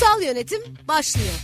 Kurumsal 0.00 0.22
yönetim 0.22 0.60
başlıyor. 0.88 1.34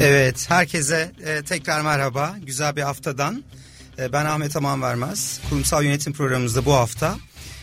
Evet, 0.00 0.50
herkese 0.50 1.12
e, 1.26 1.42
tekrar 1.42 1.80
merhaba. 1.80 2.36
Güzel 2.46 2.76
bir 2.76 2.82
haftadan. 2.82 3.44
E, 3.98 4.12
ben 4.12 4.24
Ahmet 4.24 4.56
Aman 4.56 4.82
Vermez. 4.82 5.40
Kurumsal 5.48 5.84
yönetim 5.84 6.12
programımızda 6.12 6.64
bu 6.64 6.72
hafta 6.72 7.18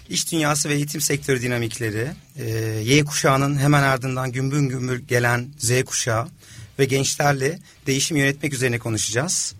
iş 0.09 0.31
dünyası 0.31 0.69
ve 0.69 0.73
eğitim 0.73 1.01
sektörü 1.01 1.41
dinamikleri, 1.41 2.07
e, 2.35 2.49
Y 2.83 3.05
kuşağının 3.05 3.57
hemen 3.57 3.83
ardından 3.83 4.31
gümbür 4.31 4.59
gümbür 4.59 4.99
gelen 4.99 5.47
Z 5.57 5.83
kuşağı 5.83 6.27
ve 6.79 6.85
gençlerle 6.85 7.59
değişim 7.87 8.17
yönetmek 8.17 8.53
üzerine 8.53 8.79
konuşacağız. 8.79 9.55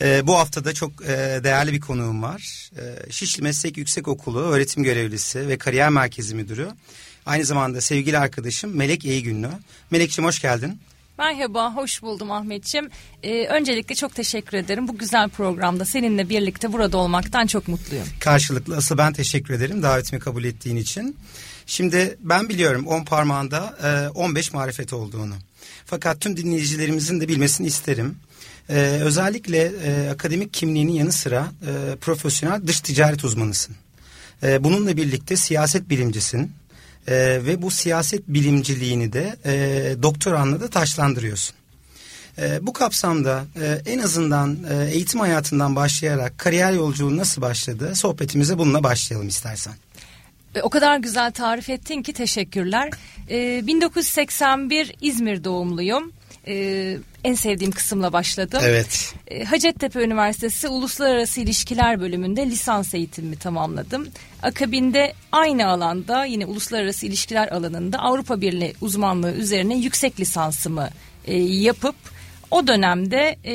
E, 0.00 0.26
bu 0.26 0.38
haftada 0.38 0.74
çok 0.74 0.92
e, 1.02 1.40
değerli 1.44 1.72
bir 1.72 1.80
konuğum 1.80 2.22
var. 2.22 2.70
E, 2.78 3.12
Şişli 3.12 3.42
Meslek 3.42 3.76
Yüksekokulu 3.76 4.40
öğretim 4.40 4.82
görevlisi 4.82 5.48
ve 5.48 5.58
kariyer 5.58 5.88
merkezi 5.88 6.34
müdürü. 6.34 6.68
Aynı 7.26 7.44
zamanda 7.44 7.80
sevgili 7.80 8.18
arkadaşım 8.18 8.76
Melek 8.76 9.04
İyigünlü. 9.04 9.48
Melekciğim 9.90 10.28
hoş 10.28 10.40
geldin. 10.40 10.80
Merhaba, 11.18 11.74
hoş 11.74 12.02
buldum 12.02 12.30
Ahmetciğim. 12.30 12.90
Ee, 13.22 13.46
öncelikle 13.46 13.94
çok 13.94 14.14
teşekkür 14.14 14.58
ederim. 14.58 14.88
Bu 14.88 14.98
güzel 14.98 15.28
programda 15.28 15.84
seninle 15.84 16.28
birlikte 16.28 16.72
burada 16.72 16.96
olmaktan 16.96 17.46
çok 17.46 17.68
mutluyum. 17.68 18.06
Karşılıklı 18.20 18.76
asıl 18.76 18.98
ben 18.98 19.12
teşekkür 19.12 19.54
ederim 19.54 19.82
davetimi 19.82 20.20
kabul 20.20 20.44
ettiğin 20.44 20.76
için. 20.76 21.16
Şimdi 21.66 22.16
ben 22.20 22.48
biliyorum 22.48 22.86
10 22.86 23.04
parmağında 23.04 23.76
e, 23.82 24.08
15 24.08 24.52
marifet 24.52 24.92
olduğunu. 24.92 25.34
Fakat 25.86 26.20
tüm 26.20 26.36
dinleyicilerimizin 26.36 27.20
de 27.20 27.28
bilmesini 27.28 27.66
isterim. 27.66 28.16
Ee, 28.70 28.74
özellikle 29.02 29.72
e, 29.84 30.10
akademik 30.10 30.54
kimliğinin 30.54 30.92
yanı 30.92 31.12
sıra 31.12 31.52
e, 31.66 31.96
profesyonel 31.96 32.66
dış 32.66 32.80
ticaret 32.80 33.24
uzmanısın. 33.24 33.76
E, 34.42 34.64
bununla 34.64 34.96
birlikte 34.96 35.36
siyaset 35.36 35.90
bilimcisin. 35.90 36.52
E, 37.08 37.14
ve 37.46 37.62
bu 37.62 37.70
siyaset 37.70 38.28
bilimciliğini 38.28 39.12
de 39.12 39.36
e, 39.44 39.52
doktoranla 40.02 40.60
da 40.60 40.68
taşlandırıyorsun. 40.68 41.56
E, 42.38 42.66
bu 42.66 42.72
kapsamda 42.72 43.44
e, 43.60 43.92
en 43.92 43.98
azından 43.98 44.58
e, 44.70 44.90
eğitim 44.92 45.20
hayatından 45.20 45.76
başlayarak 45.76 46.38
kariyer 46.38 46.72
yolculuğu 46.72 47.16
nasıl 47.16 47.42
başladı? 47.42 47.96
Sohbetimize 47.96 48.58
bununla 48.58 48.82
başlayalım 48.82 49.28
istersen. 49.28 49.74
E, 50.54 50.62
o 50.62 50.70
kadar 50.70 50.98
güzel 50.98 51.32
tarif 51.32 51.70
ettin 51.70 52.02
ki 52.02 52.12
teşekkürler. 52.12 52.90
E, 53.30 53.66
1981 53.66 54.94
İzmir 55.00 55.44
doğumluyum. 55.44 56.12
E, 56.48 56.96
en 57.24 57.34
sevdiğim 57.34 57.72
kısımla 57.72 58.12
başladım. 58.12 58.60
Evet. 58.64 59.14
E, 59.28 59.44
Hacettepe 59.44 60.04
Üniversitesi 60.04 60.68
Uluslararası 60.68 61.40
İlişkiler 61.40 62.00
bölümünde 62.00 62.46
lisans 62.46 62.94
eğitimimi 62.94 63.36
tamamladım. 63.36 64.08
Akabinde 64.42 65.12
aynı 65.32 65.66
alanda 65.66 66.24
yine 66.24 66.46
uluslararası 66.46 67.06
ilişkiler 67.06 67.48
alanında 67.48 67.98
Avrupa 67.98 68.40
Birliği 68.40 68.74
uzmanlığı 68.80 69.32
üzerine 69.32 69.76
yüksek 69.76 70.20
lisansımı 70.20 70.88
e, 71.24 71.36
yapıp 71.42 71.96
o 72.50 72.66
dönemde 72.66 73.36
e, 73.44 73.54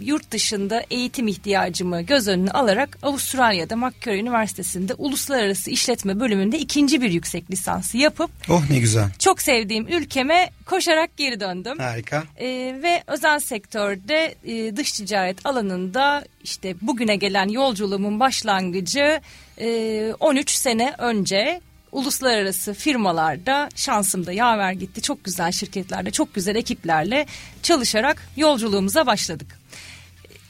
yurt 0.00 0.30
dışında 0.30 0.82
eğitim 0.90 1.28
ihtiyacımı 1.28 2.02
göz 2.02 2.28
önüne 2.28 2.50
alarak 2.50 2.98
Avustralya'da 3.02 3.76
Macquarie 3.76 4.20
Üniversitesi'nde 4.20 4.94
uluslararası 4.94 5.70
işletme 5.70 6.20
bölümünde 6.20 6.58
ikinci 6.58 7.00
bir 7.00 7.10
yüksek 7.10 7.50
lisansı 7.50 7.96
yapıp 7.98 8.30
Oh 8.48 8.70
ne 8.70 8.78
güzel. 8.78 9.10
çok 9.18 9.42
sevdiğim 9.42 9.88
ülkeme 9.88 10.50
koşarak 10.66 11.16
geri 11.16 11.40
döndüm. 11.40 11.78
Harika. 11.78 12.24
Ee, 12.36 12.46
ve 12.82 13.02
özel 13.06 13.38
sektörde 13.38 14.34
e, 14.44 14.76
dış 14.76 14.92
ticaret 14.92 15.46
alanında 15.46 16.24
işte 16.44 16.74
bugüne 16.82 17.16
gelen 17.16 17.48
yolculuğumun 17.48 18.20
başlangıcı 18.20 19.20
e, 19.60 20.12
13 20.20 20.50
sene 20.50 20.94
önce 20.98 21.60
uluslararası 21.92 22.74
firmalarda 22.74 23.68
şansım 23.74 24.26
da 24.26 24.32
yaver 24.32 24.72
gitti. 24.72 25.02
Çok 25.02 25.24
güzel 25.24 25.52
şirketlerde, 25.52 26.10
çok 26.10 26.34
güzel 26.34 26.56
ekiplerle 26.56 27.26
çalışarak 27.62 28.22
yolculuğumuza 28.36 29.06
başladık. 29.06 29.58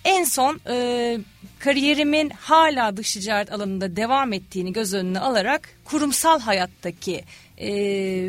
En 0.07 0.25
son 0.25 0.61
e, 0.69 1.19
kariyerimin 1.59 2.31
hala 2.31 2.97
dış 2.97 3.13
ticaret 3.13 3.53
alanında 3.53 3.97
devam 3.97 4.33
ettiğini 4.33 4.73
göz 4.73 4.95
önüne 4.95 5.21
alarak 5.21 5.69
kurumsal 5.85 6.41
hayattaki 6.41 7.25
e, 7.59 7.69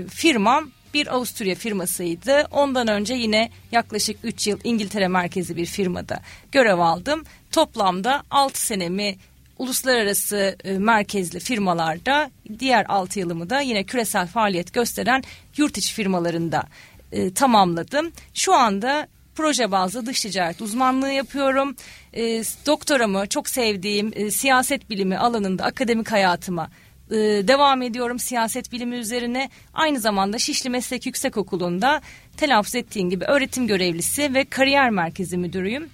firmam 0.08 0.72
bir 0.94 1.16
Avusturya 1.16 1.56
firmasıydı. 1.56 2.48
Ondan 2.52 2.88
önce 2.88 3.14
yine 3.14 3.50
yaklaşık 3.72 4.18
3 4.24 4.48
yıl 4.48 4.60
İngiltere 4.64 5.08
merkezi 5.08 5.58
bir 5.58 5.66
firmada 5.66 6.20
görev 6.52 6.80
aldım. 6.80 7.24
Toplamda 7.52 8.24
6 8.32 8.66
senemi 8.66 9.16
uluslararası 9.58 10.56
e, 10.64 10.72
merkezli 10.78 11.40
firmalarda 11.40 12.32
diğer 12.60 12.86
6 12.90 13.20
yılımı 13.20 13.50
da 13.50 13.62
yine 13.62 13.84
küresel 13.84 14.28
faaliyet 14.28 14.74
gösteren 14.74 15.24
yurt 15.58 15.78
içi 15.78 15.94
firmalarında 15.94 16.64
e, 17.12 17.34
tamamladım. 17.34 18.12
Şu 18.34 18.54
anda 18.54 19.08
proje 19.38 19.72
bazlı 19.72 20.06
dış 20.06 20.22
ticaret 20.22 20.62
uzmanlığı 20.62 21.12
yapıyorum. 21.12 21.76
E, 22.14 22.24
doktoramı 22.66 23.28
çok 23.28 23.50
sevdiğim 23.50 24.12
e, 24.16 24.32
siyaset 24.32 24.90
bilimi 24.90 25.18
alanında 25.18 25.64
akademik 25.64 26.12
hayatıma 26.12 26.70
e, 27.12 27.16
devam 27.48 27.82
ediyorum 27.82 28.20
siyaset 28.20 28.72
bilimi 28.72 28.96
üzerine. 28.96 29.50
Aynı 29.74 30.00
zamanda 30.00 30.40
Şişli 30.40 30.70
Meslek 30.70 31.06
Yüksekokulu'nda 31.06 32.02
telaffuz 32.38 32.76
ettiğin 32.76 33.10
gibi 33.10 33.26
öğretim 33.26 33.68
görevlisi 33.68 34.34
ve 34.34 34.46
kariyer 34.46 34.90
merkezi 34.90 35.38
müdürüyüm. 35.38 35.90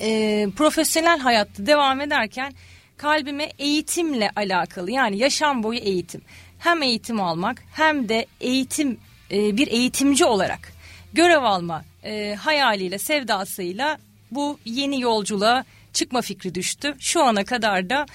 E, 0.00 0.46
profesyonel 0.56 1.18
hayatta 1.18 1.66
devam 1.66 2.00
ederken 2.00 2.52
kalbime 2.96 3.48
eğitimle 3.58 4.30
alakalı 4.36 4.90
yani 4.90 5.18
yaşam 5.18 5.62
boyu 5.62 5.78
eğitim. 5.78 6.22
Hem 6.58 6.82
eğitim 6.82 7.20
almak 7.20 7.62
hem 7.72 8.08
de 8.08 8.26
eğitim 8.40 8.98
e, 9.30 9.56
bir 9.56 9.66
eğitimci 9.66 10.24
olarak 10.24 10.72
görev 11.12 11.42
alma 11.42 11.84
e, 12.04 12.34
hayaliyle 12.34 12.98
sevdasıyla 12.98 13.98
bu 14.30 14.58
yeni 14.64 15.00
yolculuğa 15.00 15.64
çıkma 15.92 16.22
fikri 16.22 16.54
düştü. 16.54 16.94
Şu 16.98 17.22
ana 17.22 17.44
kadar 17.44 17.90
da 17.90 18.06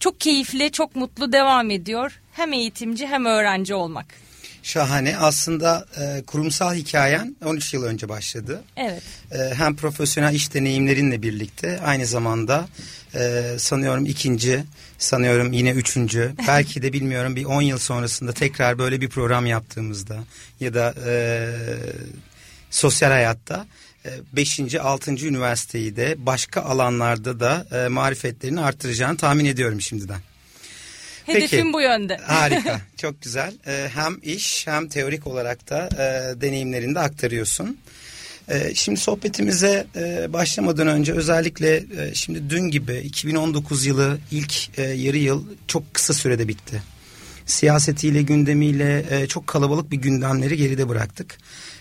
çok 0.00 0.20
keyifli, 0.20 0.72
çok 0.72 0.96
mutlu 0.96 1.32
devam 1.32 1.70
ediyor. 1.70 2.20
Hem 2.32 2.52
eğitimci 2.52 3.06
hem 3.06 3.24
öğrenci 3.24 3.74
olmak. 3.74 4.06
Şahane. 4.62 5.16
Aslında 5.16 5.86
e, 6.00 6.22
kurumsal 6.26 6.74
hikayen 6.74 7.36
13 7.44 7.74
yıl 7.74 7.84
önce 7.84 8.08
başladı. 8.08 8.62
Evet. 8.76 9.02
E, 9.32 9.54
hem 9.54 9.76
profesyonel 9.76 10.34
iş 10.34 10.54
deneyimlerinle 10.54 11.22
birlikte 11.22 11.80
aynı 11.80 12.06
zamanda 12.06 12.68
e, 13.14 13.42
sanıyorum 13.58 14.06
ikinci, 14.06 14.64
sanıyorum 14.98 15.52
yine 15.52 15.70
üçüncü, 15.70 16.32
belki 16.48 16.82
de 16.82 16.92
bilmiyorum 16.92 17.36
bir 17.36 17.44
10 17.44 17.62
yıl 17.62 17.78
sonrasında 17.78 18.32
tekrar 18.32 18.78
böyle 18.78 19.00
bir 19.00 19.08
program 19.08 19.46
yaptığımızda 19.46 20.16
ya 20.60 20.74
da 20.74 20.94
e, 21.06 21.12
sosyal 22.70 23.10
hayatta 23.10 23.66
5. 24.32 24.74
6. 24.74 25.10
üniversiteyi 25.26 25.96
de 25.96 26.14
başka 26.18 26.62
alanlarda 26.62 27.40
da 27.40 27.66
e, 27.72 27.88
marifetlerini 27.88 28.60
arttıracağını 28.60 29.16
tahmin 29.16 29.44
ediyorum 29.44 29.80
şimdiden. 29.80 30.20
Hedefim 31.26 31.62
Peki. 31.62 31.72
bu 31.72 31.80
yönde. 31.80 32.16
Harika, 32.26 32.80
çok 32.96 33.22
güzel. 33.22 33.52
E, 33.66 33.88
hem 33.94 34.18
iş 34.22 34.66
hem 34.66 34.88
teorik 34.88 35.26
olarak 35.26 35.70
da 35.70 35.88
e, 35.92 36.40
deneyimlerini 36.40 36.94
de 36.94 37.00
aktarıyorsun. 37.00 37.78
E, 38.48 38.74
şimdi 38.74 39.00
sohbetimize 39.00 39.86
e, 39.96 40.32
başlamadan 40.32 40.86
önce 40.86 41.12
özellikle 41.12 41.76
e, 41.76 42.14
şimdi 42.14 42.50
dün 42.50 42.62
gibi 42.62 42.96
2019 42.96 43.86
yılı 43.86 44.18
ilk 44.30 44.78
e, 44.78 44.82
yarı 44.82 45.18
yıl 45.18 45.44
çok 45.66 45.94
kısa 45.94 46.14
sürede 46.14 46.48
bitti. 46.48 46.82
Siyasetiyle, 47.46 48.22
gündemiyle 48.22 49.06
e, 49.10 49.26
çok 49.26 49.46
kalabalık 49.46 49.90
bir 49.90 49.96
gündemleri 49.96 50.56
geride 50.56 50.88
bıraktık. 50.88 51.38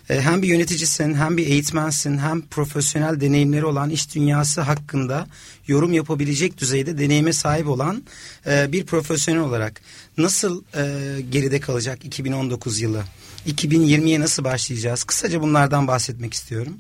E, 0.10 0.22
hem 0.22 0.42
bir 0.42 0.48
yöneticisin, 0.48 1.14
hem 1.14 1.38
bir 1.38 1.48
eğitmensin, 1.48 2.18
hem 2.18 2.42
profesyonel 2.42 3.22
deneyimleri 3.22 3.66
olan 3.66 3.90
iş 3.90 4.16
dünyası 4.16 4.62
hakkında 4.62 5.28
yorum 5.68 5.94
yapabilecek 5.94 6.58
düzeyde 6.58 6.98
deneyime 6.98 7.34
sahip 7.34 7.68
olan 7.68 8.04
e, 8.48 8.72
bir 8.72 8.86
profesyonel 8.86 9.42
olarak 9.42 9.82
nasıl 10.18 10.64
e, 10.76 11.22
geride 11.22 11.60
kalacak 11.60 12.06
2019 12.06 12.82
yılı? 12.82 13.04
2020'ye 13.48 14.20
nasıl 14.20 14.44
başlayacağız? 14.44 15.04
Kısaca 15.04 15.42
bunlardan 15.42 15.88
bahsetmek 15.88 16.34
istiyorum. 16.34 16.74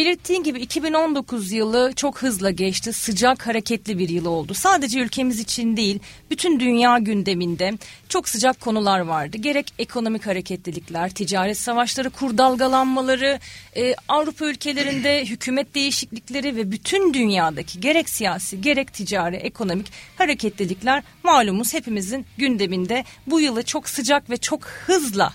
Belirttiğin 0.00 0.42
gibi 0.42 0.60
2019 0.60 1.52
yılı 1.52 1.92
çok 1.96 2.22
hızla 2.22 2.50
geçti. 2.50 2.92
Sıcak, 2.92 3.46
hareketli 3.46 3.98
bir 3.98 4.08
yıl 4.08 4.24
oldu. 4.24 4.54
Sadece 4.54 5.00
ülkemiz 5.00 5.40
için 5.40 5.76
değil, 5.76 5.98
bütün 6.30 6.60
dünya 6.60 6.98
gündeminde 6.98 7.72
çok 8.08 8.28
sıcak 8.28 8.60
konular 8.60 9.00
vardı. 9.00 9.36
Gerek 9.36 9.72
ekonomik 9.78 10.26
hareketlilikler, 10.26 11.10
ticaret 11.10 11.58
savaşları, 11.58 12.10
kur 12.10 12.38
dalgalanmaları, 12.38 13.38
e, 13.76 13.94
Avrupa 14.08 14.46
ülkelerinde 14.46 15.24
hükümet 15.26 15.74
değişiklikleri 15.74 16.56
ve 16.56 16.70
bütün 16.70 17.14
dünyadaki 17.14 17.80
gerek 17.80 18.08
siyasi, 18.08 18.60
gerek 18.60 18.92
ticari, 18.92 19.36
ekonomik 19.36 19.86
hareketlilikler 20.18 21.02
malumuz 21.22 21.74
hepimizin 21.74 22.26
gündeminde. 22.36 23.04
Bu 23.26 23.40
yılı 23.40 23.62
çok 23.62 23.88
sıcak 23.88 24.30
ve 24.30 24.36
çok 24.36 24.64
hızla 24.64 25.32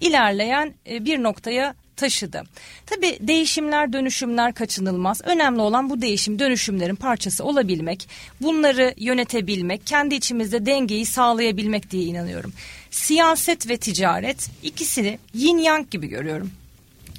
ilerleyen 0.00 0.74
e, 0.90 1.04
bir 1.04 1.22
noktaya 1.22 1.74
taşıdı. 1.98 2.42
Tabii 2.86 3.18
değişimler, 3.20 3.92
dönüşümler 3.92 4.54
kaçınılmaz. 4.54 5.20
Önemli 5.24 5.60
olan 5.60 5.90
bu 5.90 6.00
değişim, 6.00 6.38
dönüşümlerin 6.38 6.94
parçası 6.94 7.44
olabilmek, 7.44 8.08
bunları 8.40 8.94
yönetebilmek, 8.96 9.86
kendi 9.86 10.14
içimizde 10.14 10.66
dengeyi 10.66 11.06
sağlayabilmek 11.06 11.90
diye 11.90 12.02
inanıyorum. 12.02 12.52
Siyaset 12.90 13.68
ve 13.68 13.76
ticaret 13.76 14.50
ikisini 14.62 15.18
yin 15.34 15.58
yang 15.58 15.90
gibi 15.90 16.06
görüyorum. 16.06 16.50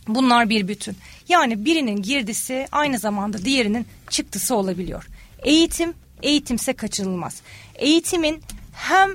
Bunlar 0.07 0.49
bir 0.49 0.67
bütün. 0.67 0.95
Yani 1.29 1.65
birinin 1.65 2.01
girdisi 2.01 2.67
aynı 2.71 2.99
zamanda 2.99 3.45
diğerinin 3.45 3.85
çıktısı 4.09 4.55
olabiliyor. 4.55 5.07
Eğitim, 5.43 5.93
eğitimse 6.23 6.73
kaçınılmaz. 6.73 7.41
Eğitimin 7.75 8.41
hem 8.73 9.09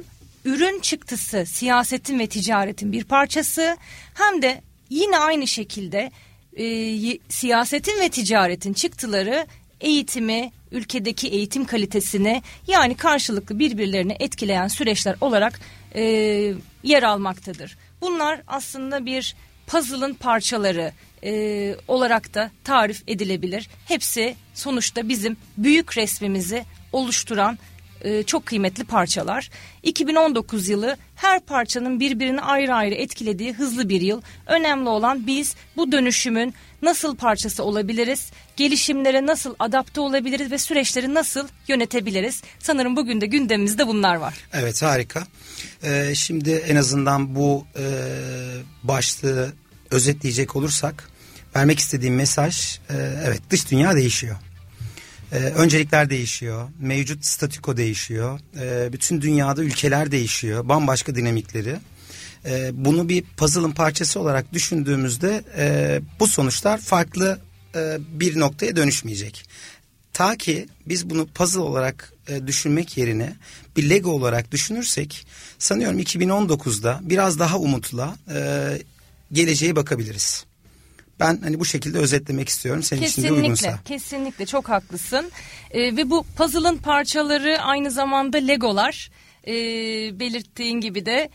ürün 0.44 0.80
çıktısı 0.80 1.46
siyasetin 1.46 2.18
ve 2.18 2.26
ticaretin 2.26 2.92
bir 2.92 3.04
parçası 3.04 3.76
hem 4.14 4.42
de 4.42 4.62
yine 4.90 5.18
aynı 5.18 5.46
şekilde 5.46 6.10
e, 6.56 6.64
siyasetin 7.28 8.00
ve 8.00 8.08
ticaretin 8.08 8.72
çıktıları 8.72 9.46
eğitimi, 9.80 10.52
ülkedeki 10.72 11.28
eğitim 11.28 11.64
kalitesini 11.64 12.42
yani 12.66 12.94
karşılıklı 12.94 13.58
birbirlerini 13.58 14.16
etkileyen 14.20 14.68
süreçler 14.68 15.16
olarak 15.20 15.60
e, 15.94 16.02
yer 16.82 17.02
almaktadır. 17.02 17.76
Bunlar 18.00 18.42
aslında 18.46 19.06
bir 19.06 19.36
puzzle'ın 19.66 20.14
parçaları 20.14 20.92
e, 21.24 21.74
olarak 21.88 22.34
da 22.34 22.50
tarif 22.64 23.02
edilebilir. 23.06 23.68
Hepsi 23.88 24.36
sonuçta 24.54 25.08
bizim 25.08 25.36
büyük 25.58 25.98
resmimizi 25.98 26.64
oluşturan 26.92 27.58
e, 28.04 28.22
çok 28.22 28.46
kıymetli 28.46 28.84
parçalar. 28.84 29.50
2019 29.82 30.68
yılı 30.68 30.96
her 31.16 31.40
parçanın 31.40 32.00
birbirini 32.00 32.40
ayrı 32.40 32.74
ayrı 32.74 32.94
etkilediği 32.94 33.52
hızlı 33.52 33.88
bir 33.88 34.00
yıl. 34.00 34.22
Önemli 34.46 34.88
olan 34.88 35.26
biz 35.26 35.54
bu 35.76 35.92
dönüşümün 35.92 36.54
nasıl 36.82 37.16
parçası 37.16 37.64
olabiliriz, 37.64 38.30
gelişimlere 38.56 39.26
nasıl 39.26 39.54
adapte 39.58 40.00
olabiliriz 40.00 40.50
ve 40.50 40.58
süreçleri 40.58 41.14
nasıl 41.14 41.48
yönetebiliriz? 41.68 42.42
Sanırım 42.58 42.96
bugün 42.96 43.20
de 43.20 43.26
gündemimizde 43.26 43.86
bunlar 43.86 44.16
var. 44.16 44.34
Evet 44.52 44.82
harika. 44.82 45.26
Ee, 45.84 46.12
şimdi 46.14 46.50
en 46.50 46.76
azından 46.76 47.34
bu 47.34 47.66
e, 47.78 47.84
başlığı 48.82 49.52
özetleyecek 49.90 50.56
olursak 50.56 51.10
vermek 51.56 51.78
istediğim 51.78 52.14
mesaj 52.14 52.78
e, 52.90 52.94
evet 53.24 53.40
dış 53.50 53.70
dünya 53.70 53.96
değişiyor. 53.96 54.36
Ee, 55.34 55.38
öncelikler 55.38 56.10
değişiyor, 56.10 56.68
mevcut 56.78 57.24
statüko 57.24 57.76
değişiyor, 57.76 58.40
ee, 58.60 58.92
bütün 58.92 59.20
dünyada 59.20 59.62
ülkeler 59.62 60.10
değişiyor, 60.10 60.68
bambaşka 60.68 61.14
dinamikleri. 61.14 61.76
Ee, 62.46 62.70
bunu 62.72 63.08
bir 63.08 63.24
puzzle'ın 63.36 63.72
parçası 63.72 64.20
olarak 64.20 64.52
düşündüğümüzde 64.52 65.44
e, 65.56 66.00
bu 66.20 66.26
sonuçlar 66.26 66.78
farklı 66.78 67.40
e, 67.74 67.98
bir 68.08 68.40
noktaya 68.40 68.76
dönüşmeyecek. 68.76 69.44
Ta 70.12 70.36
ki 70.36 70.68
biz 70.86 71.10
bunu 71.10 71.26
puzzle 71.26 71.60
olarak 71.60 72.12
e, 72.28 72.46
düşünmek 72.46 72.96
yerine 72.96 73.36
bir 73.76 73.90
Lego 73.90 74.10
olarak 74.10 74.52
düşünürsek 74.52 75.26
sanıyorum 75.58 76.00
2019'da 76.00 77.00
biraz 77.02 77.38
daha 77.38 77.58
umutla 77.58 78.16
e, 78.34 78.38
geleceğe 79.32 79.76
bakabiliriz. 79.76 80.44
Ben 81.20 81.40
hani 81.42 81.60
bu 81.60 81.64
şekilde 81.64 81.98
özetlemek 81.98 82.48
istiyorum. 82.48 82.82
Senin 82.82 83.00
kesinlikle, 83.00 83.28
için 83.28 83.36
de 83.36 83.42
uygunsa. 83.42 83.78
Kesinlikle 83.84 84.46
çok 84.46 84.68
haklısın. 84.68 85.30
Ee, 85.70 85.96
ve 85.96 86.10
bu 86.10 86.24
puzzle'ın 86.36 86.76
parçaları 86.76 87.58
aynı 87.62 87.90
zamanda 87.90 88.38
legolar. 88.38 89.10
Ee, 89.46 89.52
belirttiğin 90.20 90.80
gibi 90.80 91.06
de 91.06 91.30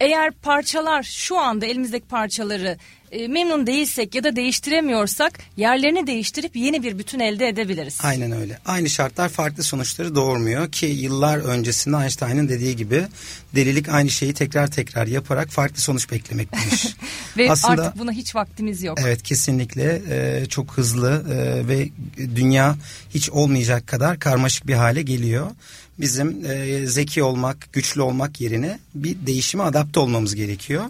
eğer 0.00 0.32
parçalar 0.32 1.02
şu 1.02 1.38
anda 1.38 1.66
elimizdeki 1.66 2.06
parçaları 2.06 2.78
e, 3.12 3.28
memnun 3.28 3.66
değilsek 3.66 4.14
ya 4.14 4.24
da 4.24 4.36
değiştiremiyorsak 4.36 5.38
yerlerini 5.56 6.06
değiştirip 6.06 6.56
yeni 6.56 6.82
bir 6.82 6.98
bütün 6.98 7.20
elde 7.20 7.48
edebiliriz. 7.48 7.98
Aynen 8.02 8.32
öyle. 8.32 8.58
Aynı 8.66 8.90
şartlar 8.90 9.28
farklı 9.28 9.62
sonuçları 9.62 10.14
doğurmuyor 10.14 10.72
ki 10.72 10.86
yıllar 10.86 11.38
öncesinde 11.38 11.96
Einstein'ın 11.96 12.48
dediği 12.48 12.76
gibi 12.76 13.06
delilik 13.54 13.88
aynı 13.88 14.10
şeyi 14.10 14.34
tekrar 14.34 14.70
tekrar 14.70 15.06
yaparak 15.06 15.48
farklı 15.48 15.80
sonuç 15.80 16.10
beklemek 16.10 16.52
demiş. 16.52 16.86
ve 17.36 17.50
Aslında, 17.50 17.82
artık 17.82 17.98
buna 17.98 18.12
hiç 18.12 18.34
vaktimiz 18.34 18.82
yok. 18.82 18.98
Evet 19.00 19.22
kesinlikle 19.22 20.02
e, 20.10 20.46
çok 20.46 20.72
hızlı 20.72 21.24
e, 21.30 21.68
ve 21.68 21.88
dünya 22.36 22.76
hiç 23.14 23.30
olmayacak 23.30 23.86
kadar 23.86 24.18
karmaşık 24.18 24.66
bir 24.66 24.74
hale 24.74 25.02
geliyor 25.02 25.50
bizim 25.98 26.46
e, 26.46 26.86
zeki 26.86 27.22
olmak, 27.22 27.72
güçlü 27.72 28.02
olmak 28.02 28.40
yerine 28.40 28.78
bir 28.94 29.26
değişime 29.26 29.62
adapte 29.62 30.00
olmamız 30.00 30.34
gerekiyor. 30.34 30.84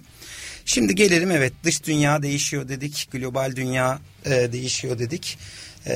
Şimdi 0.65 0.95
gelelim 0.95 1.31
evet 1.31 1.53
dış 1.65 1.85
dünya 1.85 2.23
değişiyor 2.23 2.69
dedik, 2.69 3.09
global 3.13 3.57
dünya 3.57 3.99
e, 4.25 4.53
değişiyor 4.53 4.99
dedik. 4.99 5.39
E, 5.87 5.95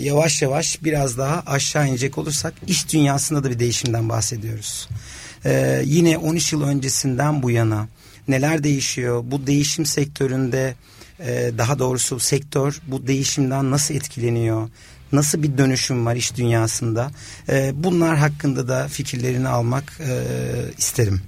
yavaş 0.00 0.42
yavaş 0.42 0.84
biraz 0.84 1.18
daha 1.18 1.42
aşağı 1.46 1.88
inecek 1.88 2.18
olursak 2.18 2.54
iş 2.66 2.92
dünyasında 2.92 3.44
da 3.44 3.50
bir 3.50 3.58
değişimden 3.58 4.08
bahsediyoruz. 4.08 4.88
E, 5.44 5.82
yine 5.84 6.18
13 6.18 6.52
yıl 6.52 6.62
öncesinden 6.62 7.42
bu 7.42 7.50
yana 7.50 7.88
neler 8.28 8.64
değişiyor? 8.64 9.24
Bu 9.26 9.46
değişim 9.46 9.86
sektöründe 9.86 10.74
e, 11.20 11.50
daha 11.58 11.78
doğrusu 11.78 12.20
sektör 12.20 12.80
bu 12.86 13.06
değişimden 13.06 13.70
nasıl 13.70 13.94
etkileniyor? 13.94 14.68
Nasıl 15.12 15.42
bir 15.42 15.58
dönüşüm 15.58 16.06
var 16.06 16.16
iş 16.16 16.36
dünyasında? 16.36 17.10
E, 17.48 17.72
bunlar 17.74 18.16
hakkında 18.16 18.68
da 18.68 18.88
fikirlerini 18.88 19.48
almak 19.48 20.00
e, 20.00 20.22
isterim. 20.78 21.22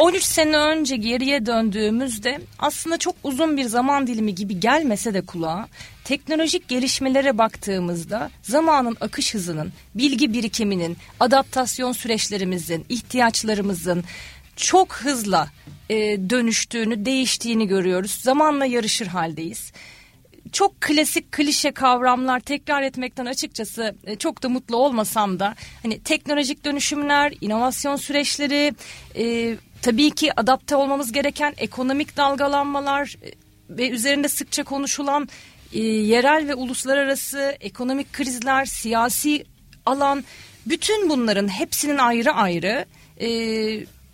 13 0.00 0.22
sene 0.22 0.56
önce 0.56 0.96
geriye 0.96 1.46
döndüğümüzde 1.46 2.40
aslında 2.58 2.98
çok 2.98 3.14
uzun 3.22 3.56
bir 3.56 3.64
zaman 3.64 4.06
dilimi 4.06 4.34
gibi 4.34 4.60
gelmese 4.60 5.14
de 5.14 5.20
kulağa 5.20 5.68
teknolojik 6.04 6.68
gelişmelere 6.68 7.38
baktığımızda 7.38 8.30
zamanın 8.42 8.96
akış 9.00 9.34
hızının, 9.34 9.72
bilgi 9.94 10.32
birikiminin, 10.32 10.96
adaptasyon 11.20 11.92
süreçlerimizin, 11.92 12.84
ihtiyaçlarımızın 12.88 14.04
çok 14.56 14.92
hızla 14.92 15.48
e, 15.90 15.96
dönüştüğünü, 16.30 17.04
değiştiğini 17.04 17.66
görüyoruz. 17.66 18.10
Zamanla 18.10 18.64
yarışır 18.64 19.06
haldeyiz 19.06 19.72
çok 20.52 20.80
klasik 20.80 21.32
klişe 21.32 21.70
kavramlar 21.70 22.40
tekrar 22.40 22.82
etmekten 22.82 23.26
açıkçası 23.26 23.94
e, 24.04 24.16
çok 24.16 24.42
da 24.42 24.48
mutlu 24.48 24.76
olmasam 24.76 25.40
da 25.40 25.54
hani 25.82 26.02
teknolojik 26.02 26.64
dönüşümler, 26.64 27.34
inovasyon 27.40 27.96
süreçleri, 27.96 28.74
e, 29.16 29.56
tabii 29.82 30.10
ki 30.10 30.40
adapte 30.40 30.76
olmamız 30.76 31.12
gereken 31.12 31.54
ekonomik 31.56 32.16
dalgalanmalar 32.16 33.16
e, 33.24 33.30
ve 33.70 33.90
üzerinde 33.90 34.28
sıkça 34.28 34.64
konuşulan 34.64 35.28
e, 35.72 35.80
yerel 35.82 36.48
ve 36.48 36.54
uluslararası 36.54 37.56
ekonomik 37.60 38.12
krizler, 38.12 38.64
siyasi 38.64 39.44
alan 39.86 40.24
bütün 40.66 41.08
bunların 41.10 41.48
hepsinin 41.48 41.98
ayrı 41.98 42.32
ayrı 42.32 42.84
e, 43.20 43.28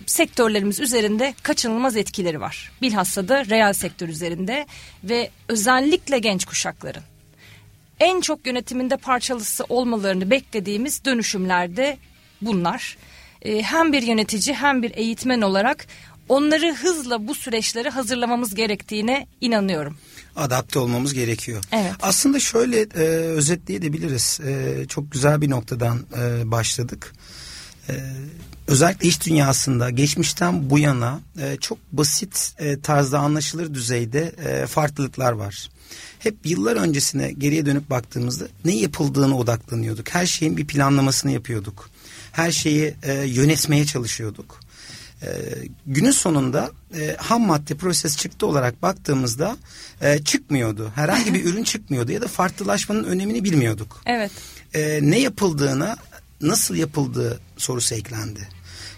sektörlerimiz 0.06 0.80
üzerinde 0.80 1.34
kaçınılmaz 1.42 1.96
etkileri 1.96 2.40
var. 2.40 2.72
Bilhassa 2.82 3.28
da 3.28 3.46
reel 3.46 3.72
sektör 3.72 4.08
üzerinde 4.08 4.66
ve 5.04 5.30
özellikle 5.48 6.18
genç 6.18 6.44
kuşakların 6.44 7.02
en 8.00 8.20
çok 8.20 8.46
yönetiminde 8.46 8.96
parçalısı 8.96 9.64
olmalarını 9.68 10.30
beklediğimiz 10.30 11.04
dönüşümlerde 11.04 11.98
bunlar. 12.42 12.96
Ee, 13.42 13.62
hem 13.62 13.92
bir 13.92 14.02
yönetici 14.02 14.54
hem 14.54 14.82
bir 14.82 14.90
eğitmen 14.94 15.40
olarak 15.40 15.86
onları 16.28 16.74
hızla 16.74 17.28
bu 17.28 17.34
süreçleri 17.34 17.88
hazırlamamız 17.90 18.54
gerektiğine 18.54 19.26
inanıyorum. 19.40 19.96
Adapte 20.36 20.78
olmamız 20.78 21.14
gerekiyor. 21.14 21.62
Evet. 21.72 21.92
Aslında 22.02 22.40
şöyle 22.40 22.80
e, 22.80 23.06
özetleyebiliriz. 23.10 24.40
E, 24.46 24.84
çok 24.88 25.12
güzel 25.12 25.40
bir 25.40 25.50
noktadan 25.50 25.98
e, 26.18 26.50
başladık. 26.50 27.12
E, 27.88 27.94
özellikle 28.66 29.08
iş 29.08 29.26
dünyasında 29.26 29.90
geçmişten 29.90 30.70
bu 30.70 30.78
yana 30.78 31.20
e, 31.38 31.56
çok 31.56 31.78
basit 31.92 32.54
e, 32.58 32.80
tarzda 32.80 33.18
anlaşılır 33.18 33.74
düzeyde 33.74 34.34
e, 34.44 34.66
farklılıklar 34.66 35.32
var. 35.32 35.70
Hep 36.18 36.36
yıllar 36.44 36.76
öncesine 36.76 37.32
geriye 37.32 37.66
dönüp 37.66 37.90
baktığımızda 37.90 38.44
ne 38.64 38.76
yapıldığını 38.76 39.38
odaklanıyorduk. 39.38 40.08
Her 40.14 40.26
şeyin 40.26 40.56
bir 40.56 40.66
planlamasını 40.66 41.32
yapıyorduk. 41.32 41.90
Her 42.36 42.52
şeyi 42.52 42.94
e, 43.02 43.12
yönetmeye 43.12 43.86
çalışıyorduk. 43.86 44.60
E, 45.22 45.28
günün 45.86 46.10
sonunda 46.10 46.70
e, 46.98 47.16
ham 47.18 47.46
madde 47.46 47.74
proses 47.74 48.16
çıktı 48.16 48.46
olarak 48.46 48.82
baktığımızda 48.82 49.56
e, 50.00 50.18
çıkmıyordu. 50.18 50.92
Herhangi 50.94 51.34
bir 51.34 51.44
ürün 51.52 51.64
çıkmıyordu 51.64 52.12
ya 52.12 52.22
da 52.22 52.28
farklılaşmanın 52.28 53.04
önemini 53.04 53.44
bilmiyorduk. 53.44 54.02
Evet. 54.06 54.30
E, 54.74 54.98
ne 55.02 55.18
yapıldığına 55.18 55.96
nasıl 56.40 56.74
yapıldığı 56.74 57.40
sorusu 57.56 57.94
eklendi. 57.94 58.48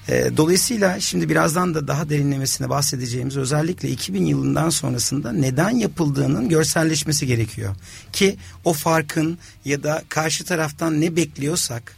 E, 0.08 0.36
dolayısıyla 0.36 1.00
şimdi 1.00 1.28
birazdan 1.28 1.74
da 1.74 1.88
daha 1.88 2.10
derinlemesine 2.10 2.68
bahsedeceğimiz 2.68 3.36
özellikle 3.36 3.88
2000 3.88 4.26
yılından 4.26 4.70
sonrasında 4.70 5.32
neden 5.32 5.70
yapıldığının 5.70 6.48
görselleşmesi 6.48 7.26
gerekiyor. 7.26 7.76
Ki 8.12 8.36
o 8.64 8.72
farkın 8.72 9.38
ya 9.64 9.82
da 9.82 10.02
karşı 10.08 10.44
taraftan 10.44 11.00
ne 11.00 11.16
bekliyorsak 11.16 11.97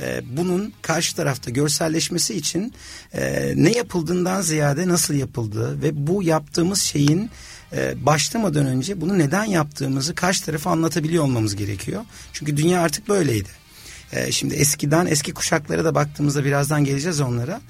e, 0.00 0.36
bunun 0.36 0.72
karşı 0.82 1.16
tarafta 1.16 1.50
görselleşmesi 1.50 2.34
için 2.34 2.72
e, 3.12 3.52
ne 3.56 3.72
yapıldığından 3.72 4.40
ziyade 4.40 4.88
nasıl 4.88 5.14
yapıldığı 5.14 5.82
ve 5.82 6.06
bu 6.06 6.22
yaptığımız 6.22 6.80
şeyin 6.80 7.30
e, 7.72 8.06
başlamadan 8.06 8.66
önce 8.66 9.00
bunu 9.00 9.18
neden 9.18 9.44
yaptığımızı 9.44 10.14
karşı 10.14 10.44
tarafa 10.44 10.70
anlatabiliyor 10.70 11.24
olmamız 11.24 11.56
gerekiyor. 11.56 12.04
Çünkü 12.32 12.56
dünya 12.56 12.80
artık 12.80 13.08
böyleydi. 13.08 13.48
E, 14.12 14.32
şimdi 14.32 14.54
eskiden 14.54 15.06
eski 15.06 15.34
kuşaklara 15.34 15.84
da 15.84 15.94
baktığımızda 15.94 16.44
birazdan 16.44 16.84
geleceğiz 16.84 17.20
onlara. 17.20 17.60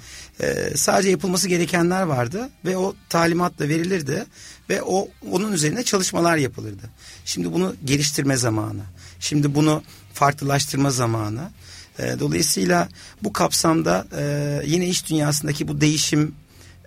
E, 0.41 0.73
sadece 0.75 1.11
yapılması 1.11 1.49
gerekenler 1.49 2.03
vardı 2.03 2.49
ve 2.65 2.77
o 2.77 2.95
talimatla 3.09 3.69
verilirdi 3.69 4.25
ve 4.71 4.83
o 4.83 5.09
onun 5.31 5.53
üzerine 5.53 5.83
çalışmalar 5.83 6.37
yapılırdı. 6.37 6.91
Şimdi 7.25 7.53
bunu 7.53 7.75
geliştirme 7.85 8.37
zamanı. 8.37 8.83
Şimdi 9.21 9.55
bunu 9.55 9.83
farklılaştırma 10.15 10.91
zamanı. 10.91 11.51
E, 11.99 12.21
dolayısıyla 12.21 12.89
bu 13.23 13.33
kapsamda 13.33 14.07
e, 14.19 14.63
yine 14.67 14.89
iş 14.89 15.11
dünyasındaki 15.11 15.69
bu 15.69 15.81
değişim 15.81 16.35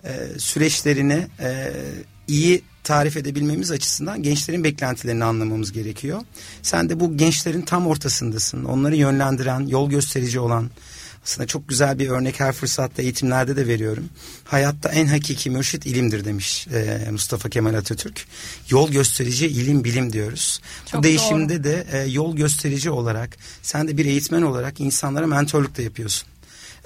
e, 0.04 0.10
süreçlerini 0.38 1.26
iyi 2.28 2.62
tarif 2.84 3.16
edebilmemiz 3.16 3.70
açısından 3.70 4.22
gençlerin 4.22 4.64
beklentilerini 4.64 5.24
anlamamız 5.24 5.72
gerekiyor. 5.72 6.20
Sen 6.62 6.88
de 6.88 7.00
bu 7.00 7.16
gençlerin 7.16 7.62
tam 7.62 7.86
ortasındasın. 7.86 8.64
Onları 8.64 8.96
yönlendiren, 8.96 9.60
yol 9.66 9.90
gösterici 9.90 10.40
olan 10.40 10.70
aslında 11.24 11.46
çok 11.46 11.68
güzel 11.68 11.98
bir 11.98 12.08
örnek 12.08 12.40
her 12.40 12.52
fırsatta 12.52 13.02
eğitimlerde 13.02 13.56
de 13.56 13.66
veriyorum. 13.66 14.08
Hayatta 14.44 14.88
en 14.88 15.06
hakiki 15.06 15.50
mürşit 15.50 15.86
ilimdir 15.86 16.24
demiş 16.24 16.66
e, 16.68 17.08
Mustafa 17.10 17.48
Kemal 17.48 17.74
Atatürk. 17.74 18.26
Yol 18.70 18.90
gösterici 18.90 19.46
ilim 19.46 19.84
bilim 19.84 20.12
diyoruz. 20.12 20.60
Çok 20.86 21.00
Bu 21.00 21.04
değişimde 21.04 21.54
doğru. 21.54 21.64
de 21.64 21.86
e, 21.92 21.98
yol 21.98 22.36
gösterici 22.36 22.90
olarak 22.90 23.36
sen 23.62 23.88
de 23.88 23.96
bir 23.96 24.06
eğitmen 24.06 24.42
olarak 24.42 24.80
insanlara 24.80 25.26
mentorluk 25.26 25.78
da 25.78 25.82
yapıyorsun. 25.82 26.28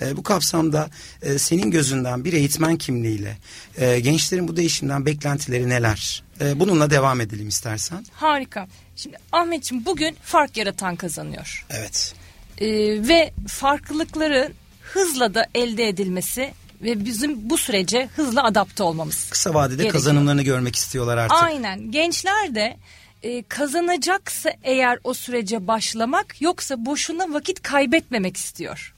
E, 0.02 0.16
bu 0.16 0.22
kapsamda 0.22 0.90
e, 1.22 1.38
senin 1.38 1.70
gözünden 1.70 2.24
bir 2.24 2.32
eğitmen 2.32 2.76
kimliğiyle 2.76 3.36
e, 3.76 4.00
gençlerin 4.00 4.48
bu 4.48 4.56
değişimden 4.56 5.06
beklentileri 5.06 5.68
neler? 5.68 6.22
E, 6.40 6.60
bununla 6.60 6.90
devam 6.90 7.20
edelim 7.20 7.48
istersen. 7.48 8.06
Harika. 8.12 8.68
Şimdi 8.96 9.16
Ahmetciğim 9.32 9.84
bugün 9.84 10.16
fark 10.22 10.56
yaratan 10.56 10.96
kazanıyor. 10.96 11.66
Evet. 11.70 12.14
Ee, 12.58 12.68
ve 13.08 13.32
farklılıkları 13.48 14.52
hızla 14.82 15.34
da 15.34 15.46
elde 15.54 15.88
edilmesi 15.88 16.52
ve 16.82 17.04
bizim 17.04 17.50
bu 17.50 17.56
sürece 17.58 18.08
hızla 18.16 18.44
adapte 18.44 18.82
olmamız. 18.82 19.30
Kısa 19.30 19.54
vadede 19.54 19.76
Gerekiyor. 19.76 19.92
kazanımlarını 19.92 20.42
görmek 20.42 20.76
istiyorlar 20.76 21.16
artık. 21.16 21.42
Aynen. 21.42 21.90
Gençler 21.90 22.54
de 22.54 22.76
e, 23.22 23.42
kazanacaksa 23.42 24.52
eğer 24.62 24.98
o 25.04 25.14
sürece 25.14 25.66
başlamak 25.66 26.42
yoksa 26.42 26.86
boşuna 26.86 27.34
vakit 27.34 27.62
kaybetmemek 27.62 28.36
istiyor. 28.36 28.92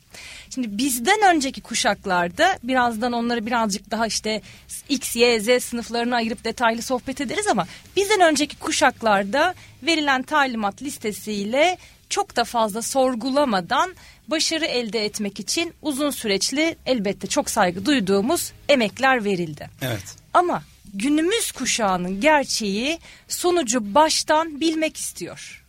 Şimdi 0.51 0.79
bizden 0.79 1.35
önceki 1.35 1.61
kuşaklarda 1.61 2.59
birazdan 2.63 3.13
onları 3.13 3.47
birazcık 3.47 3.91
daha 3.91 4.07
işte 4.07 4.43
X, 4.89 5.17
Y, 5.17 5.41
Z 5.41 5.65
sınıflarına 5.65 6.17
ayırıp 6.17 6.45
detaylı 6.45 6.83
sohbet 6.83 7.21
ederiz 7.21 7.47
ama 7.47 7.67
bizden 7.97 8.21
önceki 8.21 8.59
kuşaklarda 8.59 9.55
verilen 9.83 10.23
talimat 10.23 10.83
listesiyle 10.83 11.79
çok 12.11 12.37
da 12.37 12.45
fazla 12.45 12.83
sorgulamadan 12.83 13.95
başarı 14.29 14.65
elde 14.65 15.05
etmek 15.05 15.41
için 15.41 15.75
uzun 15.83 16.11
süreçli 16.11 16.77
elbette 16.87 17.27
çok 17.27 17.51
saygı 17.51 17.87
duyduğumuz 17.87 18.53
emekler 18.69 19.25
verildi. 19.25 19.71
Evet. 19.83 20.17
Ama 20.35 20.63
günümüz 20.95 21.53
kuşağının 21.53 22.21
gerçeği 22.21 22.99
sonucu 23.29 23.95
baştan 23.95 24.61
bilmek 24.61 24.97
istiyor. 24.97 25.65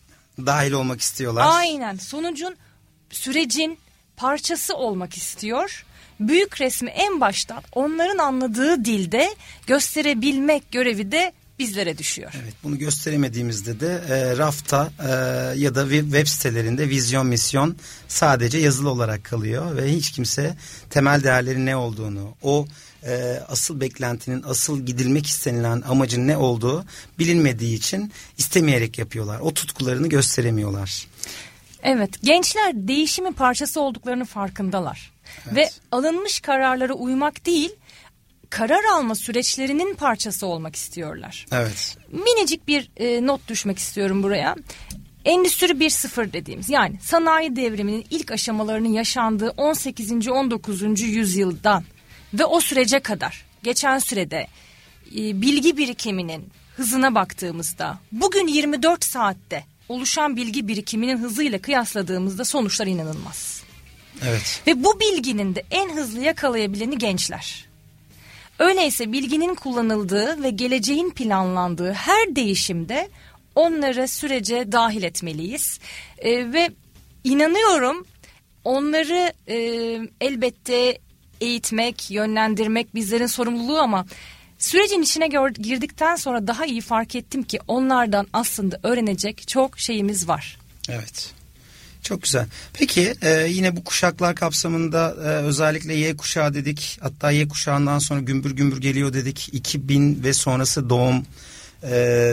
Dahil 0.45 0.71
olmak 0.71 1.01
istiyorlar. 1.01 1.45
Aynen 1.49 1.95
sonucun 1.95 2.55
sürecin 3.09 3.79
parçası 4.17 4.75
olmak 4.75 5.17
istiyor. 5.17 5.85
Büyük 6.19 6.61
resmi 6.61 6.89
en 6.89 7.21
baştan 7.21 7.63
onların 7.71 8.17
anladığı 8.17 8.85
dilde 8.85 9.35
gösterebilmek 9.67 10.71
görevi 10.71 11.11
de 11.11 11.33
bizlere 11.59 11.97
düşüyor. 11.97 12.31
Evet, 12.43 12.53
bunu 12.63 12.77
gösteremediğimizde 12.77 13.79
de 13.79 14.01
e, 14.09 14.37
rafta 14.37 14.91
e, 14.99 15.09
ya 15.59 15.75
da 15.75 15.89
web 15.89 16.27
sitelerinde 16.27 16.89
vizyon 16.89 17.27
misyon 17.27 17.75
sadece 18.07 18.57
yazılı 18.57 18.89
olarak 18.89 19.23
kalıyor 19.23 19.77
ve 19.77 19.91
hiç 19.91 20.11
kimse 20.11 20.55
temel 20.89 21.23
değerlerin 21.23 21.65
ne 21.65 21.75
olduğunu, 21.75 22.35
o 22.43 22.67
e, 23.03 23.39
asıl 23.47 23.81
beklentinin, 23.81 24.43
asıl 24.43 24.85
gidilmek 24.85 25.27
istenilen 25.27 25.83
amacın 25.87 26.27
ne 26.27 26.37
olduğu 26.37 26.85
bilinmediği 27.19 27.77
için 27.77 28.11
istemeyerek 28.37 28.97
yapıyorlar. 28.97 29.39
O 29.39 29.53
tutkularını 29.53 30.09
gösteremiyorlar. 30.09 31.07
Evet, 31.83 32.09
gençler 32.23 32.71
değişimin 32.75 33.31
parçası 33.31 33.81
olduklarını 33.81 34.25
farkındalar. 34.25 35.11
Evet. 35.45 35.55
Ve 35.55 35.69
alınmış 35.91 36.39
kararlara 36.39 36.93
uymak 36.93 37.45
değil, 37.45 37.71
karar 38.49 38.83
alma 38.83 39.15
süreçlerinin 39.15 39.95
parçası 39.95 40.47
olmak 40.47 40.75
istiyorlar. 40.75 41.45
Evet. 41.51 41.97
Minicik 42.11 42.67
bir 42.67 42.89
e, 42.97 43.25
not 43.27 43.47
düşmek 43.47 43.77
istiyorum 43.79 44.23
buraya. 44.23 44.55
Endüstri 45.25 45.65
1.0 45.65 46.33
dediğimiz 46.33 46.69
yani 46.69 46.99
sanayi 47.01 47.55
devriminin 47.55 48.05
ilk 48.09 48.31
aşamalarının 48.31 48.93
yaşandığı 48.93 49.49
18. 49.49 50.27
19. 50.27 51.01
yüzyıldan 51.01 51.83
ve 52.33 52.45
o 52.45 52.59
sürece 52.59 52.99
kadar 52.99 53.45
geçen 53.63 53.99
sürede 53.99 54.47
e, 55.15 55.41
bilgi 55.41 55.77
birikiminin 55.77 56.49
hızına 56.77 57.15
baktığımızda 57.15 57.99
bugün 58.11 58.47
24 58.47 59.05
saatte 59.05 59.65
oluşan 59.89 60.35
bilgi 60.35 60.67
birikiminin 60.67 61.17
hızıyla 61.17 61.59
kıyasladığımızda 61.59 62.45
sonuçlar 62.45 62.87
inanılmaz. 62.87 63.63
Evet. 64.27 64.63
Ve 64.67 64.83
bu 64.83 64.99
bilginin 64.99 65.55
de 65.55 65.63
en 65.71 65.95
hızlı 65.95 66.21
yakalayabileni 66.21 66.97
gençler. 66.97 67.68
Öyleyse 68.59 69.11
bilginin 69.11 69.55
kullanıldığı 69.55 70.43
ve 70.43 70.49
geleceğin 70.49 71.09
planlandığı 71.09 71.93
her 71.93 72.35
değişimde 72.35 73.09
onları 73.55 74.07
sürece 74.07 74.71
dahil 74.71 75.03
etmeliyiz. 75.03 75.79
Ee, 76.17 76.53
ve 76.53 76.69
inanıyorum 77.23 78.05
onları 78.63 79.33
e, 79.47 79.57
elbette 80.21 80.97
eğitmek, 81.41 82.11
yönlendirmek 82.11 82.95
bizlerin 82.95 83.27
sorumluluğu 83.27 83.79
ama 83.79 84.05
sürecin 84.57 85.01
içine 85.01 85.27
girdikten 85.53 86.15
sonra 86.15 86.47
daha 86.47 86.65
iyi 86.65 86.81
fark 86.81 87.15
ettim 87.15 87.43
ki 87.43 87.59
onlardan 87.67 88.27
aslında 88.33 88.79
öğrenecek 88.83 89.47
çok 89.47 89.79
şeyimiz 89.79 90.27
var. 90.27 90.57
Evet. 90.89 91.38
Çok 92.03 92.23
güzel. 92.23 92.47
Peki 92.73 93.13
e, 93.21 93.47
yine 93.49 93.75
bu 93.75 93.83
kuşaklar 93.83 94.35
kapsamında 94.35 95.15
e, 95.23 95.27
özellikle 95.27 95.93
Y 95.93 96.17
kuşağı 96.17 96.53
dedik. 96.53 96.99
Hatta 97.01 97.31
Y 97.31 97.47
kuşağından 97.47 97.99
sonra 97.99 98.19
gümbür 98.19 98.51
gümbür 98.51 98.81
geliyor 98.81 99.13
dedik. 99.13 99.49
2000 99.51 100.23
ve 100.23 100.33
sonrası 100.33 100.89
doğum 100.89 101.25
e, 101.83 101.89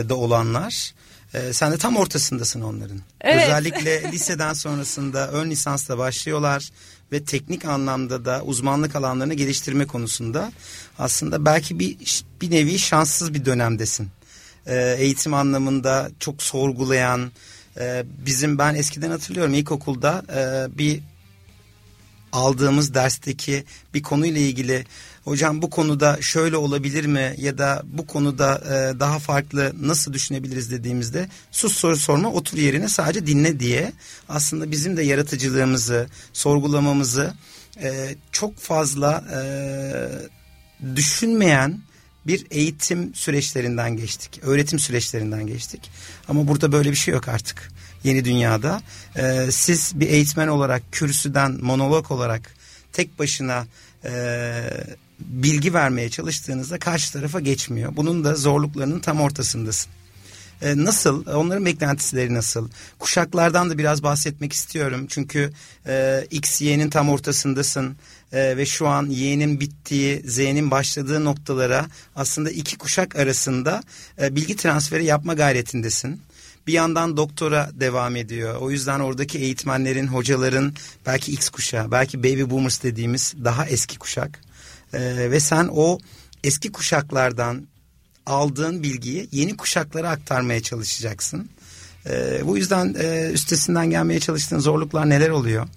da 0.09 0.15
olanlar. 0.15 0.93
E, 1.33 1.53
sen 1.53 1.71
de 1.71 1.77
tam 1.77 1.97
ortasındasın 1.97 2.61
onların. 2.61 3.01
Evet. 3.21 3.43
Özellikle 3.43 4.11
liseden 4.11 4.53
sonrasında 4.53 5.31
ön 5.31 5.49
lisansla 5.49 5.97
başlıyorlar 5.97 6.69
ve 7.11 7.23
teknik 7.23 7.65
anlamda 7.65 8.25
da 8.25 8.41
uzmanlık 8.43 8.95
alanlarını 8.95 9.33
geliştirme 9.33 9.87
konusunda 9.87 10.51
aslında 10.99 11.45
belki 11.45 11.79
bir 11.79 12.23
bir 12.41 12.51
nevi 12.51 12.79
şanssız 12.79 13.33
bir 13.33 13.45
dönemdesin. 13.45 14.09
E, 14.65 14.95
eğitim 14.99 15.33
anlamında 15.33 16.09
çok 16.19 16.43
sorgulayan, 16.43 17.31
ee, 17.79 18.05
bizim 18.25 18.57
ben 18.57 18.75
eskiden 18.75 19.09
hatırlıyorum 19.09 19.53
ilkokulda 19.53 20.23
e, 20.35 20.77
bir 20.77 21.01
aldığımız 22.31 22.93
dersteki 22.93 23.63
bir 23.93 24.01
konuyla 24.01 24.41
ilgili 24.41 24.85
hocam 25.23 25.61
bu 25.61 25.69
konuda 25.69 26.17
şöyle 26.21 26.57
olabilir 26.57 27.05
mi 27.05 27.35
ya 27.37 27.57
da 27.57 27.83
bu 27.85 28.07
konuda 28.07 28.61
e, 28.65 28.99
daha 28.99 29.19
farklı 29.19 29.73
nasıl 29.81 30.13
düşünebiliriz? 30.13 30.71
dediğimizde 30.71 31.29
sus 31.51 31.75
soru 31.75 31.97
sorma 31.97 32.31
otur 32.31 32.57
yerine 32.57 32.89
sadece 32.89 33.27
dinle 33.27 33.59
diye 33.59 33.93
aslında 34.29 34.71
bizim 34.71 34.97
de 34.97 35.03
yaratıcılığımızı 35.03 36.07
sorgulamamızı 36.33 37.33
e, 37.81 38.15
çok 38.31 38.57
fazla 38.57 39.23
e, 39.33 39.39
düşünmeyen 40.95 41.79
bir 42.27 42.47
eğitim 42.51 43.15
süreçlerinden 43.15 43.97
geçtik. 43.97 44.39
Öğretim 44.43 44.79
süreçlerinden 44.79 45.47
geçtik. 45.47 45.91
Ama 46.27 46.47
burada 46.47 46.71
böyle 46.71 46.91
bir 46.91 46.95
şey 46.95 47.13
yok 47.13 47.27
artık. 47.27 47.71
Yeni 48.03 48.25
dünyada. 48.25 48.81
Ee, 49.17 49.47
siz 49.51 49.99
bir 49.99 50.07
eğitmen 50.07 50.47
olarak 50.47 50.83
kürsüden 50.91 51.51
monolog 51.61 52.11
olarak 52.11 52.53
tek 52.93 53.19
başına 53.19 53.67
e, 54.05 54.11
bilgi 55.19 55.73
vermeye 55.73 56.09
çalıştığınızda 56.09 56.79
karşı 56.79 57.13
tarafa 57.13 57.39
geçmiyor. 57.39 57.95
Bunun 57.95 58.23
da 58.23 58.35
zorluklarının 58.35 58.99
tam 58.99 59.21
ortasındasın. 59.21 59.91
E, 60.61 60.77
nasıl? 60.77 61.25
Onların 61.25 61.65
beklentileri 61.65 62.33
nasıl? 62.33 62.69
Kuşaklardan 62.99 63.69
da 63.69 63.77
biraz 63.77 64.03
bahsetmek 64.03 64.53
istiyorum. 64.53 65.05
Çünkü 65.09 65.53
e, 65.87 66.27
X, 66.31 66.61
Y'nin 66.61 66.89
tam 66.89 67.09
ortasındasın. 67.09 67.97
E, 68.33 68.57
ve 68.57 68.65
şu 68.65 68.87
an 68.87 69.05
Y'nin 69.05 69.59
bittiği, 69.59 70.21
Z'nin 70.25 70.71
başladığı 70.71 71.25
noktalara 71.25 71.85
aslında 72.15 72.51
iki 72.51 72.77
kuşak 72.77 73.15
arasında 73.15 73.83
e, 74.21 74.35
bilgi 74.35 74.55
transferi 74.55 75.05
yapma 75.05 75.33
gayretindesin. 75.33 76.21
Bir 76.67 76.73
yandan 76.73 77.17
doktora 77.17 77.69
devam 77.73 78.15
ediyor. 78.15 78.55
O 78.55 78.71
yüzden 78.71 78.99
oradaki 78.99 79.39
eğitmenlerin, 79.39 80.07
hocaların 80.07 80.73
belki 81.05 81.31
X 81.31 81.49
kuşağı, 81.49 81.91
belki 81.91 82.23
baby 82.23 82.43
boomers 82.43 82.83
dediğimiz 82.83 83.33
daha 83.43 83.65
eski 83.65 83.97
kuşak. 83.97 84.39
E, 84.93 85.31
ve 85.31 85.39
sen 85.39 85.69
o 85.71 85.99
eski 86.43 86.71
kuşaklardan 86.71 87.67
aldığın 88.25 88.83
bilgiyi 88.83 89.29
yeni 89.31 89.57
kuşaklara 89.57 90.09
aktarmaya 90.09 90.61
çalışacaksın. 90.61 91.49
E, 92.09 92.41
bu 92.47 92.57
yüzden 92.57 92.95
e, 92.99 93.29
üstesinden 93.33 93.89
gelmeye 93.89 94.19
çalıştığın 94.19 94.59
zorluklar 94.59 95.09
neler 95.09 95.29
oluyor? 95.29 95.67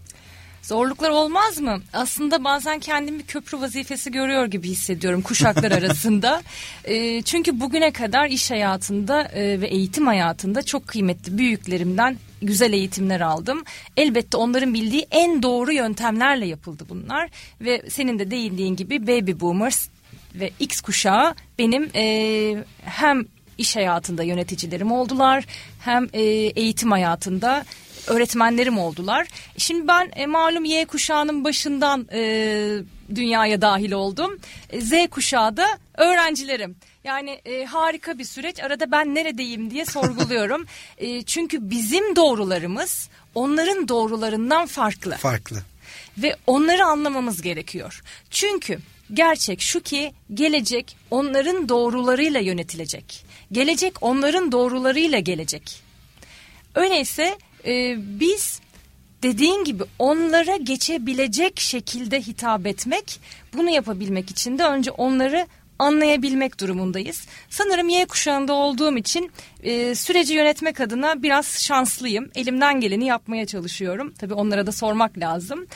Zorluklar 0.71 1.11
olmaz 1.11 1.61
mı? 1.61 1.81
Aslında 1.93 2.45
bazen 2.45 2.79
kendimi 2.79 3.19
bir 3.19 3.27
köprü 3.27 3.61
vazifesi 3.61 4.13
görüyor 4.13 4.47
gibi 4.47 4.69
hissediyorum 4.69 5.23
kuşaklar 5.23 5.71
arasında. 5.71 6.43
E, 6.85 7.23
çünkü 7.23 7.61
bugüne 7.61 7.93
kadar 7.93 8.27
iş 8.29 8.51
hayatında 8.51 9.23
e, 9.23 9.61
ve 9.61 9.67
eğitim 9.67 10.07
hayatında 10.07 10.63
çok 10.63 10.87
kıymetli 10.87 11.39
büyüklerimden 11.39 12.17
güzel 12.43 12.73
eğitimler 12.73 13.21
aldım. 13.21 13.65
Elbette 13.97 14.37
onların 14.37 14.75
bildiği 14.75 15.07
en 15.11 15.43
doğru 15.43 15.73
yöntemlerle 15.73 16.47
yapıldı 16.47 16.85
bunlar. 16.89 17.31
Ve 17.61 17.83
senin 17.91 18.19
de 18.19 18.31
değindiğin 18.31 18.77
gibi 18.77 19.07
baby 19.07 19.33
boomers 19.41 19.89
ve 20.35 20.51
X 20.61 20.81
kuşağı 20.81 21.35
benim 21.59 21.91
e, 21.95 22.65
hem 22.85 23.25
iş 23.59 23.77
hayatında 23.77 24.23
yöneticilerim 24.23 24.93
oldular 24.93 25.45
hem 25.81 26.09
e, 26.13 26.23
eğitim 26.57 26.91
hayatında 26.91 27.65
öğretmenlerim 28.11 28.79
oldular. 28.79 29.29
Şimdi 29.57 29.89
ben 29.89 30.11
e, 30.17 30.27
malum 30.27 30.65
Y 30.65 30.85
kuşağının 30.85 31.45
başından 31.45 32.09
e, 32.13 32.79
dünyaya 33.15 33.61
dahil 33.61 33.93
oldum. 33.93 34.39
E, 34.71 34.81
Z 34.81 34.93
kuşağı 35.11 35.57
da 35.57 35.67
öğrencilerim. 35.97 36.77
Yani 37.05 37.31
e, 37.31 37.65
harika 37.65 38.19
bir 38.19 38.25
süreç. 38.25 38.61
Arada 38.61 38.91
ben 38.91 39.15
neredeyim 39.15 39.71
diye 39.71 39.85
sorguluyorum. 39.85 40.67
e, 40.99 41.23
çünkü 41.23 41.71
bizim 41.71 42.17
doğrularımız 42.17 43.09
onların 43.35 43.89
doğrularından 43.89 44.67
farklı. 44.67 45.17
Farklı. 45.17 45.63
Ve 46.19 46.37
onları 46.47 46.85
anlamamız 46.85 47.43
gerekiyor. 47.43 48.03
Çünkü 48.31 48.79
gerçek 49.15 49.61
şu 49.61 49.81
ki 49.81 50.13
gelecek 50.35 50.97
onların 51.11 51.69
doğrularıyla 51.69 52.41
yönetilecek. 52.41 53.25
Gelecek 53.53 53.95
onların 54.01 54.53
doğrularıyla 54.53 55.19
gelecek. 55.19 55.83
Öyleyse 56.75 57.39
e, 57.67 57.97
biz 57.99 58.61
dediğin 59.23 59.65
gibi 59.65 59.83
onlara 59.99 60.57
geçebilecek 60.57 61.61
şekilde 61.61 62.21
hitap 62.21 62.67
etmek 62.67 63.21
bunu 63.57 63.71
yapabilmek 63.71 64.31
için 64.31 64.59
de 64.59 64.65
önce 64.65 64.91
onları 64.91 65.47
anlayabilmek 65.81 66.61
durumundayız. 66.61 67.27
Sanırım 67.51 67.89
Y 67.89 68.07
kuşağında 68.07 68.53
olduğum 68.53 68.97
için 68.97 69.31
e, 69.63 69.95
süreci 69.95 70.35
yönetmek 70.35 70.81
adına 70.81 71.23
biraz 71.23 71.47
şanslıyım. 71.47 72.31
Elimden 72.35 72.81
geleni 72.81 73.07
yapmaya 73.07 73.47
çalışıyorum. 73.47 74.15
Tabii 74.19 74.35
onlara 74.35 74.67
da 74.67 74.73
sormak 74.73 75.19
lazım. 75.19 75.67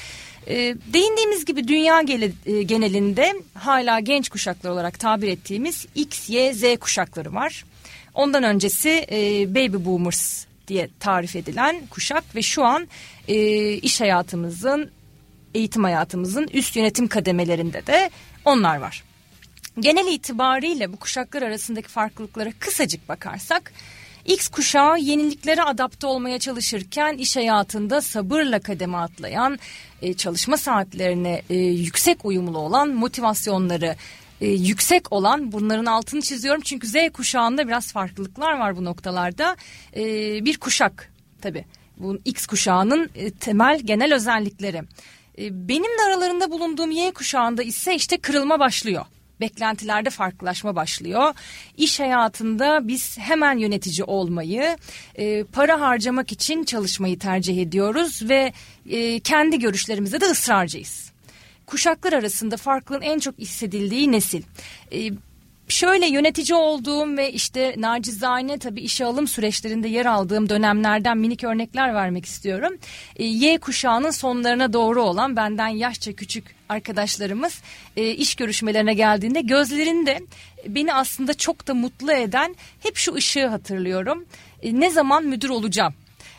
E, 0.46 0.56
değindiğimiz 0.92 1.44
gibi 1.44 1.68
dünya 1.68 2.02
gele, 2.02 2.32
e, 2.46 2.62
genelinde 2.62 3.32
hala 3.54 4.00
genç 4.00 4.28
kuşaklar 4.28 4.70
olarak 4.70 5.00
tabir 5.00 5.28
ettiğimiz 5.28 5.86
X, 5.94 6.30
Y, 6.30 6.54
Z 6.54 6.62
kuşakları 6.80 7.34
var. 7.34 7.64
Ondan 8.14 8.42
öncesi 8.42 9.06
e, 9.10 9.46
Baby 9.54 9.84
Boomers 9.84 10.46
diye 10.68 10.90
tarif 11.00 11.37
edilen 11.37 11.87
kuşak 11.90 12.25
ve 12.37 12.42
şu 12.42 12.64
an 12.64 12.88
e, 13.28 13.37
iş 13.73 14.00
hayatımızın, 14.00 14.90
eğitim 15.54 15.85
hayatımızın 15.85 16.49
üst 16.52 16.76
yönetim 16.76 17.09
kademelerinde 17.09 17.87
de 17.87 18.11
onlar 18.44 18.76
var. 18.76 19.04
Genel 19.80 20.12
itibariyle 20.12 20.93
bu 20.93 20.97
kuşaklar 20.97 21.43
arasındaki 21.43 21.88
farklılıklara 21.88 22.52
kısacık 22.58 23.08
bakarsak 23.08 23.73
X 24.25 24.49
kuşağı 24.49 24.99
yeniliklere 24.99 25.62
adapte 25.62 26.06
olmaya 26.06 26.38
çalışırken 26.38 27.17
iş 27.17 27.36
hayatında 27.36 28.00
sabırla 28.00 28.60
kademe 28.60 28.97
atlayan, 28.97 29.58
e, 30.02 30.15
çalışma 30.15 30.56
saatlerine 30.56 31.43
e, 31.50 31.54
yüksek 31.56 32.25
uyumlu 32.25 32.58
olan, 32.58 32.88
motivasyonları 32.88 33.97
e, 34.40 34.49
yüksek 34.49 35.12
olan 35.12 35.52
bunların 35.52 35.84
altını 35.84 36.20
çiziyorum 36.20 36.62
çünkü 36.64 36.86
Z 36.86 36.94
kuşağında 37.12 37.66
biraz 37.66 37.92
farklılıklar 37.92 38.58
var 38.58 38.76
bu 38.76 38.84
noktalarda. 38.84 39.56
E, 39.97 40.04
bir 40.44 40.56
kuşak 40.56 41.12
tabi 41.42 41.64
bu 41.97 42.18
X 42.25 42.47
kuşağının 42.47 43.10
e, 43.14 43.30
temel 43.30 43.80
genel 43.80 44.14
özellikleri. 44.14 44.82
E, 45.38 45.68
benim 45.68 45.99
de 45.99 46.02
aralarında 46.06 46.50
bulunduğum 46.50 46.90
Y 46.90 47.12
kuşağında 47.12 47.62
ise 47.62 47.94
işte 47.94 48.16
kırılma 48.16 48.58
başlıyor 48.58 49.06
beklentilerde 49.40 50.10
farklılaşma 50.10 50.76
başlıyor. 50.76 51.34
İş 51.76 52.00
hayatında 52.00 52.88
biz 52.88 53.18
hemen 53.18 53.58
yönetici 53.58 54.04
olmayı, 54.04 54.76
e, 55.14 55.44
para 55.44 55.80
harcamak 55.80 56.32
için 56.32 56.64
çalışmayı 56.64 57.18
tercih 57.18 57.62
ediyoruz 57.62 58.28
ve 58.28 58.52
e, 58.90 59.20
kendi 59.20 59.58
görüşlerimize 59.58 60.20
de 60.20 60.25
ısrarcıyız. 60.25 61.13
Kuşaklar 61.66 62.12
arasında 62.12 62.56
farklılığın 62.56 63.02
en 63.02 63.18
çok 63.18 63.38
hissedildiği 63.38 64.12
nesil. 64.12 64.42
E, 64.92 65.10
şöyle 65.68 66.06
yönetici 66.06 66.58
olduğum 66.58 67.16
ve 67.16 67.32
işte 67.32 67.74
nacizane 67.78 68.58
tabii 68.58 68.80
işe 68.80 69.04
alım 69.04 69.28
süreçlerinde 69.28 69.88
yer 69.88 70.06
aldığım 70.06 70.48
dönemlerden 70.48 71.18
minik 71.18 71.44
örnekler 71.44 71.94
vermek 71.94 72.26
istiyorum. 72.26 72.78
E, 73.16 73.24
y 73.24 73.58
kuşağının 73.58 74.10
sonlarına 74.10 74.72
doğru 74.72 75.02
olan 75.02 75.36
benden 75.36 75.68
yaşça 75.68 76.12
küçük 76.12 76.44
arkadaşlarımız 76.68 77.62
e, 77.96 78.10
iş 78.10 78.34
görüşmelerine 78.34 78.94
geldiğinde 78.94 79.40
gözlerinde 79.40 80.20
beni 80.66 80.94
aslında 80.94 81.34
çok 81.34 81.66
da 81.66 81.74
mutlu 81.74 82.12
eden 82.12 82.56
hep 82.82 82.96
şu 82.96 83.14
ışığı 83.14 83.46
hatırlıyorum. 83.46 84.24
E, 84.62 84.80
ne 84.80 84.90
zaman 84.90 85.24
müdür 85.24 85.48
olacağım? 85.48 85.94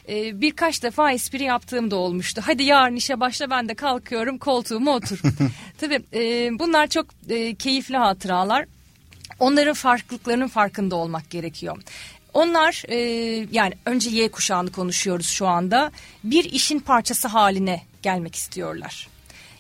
E, 0.09 0.41
birkaç 0.41 0.83
defa 0.83 1.11
espri 1.11 1.43
yaptığım 1.43 1.91
da 1.91 1.95
olmuştu. 1.95 2.41
Hadi 2.45 2.63
yarın 2.63 2.95
işe 2.95 3.19
başla 3.19 3.49
ben 3.49 3.69
de 3.69 3.73
kalkıyorum 3.73 4.37
koltuğuma 4.37 4.95
otur. 4.95 5.21
Tabii 5.77 6.01
e, 6.13 6.49
bunlar 6.59 6.87
çok 6.87 7.05
e, 7.29 7.55
keyifli 7.55 7.97
hatıralar. 7.97 8.65
Onların 9.39 9.73
farklılıklarının 9.73 10.47
farkında 10.47 10.95
olmak 10.95 11.29
gerekiyor. 11.29 11.77
Onlar 12.33 12.83
e, 12.87 12.97
yani 13.51 13.73
önce 13.85 14.09
Y 14.09 14.31
kuşağını 14.31 14.71
konuşuyoruz 14.71 15.27
şu 15.27 15.47
anda. 15.47 15.91
Bir 16.23 16.43
işin 16.43 16.79
parçası 16.79 17.27
haline 17.27 17.81
gelmek 18.01 18.35
istiyorlar. 18.35 19.07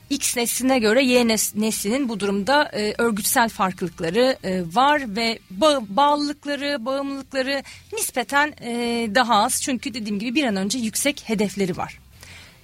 X 0.09 0.37
nesline 0.37 0.79
göre 0.79 1.03
Y 1.03 1.27
neslinin 1.27 2.09
bu 2.09 2.19
durumda 2.19 2.71
e, 2.73 2.93
örgütsel 2.97 3.49
farklılıkları 3.49 4.37
e, 4.43 4.63
var 4.73 5.15
ve 5.15 5.39
ba 5.51 5.81
bağlılıkları, 5.89 6.85
bağımlılıkları 6.85 7.63
nispeten 7.93 8.53
e, 8.61 8.71
daha 9.15 9.43
az. 9.43 9.61
Çünkü 9.61 9.93
dediğim 9.93 10.19
gibi 10.19 10.35
bir 10.35 10.43
an 10.43 10.55
önce 10.55 10.79
yüksek 10.79 11.23
hedefleri 11.25 11.77
var. 11.77 11.99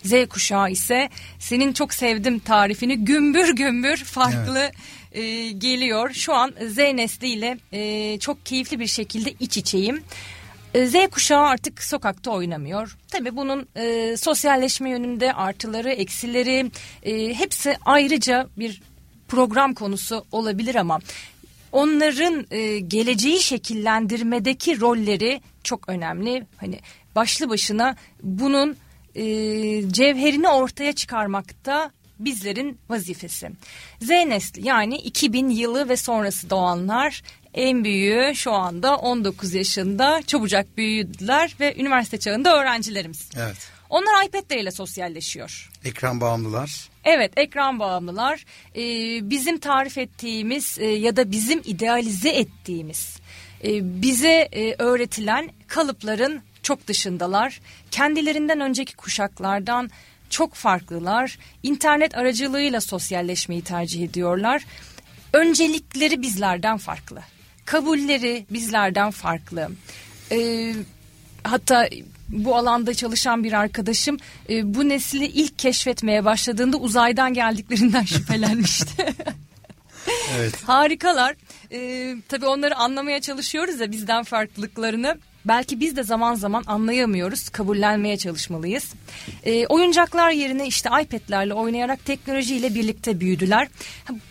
Z 0.04 0.14
kuşağı 0.30 0.72
ise 0.72 1.10
senin 1.40 1.74
çok 1.74 1.94
sevdim 1.94 2.40
tarifini 2.40 3.06
gümbür 3.06 3.56
gümbür 3.56 3.98
farklı 3.98 4.60
evet 4.60 4.76
e, 5.12 5.52
geliyor. 5.52 6.14
Şu 6.14 6.34
an 6.34 6.54
Z 6.68 6.78
nesliyle 6.78 7.58
e, 7.72 8.20
çok 8.20 8.46
keyifli 8.46 8.80
bir 8.80 8.88
şekilde 8.88 9.34
iç 9.40 9.58
içeyim. 9.58 10.04
E, 10.74 10.86
Z 10.86 10.94
kuşağı 11.12 11.42
artık 11.42 11.84
sokakta 11.84 12.32
oynamıyor. 12.32 12.98
Tabii 13.08 13.36
bunun 13.36 13.68
e, 13.76 14.18
sosyalleşme 14.18 14.90
yönünde 14.90 15.34
artıları, 15.34 15.92
eksileri 15.92 16.72
e, 17.04 17.34
hepsi 17.34 17.78
ayrıca 17.86 18.48
bir 18.58 18.82
program 19.28 19.74
konusu 19.74 20.26
olabilir 20.32 20.76
ama 20.76 21.00
onların 21.72 22.46
e, 22.52 22.80
geleceği 22.80 23.40
şekillendirmedeki 23.40 24.80
rolleri 24.80 25.42
çok 25.64 25.90
önemli. 25.90 26.46
Hani 26.58 26.80
başlı 27.16 27.50
başına 27.50 27.96
bunun 28.24 28.78
e, 29.16 29.24
cevherini 29.92 30.48
ortaya 30.48 30.94
çıkarmakta 30.94 31.92
bizlerin 32.20 32.78
vazifesi. 32.90 33.50
Z 34.02 34.10
nesli 34.10 34.68
yani 34.68 34.96
2000 34.98 35.50
yılı 35.50 35.90
ve 35.90 35.98
sonrası 35.98 36.50
doğanlar 36.50 37.24
en 37.54 37.84
büyüğü 37.84 38.36
şu 38.36 38.52
anda 38.52 38.96
19 38.96 39.54
yaşında 39.54 40.22
çabucak 40.28 40.78
büyüdüler 40.78 41.56
ve 41.60 41.76
üniversite 41.76 42.20
çağında 42.20 42.62
öğrencilerimiz. 42.62 43.30
Evet. 43.38 43.58
Onlar 43.90 44.26
iPad'leriyle 44.26 44.72
sosyalleşiyor. 44.72 45.72
Ekran 45.86 46.22
bağımlılar. 46.22 46.90
Evet 47.04 47.32
ekran 47.38 47.80
bağımlılar 47.80 48.46
ee, 48.76 48.80
bizim 49.30 49.60
tarif 49.60 49.98
ettiğimiz 49.98 50.78
e, 50.80 50.86
ya 50.86 51.16
da 51.16 51.32
bizim 51.32 51.62
idealize 51.66 52.30
ettiğimiz 52.30 53.18
e, 53.64 54.02
bize 54.02 54.50
e, 54.52 54.76
öğretilen 54.78 55.50
kalıpların 55.68 56.42
çok 56.64 56.88
dışındalar. 56.88 57.62
Kendilerinden 57.92 58.60
önceki 58.60 58.96
kuşaklardan 58.96 59.90
çok 60.30 60.54
farklılar. 60.54 61.40
İnternet 61.64 62.18
aracılığıyla 62.18 62.82
sosyalleşmeyi 62.82 63.62
tercih 63.62 64.04
ediyorlar. 64.04 64.66
öncelikleri 65.34 66.22
bizlerden 66.22 66.78
farklı. 66.78 67.22
Kabulleri 67.66 68.46
bizlerden 68.50 69.12
farklı. 69.12 69.70
Ee, 70.32 70.74
hatta 71.44 71.90
bu 72.30 72.56
alanda 72.56 72.94
çalışan 72.94 73.44
bir 73.44 73.54
arkadaşım 73.54 74.18
e, 74.50 74.74
bu 74.76 74.90
nesli 74.90 75.26
ilk 75.26 75.60
keşfetmeye 75.60 76.26
başladığında 76.26 76.78
uzaydan 76.78 77.34
geldiklerinden 77.34 78.04
şüphelenmişti. 78.06 79.06
Evet. 80.38 80.64
Harikalar. 80.64 81.36
Ee, 81.72 82.16
tabii 82.30 82.46
onları 82.46 82.76
anlamaya 82.76 83.22
çalışıyoruz 83.22 83.80
ya 83.80 83.92
bizden 83.92 84.24
farklılıklarını. 84.24 85.18
Belki 85.46 85.80
biz 85.80 85.96
de 85.96 86.04
zaman 86.04 86.36
zaman 86.36 86.64
anlayamıyoruz, 86.68 87.50
kabullenmeye 87.50 88.18
çalışmalıyız. 88.18 88.94
Ee, 89.44 89.66
oyuncaklar 89.68 90.32
yerine 90.32 90.68
işte 90.68 90.90
iPad'lerle 91.02 91.54
oynayarak 91.54 92.06
teknolojiyle 92.06 92.76
birlikte 92.76 93.20
büyüdüler. 93.20 93.68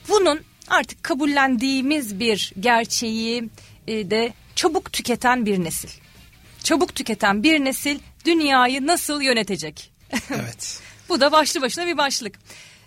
Bunun 0.09 0.41
artık 0.71 1.03
kabullendiğimiz 1.03 2.21
bir 2.21 2.53
gerçeği 2.61 3.51
e, 3.87 4.11
de 4.11 4.33
çabuk 4.57 4.93
tüketen 4.93 5.47
bir 5.47 5.65
nesil. 5.65 5.89
Çabuk 6.63 6.95
tüketen 6.95 7.43
bir 7.43 7.65
nesil 7.65 7.99
dünyayı 8.25 8.87
nasıl 8.87 9.23
yönetecek? 9.23 9.93
Evet. 10.31 10.83
Bu 11.09 11.21
da 11.21 11.33
başlı 11.33 11.63
başına 11.63 11.87
bir 11.87 11.97
başlık. 11.97 12.39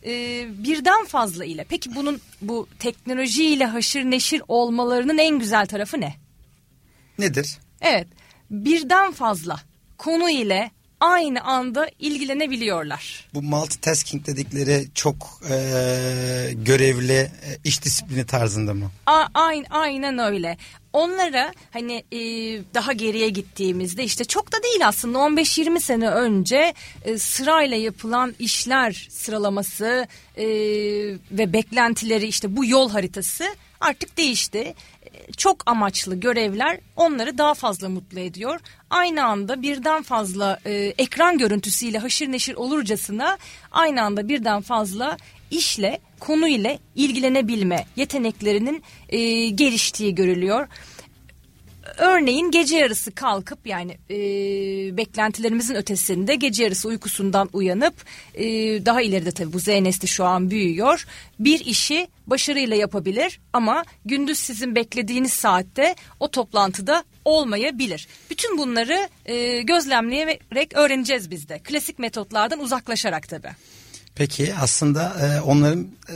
Ee, 0.05 0.45
birden 0.49 1.05
fazla 1.05 1.45
ile. 1.45 1.65
Peki 1.69 1.95
bunun 1.95 2.21
bu 2.41 2.67
teknolojiyle 2.79 3.65
haşır 3.65 4.03
neşir 4.03 4.41
olmalarının 4.47 5.17
en 5.17 5.39
güzel 5.39 5.65
tarafı 5.65 6.01
ne? 6.01 6.15
Nedir? 7.19 7.57
Evet, 7.81 8.07
birden 8.51 9.11
fazla 9.11 9.59
konu 9.97 10.29
ile 10.29 10.71
aynı 11.03 11.41
anda 11.43 11.87
ilgilenebiliyorlar. 11.99 13.29
Bu 13.33 13.41
multitasking 13.41 14.25
dedikleri 14.27 14.87
çok 14.95 15.41
e, 15.49 15.55
görevli 16.53 17.13
e, 17.13 17.31
iş 17.63 17.83
disiplini 17.83 18.25
tarzında 18.25 18.73
mı? 18.73 18.91
A- 19.05 19.27
aynen, 19.33 19.65
aynen 19.69 20.17
öyle. 20.17 20.57
Onlara 20.93 21.53
hani 21.71 22.03
e, 22.11 22.17
daha 22.73 22.93
geriye 22.93 23.29
gittiğimizde 23.29 24.03
işte 24.03 24.25
çok 24.25 24.51
da 24.51 24.63
değil 24.63 24.87
aslında 24.87 25.17
15-20 25.17 25.79
sene 25.81 26.09
önce 26.09 26.73
e, 27.05 27.17
sırayla 27.17 27.77
yapılan 27.77 28.35
işler 28.39 29.07
sıralaması 29.11 30.07
e, 30.37 30.45
ve 31.31 31.53
beklentileri 31.53 32.27
işte 32.27 32.55
bu 32.57 32.65
yol 32.65 32.89
haritası 32.89 33.45
artık 33.81 34.17
değişti. 34.17 34.73
E, 35.05 35.31
Çok 35.37 35.63
amaçlı 35.65 36.15
görevler 36.19 36.79
onları 36.95 37.37
daha 37.37 37.53
fazla 37.53 37.89
mutlu 37.89 38.19
ediyor. 38.19 38.59
Aynı 38.93 39.25
anda 39.25 39.62
birden 39.62 40.03
fazla 40.03 40.60
e, 40.65 40.71
ekran 40.97 41.38
görüntüsüyle 41.38 41.97
haşır 41.97 42.32
neşir 42.32 42.56
olurcasına 42.56 43.38
aynı 43.71 44.01
anda 44.01 44.27
birden 44.27 44.62
fazla 44.62 45.17
işle 45.51 45.99
konu 46.19 46.47
ile 46.47 46.79
ilgilenebilme 46.95 47.86
yeteneklerinin 47.95 48.84
e, 49.10 49.49
geliştiği 49.49 50.15
görülüyor. 50.15 50.67
Örneğin 51.97 52.51
gece 52.51 52.77
yarısı 52.77 53.15
kalkıp 53.15 53.67
yani 53.67 53.97
e, 54.09 54.17
beklentilerimizin 54.97 55.75
ötesinde 55.75 56.35
gece 56.35 56.63
yarısı 56.63 56.87
uykusundan 56.87 57.49
uyanıp 57.53 57.93
e, 58.33 58.45
daha 58.85 59.01
ileride 59.01 59.31
tabii 59.31 59.53
bu 59.53 59.59
Z 59.59 59.67
nesli 59.67 60.07
şu 60.07 60.25
an 60.25 60.49
büyüyor. 60.49 61.05
Bir 61.39 61.65
işi 61.65 62.07
başarıyla 62.27 62.75
yapabilir 62.75 63.39
ama 63.53 63.83
gündüz 64.05 64.39
sizin 64.39 64.75
beklediğiniz 64.75 65.33
saatte 65.33 65.95
o 66.19 66.31
toplantıda 66.31 67.03
olmayabilir. 67.25 68.07
Bütün 68.29 68.57
bunları 68.57 69.09
e, 69.25 69.61
gözlemleyerek 69.61 70.73
öğreneceğiz 70.73 71.31
biz 71.31 71.49
de. 71.49 71.59
Klasik 71.59 71.99
metotlardan 71.99 72.59
uzaklaşarak 72.59 73.29
tabii. 73.29 73.51
Peki 74.15 74.53
aslında 74.61 75.15
e, 75.21 75.41
onların 75.41 75.87
e, 76.09 76.15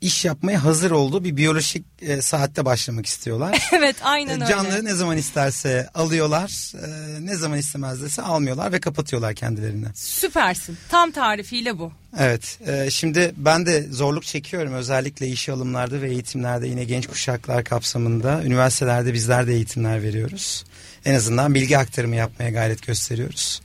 iş 0.00 0.24
yapmaya 0.24 0.64
hazır 0.64 0.90
olduğu 0.90 1.24
bir 1.24 1.36
biyolojik 1.36 1.84
e, 2.00 2.22
saatte 2.22 2.64
başlamak 2.64 3.06
istiyorlar. 3.06 3.68
evet 3.72 3.96
aynen 4.02 4.40
öyle. 4.40 4.50
Canları 4.50 4.84
ne 4.84 4.94
zaman 4.94 5.16
isterse 5.16 5.88
alıyorlar, 5.94 6.72
e, 6.74 7.26
ne 7.26 7.36
zaman 7.36 7.58
istemezlerse 7.58 8.22
almıyorlar 8.22 8.72
ve 8.72 8.80
kapatıyorlar 8.80 9.34
kendilerini. 9.34 9.86
Süpersin. 9.94 10.78
Tam 10.88 11.10
tarifiyle 11.10 11.78
bu. 11.78 11.92
Evet, 12.18 12.58
e, 12.66 12.90
şimdi 12.90 13.32
ben 13.36 13.66
de 13.66 13.82
zorluk 13.90 14.24
çekiyorum 14.24 14.74
özellikle 14.74 15.28
işe 15.28 15.52
alımlarda 15.52 16.02
ve 16.02 16.10
eğitimlerde 16.10 16.68
yine 16.68 16.84
genç 16.84 17.06
kuşaklar 17.06 17.64
kapsamında. 17.64 18.42
Üniversitelerde 18.44 19.12
bizler 19.14 19.46
de 19.46 19.52
eğitimler 19.52 20.02
veriyoruz. 20.02 20.64
En 21.04 21.14
azından 21.14 21.54
bilgi 21.54 21.78
aktarımı 21.78 22.16
yapmaya 22.16 22.50
gayret 22.50 22.86
gösteriyoruz. 22.86 23.60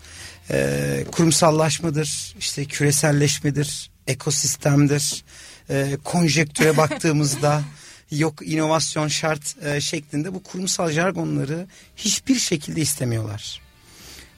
E, 0.51 1.05
kurumsallaşmadır, 1.11 2.35
işte 2.39 2.65
küreselleşmedir, 2.65 3.91
ekosistemdir, 4.07 5.23
e, 5.69 5.97
konjektüre 6.03 6.77
baktığımızda 6.77 7.61
yok 8.11 8.47
inovasyon 8.47 9.07
şart 9.07 9.55
e, 9.65 9.81
şeklinde 9.81 10.33
bu 10.33 10.43
kurumsal 10.43 10.89
jargonları 10.89 11.67
hiçbir 11.95 12.35
şekilde 12.35 12.81
istemiyorlar. 12.81 13.61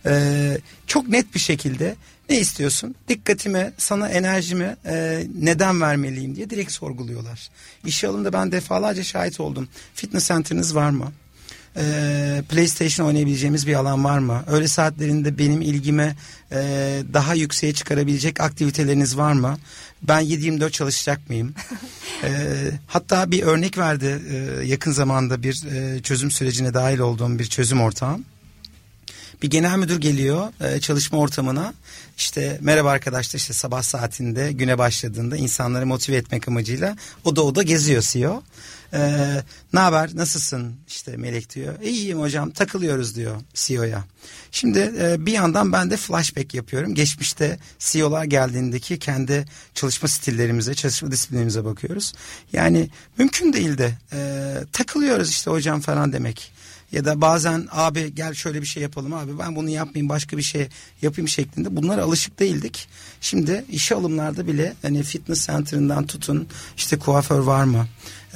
E, 0.06 0.58
çok 0.88 1.08
net 1.08 1.34
bir 1.36 1.40
şekilde 1.40 1.96
ne 2.30 2.40
istiyorsun? 2.40 2.96
Dikkatime, 3.08 3.72
sana 3.78 4.10
enerjimi 4.10 4.76
e, 4.86 5.26
neden 5.42 5.82
vermeliyim 5.82 6.36
diye 6.36 6.50
direkt 6.50 6.72
sorguluyorlar. 6.72 7.50
İşe 7.86 8.08
alımda 8.08 8.34
ben 8.34 8.52
defalarca 8.52 9.04
şahit 9.04 9.40
oldum. 9.40 9.68
Fitness 9.94 10.28
center'ınız 10.28 10.76
var 10.76 10.90
mı? 10.90 11.12
Ee, 11.78 12.44
PlayStation 12.50 13.08
oynayabileceğimiz 13.08 13.68
bir 13.68 13.74
alan 13.74 14.04
var 14.04 14.20
mı? 14.20 14.44
Öğle 14.48 14.68
saatlerinde 14.68 15.38
benim 15.38 15.62
ilgime 15.62 16.16
e, 16.52 16.58
daha 17.14 17.34
yükseğe 17.34 17.74
çıkarabilecek 17.74 18.40
aktiviteleriniz 18.40 19.18
var 19.18 19.34
mı? 19.34 19.58
Ben 20.02 20.24
7-24 20.24 20.72
çalışacak 20.72 21.30
mıyım? 21.30 21.54
Ee, 22.24 22.72
hatta 22.88 23.32
bir 23.32 23.44
örnek 23.44 23.78
verdi 23.78 24.22
e, 24.30 24.66
yakın 24.66 24.92
zamanda 24.92 25.44
bir 25.44 25.66
e, 25.66 26.02
çözüm 26.02 26.32
sürecine 26.32 26.74
dahil 26.74 27.00
olduğum 27.00 27.40
bir 27.40 27.46
çözüm 27.46 27.82
ortağım. 27.82 28.26
Bir 29.42 29.50
genel 29.50 29.78
müdür 29.78 30.02
geliyor 30.02 30.48
e, 30.62 30.80
çalışma 30.80 31.18
ortamına 31.18 31.74
işte 32.18 32.58
merhaba 32.62 32.90
arkadaşlar 32.90 33.40
işte 33.40 33.54
sabah 33.54 33.82
saatinde 33.82 34.52
güne 34.52 34.78
başladığında 34.78 35.38
insanları 35.38 35.86
motive 35.86 36.16
etmek 36.16 36.48
amacıyla 36.48 36.98
o 37.24 37.36
da 37.36 37.44
o 37.44 37.56
da 37.56 37.64
geziyor 37.64 38.02
CEO. 38.02 38.44
Ee, 38.96 39.44
ne 39.74 39.80
haber 39.80 40.16
nasılsın 40.16 40.76
işte 40.88 41.18
Melek 41.18 41.56
diyor. 41.56 41.82
İyiyim 41.82 42.20
hocam 42.20 42.52
takılıyoruz 42.52 43.16
diyor 43.16 43.36
CEO'ya. 43.54 44.04
Şimdi 44.52 44.94
e, 45.00 45.26
bir 45.26 45.32
yandan 45.32 45.74
ben 45.74 45.90
de 45.90 45.98
flashback 45.98 46.54
yapıyorum. 46.54 46.96
Geçmişte 46.96 47.60
CEO'lar 47.80 48.24
geldiğindeki 48.24 49.00
kendi 49.00 49.46
çalışma 49.74 50.08
stillerimize, 50.08 50.74
çalışma 50.74 51.12
disiplinimize 51.12 51.66
bakıyoruz. 51.66 52.14
Yani 52.54 52.90
mümkün 53.18 53.54
değil 53.54 53.78
de 53.78 53.94
e, 54.14 54.54
takılıyoruz 54.72 55.30
işte 55.30 55.52
hocam 55.52 55.82
falan 55.82 56.14
demek. 56.14 56.52
Ya 56.96 57.06
da 57.06 57.22
bazen 57.22 57.68
abi 57.72 58.16
gel 58.16 58.34
şöyle 58.34 58.62
bir 58.62 58.68
şey 58.68 58.84
yapalım 58.84 59.14
abi 59.14 59.40
ben 59.40 59.56
bunu 59.56 59.70
yapmayayım 59.70 60.10
başka 60.10 60.38
bir 60.38 60.42
şey 60.42 60.68
yapayım 61.02 61.28
şeklinde 61.28 61.76
bunlara 61.76 62.04
alışık 62.04 62.40
değildik. 62.40 62.88
Şimdi 63.22 63.66
işe 63.70 63.96
alımlarda 63.96 64.48
bile 64.48 64.74
hani 64.82 65.04
fitness 65.04 65.48
center'ından 65.48 66.06
tutun 66.06 66.48
işte 66.78 67.00
kuaför 67.00 67.40
var 67.40 67.64
mı? 67.64 67.88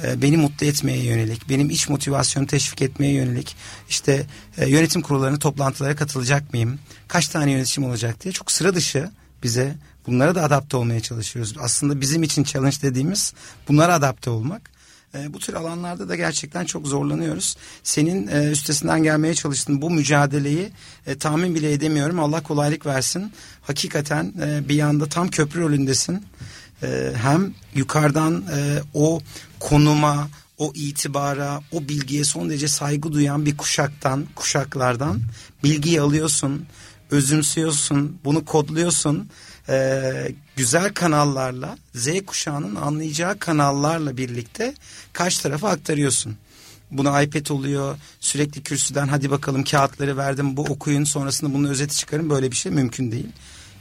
Ee, 0.04 0.22
beni 0.22 0.36
mutlu 0.36 0.66
etmeye 0.66 1.04
yönelik, 1.04 1.48
benim 1.48 1.70
iç 1.70 1.88
motivasyonu 1.88 2.46
teşvik 2.46 2.82
etmeye 2.82 3.12
yönelik 3.12 3.56
işte 3.88 4.26
e, 4.58 4.68
yönetim 4.68 5.02
kurullarına 5.02 5.38
toplantılara 5.38 5.96
katılacak 5.96 6.52
mıyım? 6.52 6.78
Kaç 7.08 7.28
tane 7.28 7.52
yönetişim 7.52 7.84
olacak 7.84 8.24
diye 8.24 8.32
çok 8.32 8.50
sıra 8.50 8.74
dışı 8.74 9.10
bize 9.42 9.74
bunlara 10.06 10.34
da 10.34 10.42
adapte 10.42 10.76
olmaya 10.76 11.00
çalışıyoruz. 11.00 11.54
Aslında 11.58 12.00
bizim 12.00 12.22
için 12.22 12.44
challenge 12.44 12.76
dediğimiz 12.82 13.34
bunlara 13.68 13.94
adapte 13.94 14.30
olmak. 14.30 14.79
E, 15.14 15.34
bu 15.34 15.38
tür 15.38 15.54
alanlarda 15.54 16.08
da 16.08 16.16
gerçekten 16.16 16.64
çok 16.64 16.86
zorlanıyoruz. 16.86 17.56
Senin 17.82 18.26
e, 18.26 18.50
üstesinden 18.50 19.02
gelmeye 19.02 19.34
çalıştığın 19.34 19.82
bu 19.82 19.90
mücadeleyi 19.90 20.70
e, 21.06 21.18
tahmin 21.18 21.54
bile 21.54 21.72
edemiyorum. 21.72 22.20
Allah 22.20 22.42
kolaylık 22.42 22.86
versin. 22.86 23.32
Hakikaten 23.62 24.32
e, 24.42 24.68
bir 24.68 24.74
yanda 24.74 25.06
tam 25.06 25.28
köprü 25.28 25.60
rolündesin. 25.60 26.24
E, 26.82 27.12
hem 27.22 27.54
yukarıdan 27.74 28.44
e, 28.56 28.78
o 28.94 29.20
konuma, 29.60 30.28
o 30.58 30.72
itibara, 30.74 31.60
o 31.72 31.88
bilgiye 31.88 32.24
son 32.24 32.50
derece 32.50 32.68
saygı 32.68 33.12
duyan 33.12 33.46
bir 33.46 33.56
kuşaktan, 33.56 34.26
kuşaklardan 34.34 35.20
bilgiyi 35.64 36.00
alıyorsun, 36.00 36.66
özümsüyorsun, 37.10 38.18
bunu 38.24 38.44
kodluyorsun. 38.44 39.28
Ee, 39.68 40.32
güzel 40.60 40.94
kanallarla, 40.94 41.78
Z 41.94 42.08
kuşağının 42.26 42.74
anlayacağı 42.74 43.38
kanallarla 43.38 44.16
birlikte 44.16 44.74
karşı 45.12 45.42
tarafa 45.42 45.68
aktarıyorsun. 45.68 46.36
Buna 46.90 47.22
iPad 47.22 47.46
oluyor, 47.46 47.96
sürekli 48.20 48.62
kürsüden 48.62 49.08
hadi 49.08 49.30
bakalım 49.30 49.64
kağıtları 49.64 50.16
verdim, 50.16 50.56
bu 50.56 50.62
okuyun 50.62 51.04
sonrasında 51.04 51.54
bunun 51.54 51.68
özeti 51.68 51.96
çıkarın 51.96 52.30
böyle 52.30 52.50
bir 52.50 52.56
şey 52.56 52.72
mümkün 52.72 53.12
değil. 53.12 53.26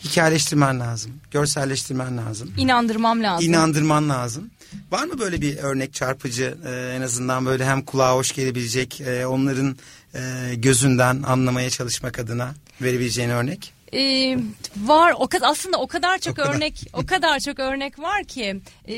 Hikayeleştirmen 0.03 0.79
lazım, 0.79 1.11
görselleştirmen 1.31 2.17
lazım. 2.17 2.53
İnandırmam 2.57 3.23
lazım. 3.23 3.49
İnandırman 3.49 4.09
lazım. 4.09 4.49
Var 4.91 5.03
mı 5.03 5.19
böyle 5.19 5.41
bir 5.41 5.57
örnek 5.57 5.93
çarpıcı 5.93 6.57
e, 6.65 6.93
en 6.97 7.01
azından 7.01 7.45
böyle 7.45 7.65
hem 7.65 7.81
kulağa 7.81 8.15
hoş 8.15 8.31
gelebilecek 8.31 9.01
e, 9.01 9.25
onların 9.25 9.77
e, 10.15 10.55
gözünden 10.55 11.23
anlamaya 11.23 11.69
çalışmak 11.69 12.19
adına 12.19 12.53
verebileceğin 12.81 13.29
örnek? 13.29 13.73
Ee, 13.93 14.37
var 14.77 15.13
o 15.19 15.27
kadar 15.27 15.49
aslında 15.49 15.77
o 15.77 15.87
kadar 15.87 16.17
çok 16.17 16.39
O 16.39 16.41
kadar. 16.41 16.55
örnek 16.55 16.81
o 16.93 17.05
kadar 17.05 17.39
çok 17.39 17.59
örnek 17.59 17.99
var 17.99 18.23
ki 18.23 18.61
e, 18.89 18.95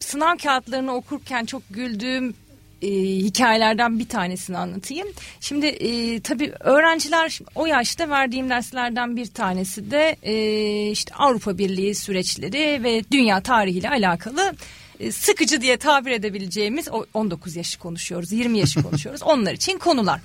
sınav 0.00 0.36
kağıtlarını 0.36 0.94
okurken 0.94 1.44
çok 1.44 1.62
güldüğüm 1.70 2.34
e, 2.82 2.88
hikayelerden 3.16 3.98
bir 3.98 4.08
tanesini 4.08 4.58
anlatayım. 4.58 5.08
Şimdi 5.40 5.66
e, 5.66 6.20
tabii 6.20 6.52
öğrenciler 6.60 7.38
o 7.54 7.66
yaşta 7.66 8.08
verdiğim 8.08 8.50
derslerden 8.50 9.16
bir 9.16 9.26
tanesi 9.26 9.90
de 9.90 10.16
e, 10.22 10.90
işte 10.90 11.14
Avrupa 11.14 11.58
Birliği 11.58 11.94
süreçleri 11.94 12.84
ve 12.84 13.02
dünya 13.10 13.40
tarihiyle 13.40 13.88
alakalı 13.88 14.54
e, 15.00 15.12
sıkıcı 15.12 15.60
diye 15.60 15.76
tabir 15.76 16.10
edebileceğimiz 16.10 16.88
o 16.88 17.04
19 17.14 17.56
yaşı 17.56 17.78
konuşuyoruz, 17.78 18.32
20 18.32 18.58
yaşı 18.58 18.82
konuşuyoruz. 18.82 19.22
Onlar 19.24 19.52
için 19.52 19.78
konular. 19.78 20.20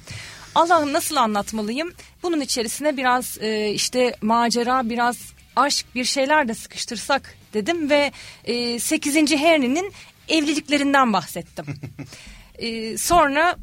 Allah'ım 0.55 0.93
nasıl 0.93 1.15
anlatmalıyım? 1.15 1.93
Bunun 2.23 2.41
içerisine 2.41 2.97
biraz 2.97 3.38
e, 3.41 3.69
işte 3.69 4.15
macera, 4.21 4.89
biraz 4.89 5.33
aşk 5.55 5.85
bir 5.95 6.05
şeyler 6.05 6.47
de 6.47 6.53
sıkıştırsak 6.53 7.35
dedim 7.53 7.89
ve 7.89 8.12
e, 8.45 8.79
8. 8.79 9.15
Henry'nin 9.15 9.93
evliliklerinden 10.27 11.13
bahsettim. 11.13 11.65
e, 12.55 12.97
sonra 12.97 13.55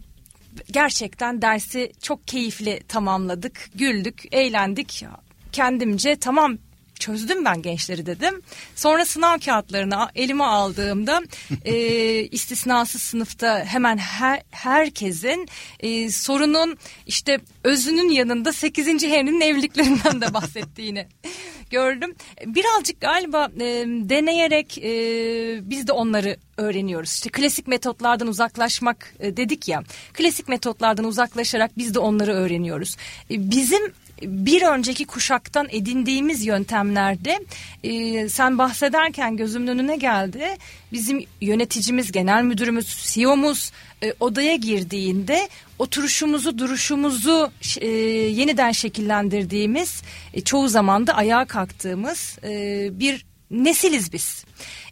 gerçekten 0.70 1.42
dersi 1.42 1.92
çok 2.02 2.28
keyifli 2.28 2.82
tamamladık, 2.88 3.70
güldük, 3.74 4.22
eğlendik. 4.32 5.04
Kendimce 5.52 6.16
tamam 6.16 6.58
çözdüm 6.98 7.44
ben 7.44 7.62
gençleri 7.62 8.06
dedim. 8.06 8.42
Sonra 8.74 9.04
sınav 9.04 9.38
kağıtlarını 9.38 10.08
elime 10.14 10.44
aldığımda 10.44 11.22
e, 11.64 11.74
istisnasız 12.22 13.02
sınıfta 13.02 13.64
hemen 13.64 13.98
her, 13.98 14.42
herkesin 14.50 15.48
e, 15.80 16.10
sorunun 16.10 16.76
işte 17.06 17.40
özünün 17.64 18.08
yanında 18.08 18.52
8. 18.52 18.86
Henry'nin 18.86 19.40
evliliklerinden 19.40 20.20
de 20.20 20.34
bahsettiğini 20.34 21.06
gördüm. 21.70 22.14
Birazcık 22.46 23.00
galiba 23.00 23.48
e, 23.60 23.64
deneyerek 23.86 24.78
e, 24.78 24.90
biz 25.70 25.86
de 25.86 25.92
onları 25.92 26.36
öğreniyoruz. 26.56 27.12
İşte 27.12 27.30
klasik 27.30 27.66
metotlardan 27.66 28.28
uzaklaşmak 28.28 29.14
e, 29.20 29.36
dedik 29.36 29.68
ya. 29.68 29.82
Klasik 30.12 30.48
metotlardan 30.48 31.04
uzaklaşarak 31.04 31.78
biz 31.78 31.94
de 31.94 31.98
onları 31.98 32.32
öğreniyoruz. 32.32 32.96
E, 33.30 33.50
bizim 33.50 33.92
bir 34.22 34.62
önceki 34.62 35.04
kuşaktan 35.04 35.68
edindiğimiz 35.70 36.46
yöntemlerde 36.46 37.38
e, 37.84 38.28
sen 38.28 38.58
bahsederken 38.58 39.36
gözümün 39.36 39.66
önüne 39.66 39.96
geldi. 39.96 40.44
Bizim 40.92 41.24
yöneticimiz, 41.40 42.12
genel 42.12 42.42
müdürümüz, 42.42 43.12
CEO'muz 43.12 43.72
e, 44.02 44.12
odaya 44.20 44.56
girdiğinde 44.56 45.48
oturuşumuzu, 45.78 46.58
duruşumuzu 46.58 47.50
e, 47.80 47.88
yeniden 47.88 48.72
şekillendirdiğimiz, 48.72 50.02
e, 50.34 50.40
çoğu 50.40 50.68
zaman 50.68 51.06
da 51.06 51.14
ayağa 51.14 51.44
kalktığımız 51.44 52.38
e, 52.44 52.88
bir 53.00 53.26
nesiliz 53.50 54.12
biz. 54.12 54.44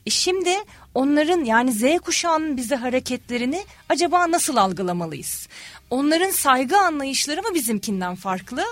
E 0.06 0.10
şimdi 0.10 0.50
onların 0.94 1.44
yani 1.44 1.72
Z 1.72 1.82
kuşağının 2.04 2.56
bize 2.56 2.76
hareketlerini 2.76 3.64
acaba 3.88 4.30
nasıl 4.30 4.56
algılamalıyız? 4.56 5.48
Onların 5.90 6.30
saygı 6.30 6.78
anlayışları 6.78 7.42
mı 7.42 7.54
bizimkinden 7.54 8.14
farklı? 8.14 8.64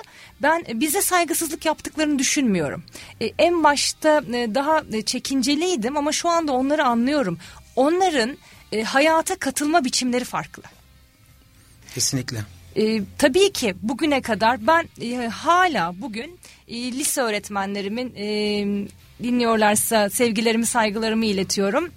Ben 0.42 0.64
bize 0.74 1.02
saygısızlık 1.02 1.64
yaptıklarını 1.64 2.18
düşünmüyorum. 2.18 2.82
E, 3.20 3.32
en 3.38 3.64
başta 3.64 4.22
e, 4.32 4.54
daha 4.54 4.82
çekinceliydim 5.06 5.96
ama 5.96 6.12
şu 6.12 6.28
anda 6.28 6.52
onları 6.52 6.84
anlıyorum. 6.84 7.38
Onların 7.76 8.36
e, 8.72 8.82
hayata 8.82 9.36
katılma 9.36 9.84
biçimleri 9.84 10.24
farklı. 10.24 10.62
Kesinlikle. 11.94 12.38
E, 12.76 13.00
tabii 13.18 13.52
ki 13.52 13.74
bugüne 13.82 14.22
kadar 14.22 14.66
ben 14.66 14.88
e, 15.00 15.28
hala 15.28 15.94
bugün 16.00 16.38
e, 16.68 16.92
lise 16.92 17.20
öğretmenlerimin 17.20 18.14
e, 18.16 18.26
dinliyorlarsa 19.22 20.10
sevgilerimi 20.10 20.66
saygılarımı 20.66 21.26
iletiyorum. 21.26 21.90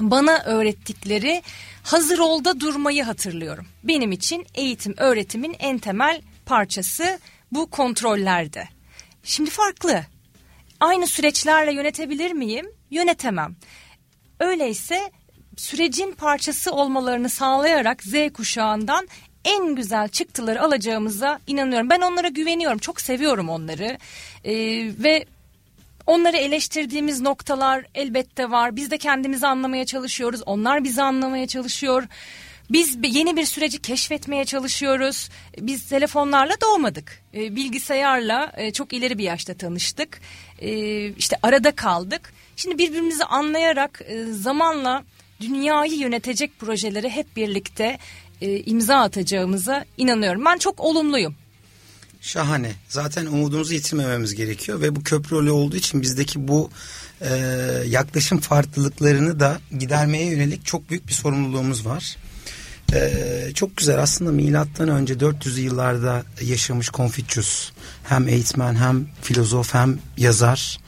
Bana 0.00 0.42
öğrettikleri 0.44 1.42
hazır 1.82 2.18
olda 2.18 2.60
durmayı 2.60 3.04
hatırlıyorum. 3.04 3.66
Benim 3.84 4.12
için 4.12 4.46
eğitim 4.54 4.94
öğretimin 4.96 5.56
en 5.58 5.78
temel 5.78 6.22
parçası 6.46 7.18
bu 7.52 7.70
kontrollerde. 7.70 8.68
Şimdi 9.22 9.50
farklı. 9.50 10.04
Aynı 10.80 11.06
süreçlerle 11.06 11.72
yönetebilir 11.72 12.32
miyim? 12.32 12.66
Yönetemem. 12.90 13.56
Öyleyse 14.40 15.10
sürecin 15.56 16.12
parçası 16.12 16.72
olmalarını 16.72 17.28
sağlayarak 17.28 18.02
Z 18.02 18.14
kuşağından 18.34 19.08
en 19.44 19.74
güzel 19.74 20.08
çıktıları 20.08 20.62
alacağımıza 20.62 21.40
inanıyorum. 21.46 21.90
Ben 21.90 22.00
onlara 22.00 22.28
güveniyorum. 22.28 22.78
Çok 22.78 23.00
seviyorum 23.00 23.48
onları. 23.48 23.98
Ee, 24.44 24.52
ve 24.98 25.24
Onları 26.06 26.36
eleştirdiğimiz 26.36 27.20
noktalar 27.20 27.84
elbette 27.94 28.50
var. 28.50 28.76
Biz 28.76 28.90
de 28.90 28.98
kendimizi 28.98 29.46
anlamaya 29.46 29.84
çalışıyoruz. 29.84 30.42
Onlar 30.46 30.84
bizi 30.84 31.02
anlamaya 31.02 31.46
çalışıyor. 31.46 32.02
Biz 32.70 32.98
yeni 33.02 33.36
bir 33.36 33.44
süreci 33.44 33.82
keşfetmeye 33.82 34.44
çalışıyoruz. 34.44 35.28
Biz 35.60 35.88
telefonlarla 35.88 36.54
doğmadık. 36.60 37.22
Ee, 37.34 37.56
bilgisayarla 37.56 38.52
e, 38.56 38.72
çok 38.72 38.92
ileri 38.92 39.18
bir 39.18 39.24
yaşta 39.24 39.54
tanıştık. 39.54 40.20
Ee, 40.58 41.08
işte 41.08 41.36
arada 41.42 41.70
kaldık. 41.70 42.32
Şimdi 42.56 42.78
birbirimizi 42.78 43.24
anlayarak 43.24 44.02
e, 44.06 44.24
zamanla 44.24 45.04
dünyayı 45.40 45.94
yönetecek 45.94 46.58
projeleri 46.58 47.10
hep 47.10 47.36
birlikte 47.36 47.98
e, 48.40 48.60
imza 48.60 48.96
atacağımıza 48.96 49.84
inanıyorum. 49.96 50.44
Ben 50.44 50.58
çok 50.58 50.80
olumluyum. 50.80 51.36
Şahane. 52.24 52.72
Zaten 52.88 53.26
umudumuzu 53.26 53.74
yitirmememiz 53.74 54.34
gerekiyor 54.34 54.80
ve 54.80 54.96
bu 54.96 55.02
köprü 55.02 55.36
rolü 55.36 55.50
olduğu 55.50 55.76
için 55.76 56.02
bizdeki 56.02 56.48
bu 56.48 56.70
e, 57.20 57.34
yaklaşım 57.86 58.40
farklılıklarını 58.40 59.40
da 59.40 59.60
gidermeye 59.78 60.26
yönelik 60.26 60.66
çok 60.66 60.90
büyük 60.90 61.08
bir 61.08 61.12
sorumluluğumuz 61.12 61.86
var. 61.86 62.16
E, 62.92 63.50
çok 63.54 63.76
güzel 63.76 63.98
aslında 63.98 64.32
milattan 64.32 64.88
önce 64.88 65.14
400'lü 65.14 65.60
yıllarda 65.60 66.22
yaşamış 66.40 66.90
Confucius 66.90 67.70
hem 68.04 68.28
eğitmen 68.28 68.74
hem 68.74 69.06
filozof 69.22 69.74
hem 69.74 69.98
yazar. 70.16 70.78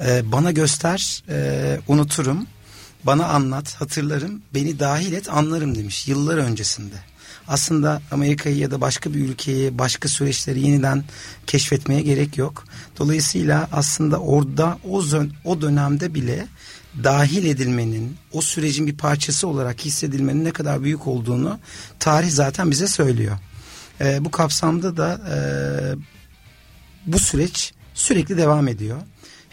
E, 0.00 0.32
bana 0.32 0.50
göster 0.50 1.22
e, 1.28 1.80
unuturum 1.88 2.46
bana 3.04 3.26
anlat 3.26 3.74
hatırlarım 3.74 4.42
beni 4.54 4.78
dahil 4.78 5.12
et 5.12 5.28
anlarım 5.30 5.74
demiş 5.74 6.08
yıllar 6.08 6.36
öncesinde 6.36 6.96
aslında 7.48 8.02
Amerika'yı 8.10 8.56
ya 8.56 8.70
da 8.70 8.80
başka 8.80 9.14
bir 9.14 9.20
ülkeyi, 9.20 9.78
başka 9.78 10.08
süreçleri 10.08 10.60
yeniden 10.60 11.04
keşfetmeye 11.46 12.00
gerek 12.00 12.38
yok. 12.38 12.64
Dolayısıyla 12.98 13.68
aslında 13.72 14.20
orada 14.20 14.78
o, 14.88 15.02
o 15.44 15.60
dönemde 15.60 16.14
bile 16.14 16.46
dahil 17.04 17.44
edilmenin, 17.44 18.16
o 18.32 18.40
sürecin 18.40 18.86
bir 18.86 18.96
parçası 18.96 19.48
olarak 19.48 19.84
hissedilmenin 19.84 20.44
ne 20.44 20.50
kadar 20.50 20.82
büyük 20.82 21.06
olduğunu 21.06 21.58
tarih 21.98 22.30
zaten 22.30 22.70
bize 22.70 22.86
söylüyor. 22.86 23.38
E, 24.00 24.24
bu 24.24 24.30
kapsamda 24.30 24.96
da 24.96 25.20
e, 25.34 25.38
bu 27.06 27.18
süreç 27.18 27.72
sürekli 27.94 28.36
devam 28.36 28.68
ediyor. 28.68 28.98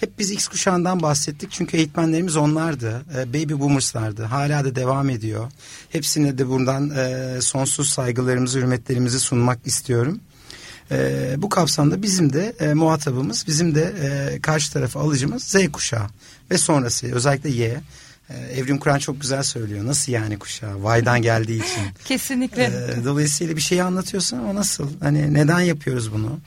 Hep 0.05 0.19
biz 0.19 0.31
X 0.31 0.47
kuşağından 0.47 1.01
bahsettik 1.01 1.51
çünkü 1.51 1.77
eğitmenlerimiz 1.77 2.35
onlardı. 2.35 3.01
E, 3.17 3.33
baby 3.33 3.53
boomerslardı. 3.53 4.23
Hala 4.23 4.65
da 4.65 4.75
devam 4.75 5.09
ediyor. 5.09 5.51
Hepsine 5.89 6.37
de 6.37 6.49
buradan 6.49 6.89
e, 6.89 7.41
sonsuz 7.41 7.89
saygılarımızı, 7.89 8.59
hürmetlerimizi 8.59 9.19
sunmak 9.19 9.59
istiyorum. 9.65 10.19
E, 10.91 11.33
bu 11.37 11.49
kapsamda 11.49 12.01
bizim 12.01 12.33
de 12.33 12.55
e, 12.59 12.73
muhatabımız, 12.73 13.47
bizim 13.47 13.75
de 13.75 13.93
e, 14.01 14.41
karşı 14.41 14.73
tarafa 14.73 14.99
alıcımız 14.99 15.43
Z 15.43 15.55
kuşağı 15.71 16.07
ve 16.51 16.57
sonrası 16.57 17.15
özellikle 17.15 17.49
Y. 17.49 17.81
E, 18.29 18.33
Evrim 18.33 18.77
Kur'an 18.77 18.99
çok 18.99 19.21
güzel 19.21 19.43
söylüyor. 19.43 19.85
Nasıl 19.85 20.11
yani 20.11 20.39
kuşağı? 20.39 20.83
Vay'dan 20.83 21.21
geldiği 21.21 21.57
için. 21.63 21.83
Kesinlikle. 22.05 22.95
Dolayısıyla 23.05 23.55
bir 23.55 23.61
şeyi 23.61 23.83
anlatıyorsun 23.83 24.37
ama 24.37 24.55
nasıl? 24.55 24.89
Hani 24.99 25.33
neden 25.33 25.59
yapıyoruz 25.59 26.13
bunu? 26.13 26.39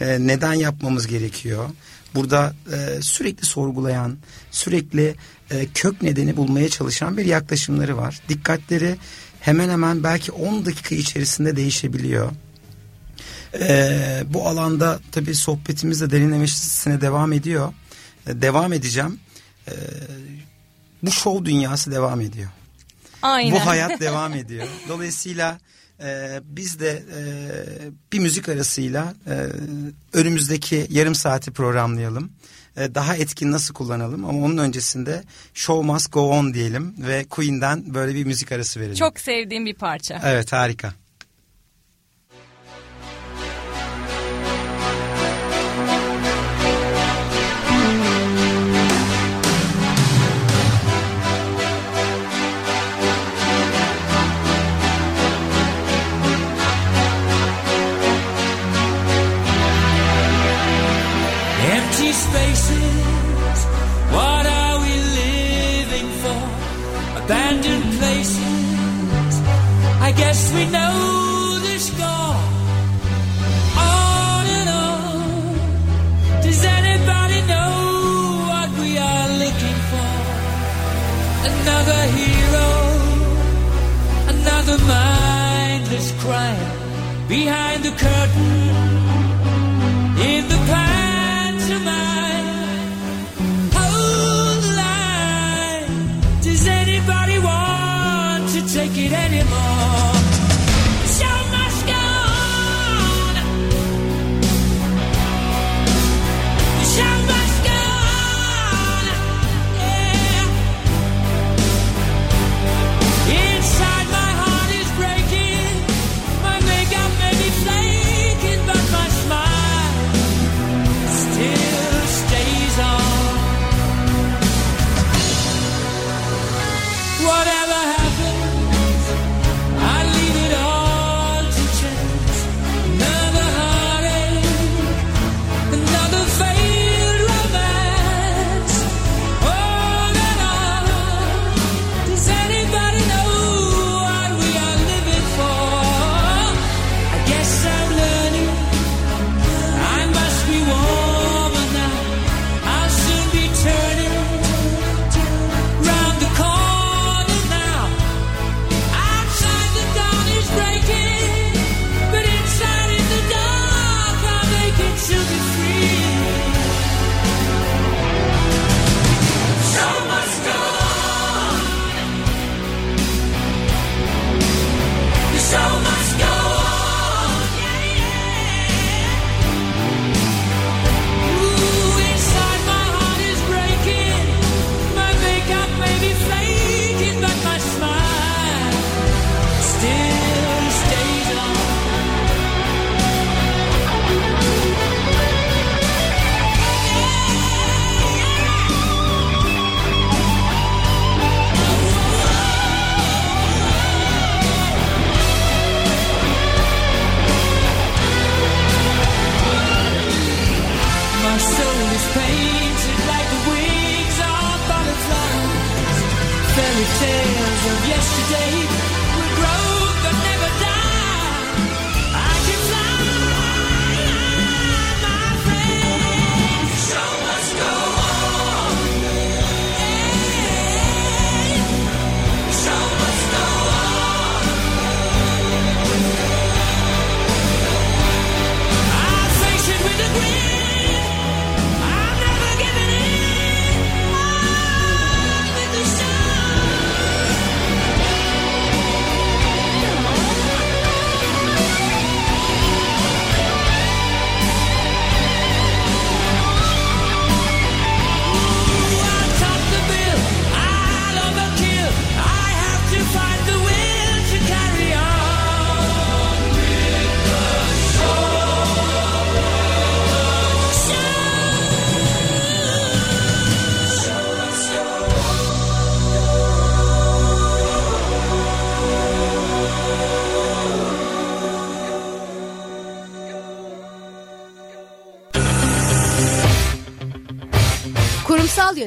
Neden 0.00 0.54
yapmamız 0.54 1.06
gerekiyor? 1.06 1.68
Burada 2.14 2.54
e, 2.72 3.02
sürekli 3.02 3.46
sorgulayan, 3.46 4.16
sürekli 4.50 5.14
e, 5.50 5.66
kök 5.74 6.02
nedeni 6.02 6.36
bulmaya 6.36 6.68
çalışan 6.68 7.16
bir 7.16 7.24
yaklaşımları 7.24 7.96
var. 7.96 8.20
Dikkatleri 8.28 8.96
hemen 9.40 9.68
hemen 9.68 10.04
belki 10.04 10.32
10 10.32 10.66
dakika 10.66 10.94
içerisinde 10.94 11.56
değişebiliyor. 11.56 12.30
E, 13.60 14.22
bu 14.26 14.48
alanda 14.48 15.00
tabii 15.12 15.34
sohbetimiz 15.34 16.00
de 16.00 16.10
derinlemesine 16.10 17.00
devam 17.00 17.32
ediyor. 17.32 17.72
E, 18.26 18.42
devam 18.42 18.72
edeceğim. 18.72 19.20
E, 19.68 19.72
bu 21.02 21.10
show 21.10 21.44
dünyası 21.44 21.92
devam 21.92 22.20
ediyor. 22.20 22.50
Aynen. 23.22 23.52
Bu 23.52 23.66
hayat 23.66 24.00
devam 24.00 24.34
ediyor. 24.34 24.66
Dolayısıyla 24.88 25.58
ee, 26.04 26.40
biz 26.44 26.80
de 26.80 26.90
e, 26.90 27.22
bir 28.12 28.18
müzik 28.18 28.48
arasıyla 28.48 29.14
e, 29.26 29.46
önümüzdeki 30.12 30.86
yarım 30.90 31.14
saati 31.14 31.50
programlayalım. 31.50 32.32
E, 32.76 32.94
daha 32.94 33.16
etkin 33.16 33.52
nasıl 33.52 33.74
kullanalım 33.74 34.24
ama 34.24 34.38
onun 34.38 34.58
öncesinde 34.58 35.24
Show 35.54 35.86
Must 35.92 36.12
Go 36.12 36.20
On 36.20 36.54
diyelim 36.54 36.94
ve 36.98 37.24
Queen'den 37.24 37.94
böyle 37.94 38.14
bir 38.14 38.24
müzik 38.24 38.52
arası 38.52 38.80
verelim. 38.80 38.94
Çok 38.94 39.20
sevdiğim 39.20 39.66
bir 39.66 39.74
parça. 39.74 40.20
Evet 40.24 40.52
harika. 40.52 40.94
We 70.54 70.64
know 70.66 71.58
the 71.66 71.78
score. 71.78 72.36
On 73.86 74.44
and 74.58 74.68
on. 74.86 76.42
Does 76.42 76.64
anybody 76.64 77.40
know 77.52 77.72
what 78.50 78.68
we 78.80 78.90
are 78.98 79.28
looking 79.42 79.78
for? 79.90 80.12
Another 81.50 82.00
hero, 82.18 82.68
another 84.34 84.78
mindless 84.94 86.12
crime 86.22 86.70
behind 87.28 87.82
the 87.82 87.90
curtain 87.90 88.93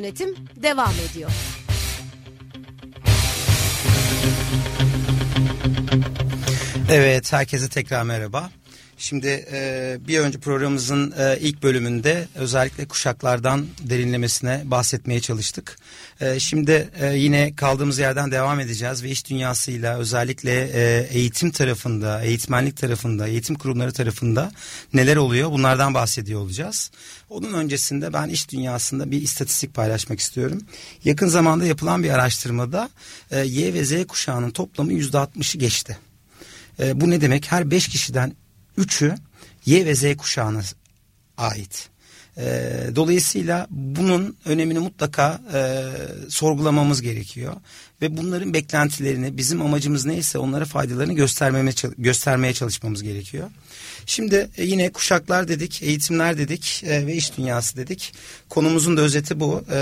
Yönetim 0.07 0.35
devam 0.55 0.93
ediyor. 1.09 1.31
Evet, 6.91 7.33
herkese 7.33 7.69
tekrar 7.69 8.03
merhaba. 8.03 8.49
Şimdi 9.07 9.45
e, 9.51 9.97
bir 10.07 10.19
önce 10.19 10.39
programımızın 10.39 11.13
e, 11.17 11.37
ilk 11.39 11.63
bölümünde 11.63 12.27
özellikle 12.35 12.87
kuşaklardan 12.87 13.65
derinlemesine 13.79 14.61
bahsetmeye 14.65 15.19
çalıştık. 15.19 15.77
E, 16.21 16.39
şimdi 16.39 16.89
e, 16.99 17.15
yine 17.15 17.55
kaldığımız 17.55 17.99
yerden 17.99 18.31
devam 18.31 18.59
edeceğiz 18.59 19.03
ve 19.03 19.09
iş 19.09 19.29
dünyasıyla 19.29 19.97
özellikle 19.97 20.69
e, 20.73 21.07
eğitim 21.11 21.51
tarafında, 21.51 22.21
eğitmenlik 22.21 22.77
tarafında, 22.77 23.27
eğitim 23.27 23.55
kurumları 23.55 23.91
tarafında 23.91 24.51
neler 24.93 25.15
oluyor 25.15 25.51
bunlardan 25.51 25.93
bahsediyor 25.93 26.41
olacağız. 26.41 26.91
Onun 27.29 27.53
öncesinde 27.53 28.13
ben 28.13 28.29
iş 28.29 28.49
dünyasında 28.51 29.11
bir 29.11 29.21
istatistik 29.21 29.73
paylaşmak 29.73 30.19
istiyorum. 30.19 30.61
Yakın 31.03 31.27
zamanda 31.27 31.65
yapılan 31.65 32.03
bir 32.03 32.09
araştırmada 32.09 32.89
e, 33.31 33.39
Y 33.39 33.73
ve 33.73 33.85
Z 33.85 34.07
kuşağının 34.07 34.51
toplamı 34.51 34.93
%60'ı 34.93 35.59
geçti. 35.59 35.97
E, 36.79 37.01
bu 37.01 37.09
ne 37.09 37.21
demek? 37.21 37.51
Her 37.51 37.71
beş 37.71 37.87
kişiden 37.87 38.33
üçü 38.77 39.15
Y 39.65 39.85
ve 39.85 39.95
Z 39.95 40.17
kuşağına 40.17 40.61
ait. 41.37 41.89
E, 42.37 42.71
dolayısıyla 42.95 43.67
bunun 43.69 44.37
önemini 44.45 44.79
mutlaka 44.79 45.41
e, 45.53 45.83
sorgulamamız 46.29 47.01
gerekiyor 47.01 47.53
ve 48.01 48.17
bunların 48.17 48.53
beklentilerini 48.53 49.37
bizim 49.37 49.61
amacımız 49.61 50.05
neyse 50.05 50.37
onlara 50.37 50.65
faydalarını 50.65 51.13
göstermeme, 51.13 51.71
göstermeye 51.97 52.53
çalışmamız 52.53 53.03
gerekiyor. 53.03 53.49
Şimdi 54.05 54.49
e, 54.57 54.65
yine 54.65 54.91
kuşaklar 54.91 55.47
dedik, 55.47 55.83
eğitimler 55.83 56.37
dedik 56.37 56.83
e, 56.83 57.07
ve 57.07 57.13
iş 57.15 57.37
dünyası 57.37 57.77
dedik. 57.77 58.13
Konumuzun 58.49 58.97
da 58.97 59.01
özeti 59.01 59.39
bu. 59.39 59.63
E, 59.71 59.77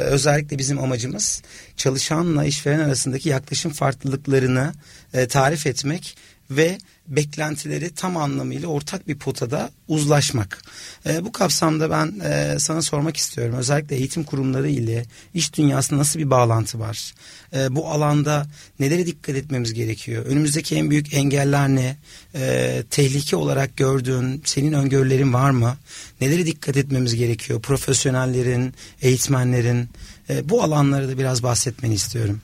özellikle 0.00 0.58
bizim 0.58 0.78
amacımız 0.78 1.42
çalışanla 1.76 2.44
işveren 2.44 2.80
arasındaki 2.80 3.28
yaklaşım 3.28 3.72
farklılıklarını 3.72 4.72
e, 5.14 5.28
tarif 5.28 5.66
etmek 5.66 6.16
ve 6.50 6.78
beklentileri 7.10 7.94
tam 7.94 8.16
anlamıyla 8.16 8.68
ortak 8.68 9.08
bir 9.08 9.18
potada 9.18 9.70
uzlaşmak. 9.88 10.62
E, 11.06 11.24
bu 11.24 11.32
kapsamda 11.32 11.90
ben 11.90 12.20
e, 12.20 12.58
sana 12.58 12.82
sormak 12.82 13.16
istiyorum. 13.16 13.54
Özellikle 13.58 13.96
eğitim 13.96 14.24
kurumları 14.24 14.68
ile 14.68 15.04
iş 15.34 15.54
dünyasında 15.54 16.00
nasıl 16.00 16.18
bir 16.18 16.30
bağlantı 16.30 16.78
var? 16.78 17.14
E, 17.56 17.74
bu 17.76 17.88
alanda 17.88 18.46
nelere 18.80 19.06
dikkat 19.06 19.36
etmemiz 19.36 19.74
gerekiyor? 19.74 20.26
Önümüzdeki 20.26 20.76
en 20.76 20.90
büyük 20.90 21.14
engeller 21.14 21.68
ne? 21.68 21.96
E, 22.34 22.82
tehlike 22.90 23.36
olarak 23.36 23.76
gördüğün 23.76 24.42
senin 24.44 24.72
öngörülerin 24.72 25.32
var 25.32 25.50
mı? 25.50 25.76
Nelere 26.20 26.46
dikkat 26.46 26.76
etmemiz 26.76 27.14
gerekiyor? 27.14 27.62
Profesyonellerin, 27.62 28.74
eğitmenlerin 29.02 29.88
e, 30.30 30.48
bu 30.48 30.62
alanları 30.62 31.08
da 31.08 31.18
biraz 31.18 31.42
bahsetmeni 31.42 31.94
istiyorum. 31.94 32.40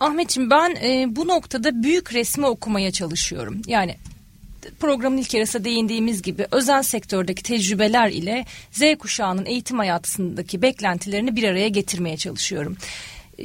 Ahmetciğim 0.00 0.50
ben 0.50 0.76
e, 0.82 1.16
bu 1.16 1.28
noktada 1.28 1.82
büyük 1.82 2.14
resmi 2.14 2.46
okumaya 2.46 2.90
çalışıyorum. 2.90 3.62
Yani 3.66 3.96
programın 4.80 5.16
ilk 5.16 5.34
yarısı 5.34 5.64
değindiğimiz 5.64 6.22
gibi 6.22 6.46
özel 6.50 6.82
sektördeki 6.82 7.42
tecrübeler 7.42 8.10
ile 8.10 8.44
Z 8.72 8.82
kuşağının 8.98 9.46
eğitim 9.46 9.78
hayatındaki 9.78 10.62
beklentilerini 10.62 11.36
bir 11.36 11.44
araya 11.44 11.68
getirmeye 11.68 12.16
çalışıyorum. 12.16 12.76
E, 13.38 13.42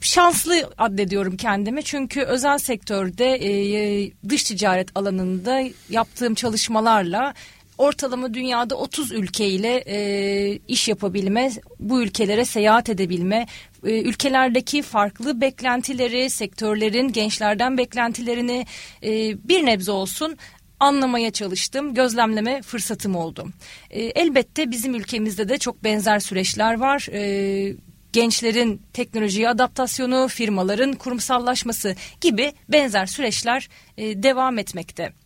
Şanslı 0.00 0.70
addediyorum 0.78 1.36
kendimi 1.36 1.82
çünkü 1.82 2.22
özel 2.22 2.58
sektörde 2.58 3.34
e, 3.34 4.10
dış 4.28 4.42
ticaret 4.42 4.88
alanında 4.94 5.62
yaptığım 5.90 6.34
çalışmalarla 6.34 7.34
ortalama 7.80 8.34
dünyada 8.34 8.74
30 8.74 9.12
ülkeyle 9.12 9.84
e, 9.86 10.58
iş 10.68 10.88
yapabilme, 10.88 11.50
bu 11.78 12.02
ülkelere 12.02 12.44
seyahat 12.44 12.88
edebilme, 12.88 13.46
e, 13.84 14.02
ülkelerdeki 14.02 14.82
farklı 14.82 15.40
beklentileri, 15.40 16.30
sektörlerin 16.30 17.12
gençlerden 17.12 17.78
beklentilerini 17.78 18.66
e, 19.02 19.08
bir 19.48 19.66
nebze 19.66 19.92
olsun 19.92 20.36
anlamaya 20.80 21.30
çalıştım, 21.30 21.94
gözlemleme 21.94 22.62
fırsatım 22.62 23.16
oldu. 23.16 23.48
E, 23.90 24.02
elbette 24.02 24.70
bizim 24.70 24.94
ülkemizde 24.94 25.48
de 25.48 25.58
çok 25.58 25.84
benzer 25.84 26.18
süreçler 26.18 26.74
var. 26.74 27.08
E, 27.12 27.76
gençlerin 28.12 28.82
teknolojiye 28.92 29.48
adaptasyonu, 29.48 30.28
firmaların 30.28 30.92
kurumsallaşması 30.92 31.96
gibi 32.20 32.52
benzer 32.68 33.06
süreçler 33.06 33.68
e, 33.96 34.22
devam 34.22 34.58
etmekte. 34.58 35.19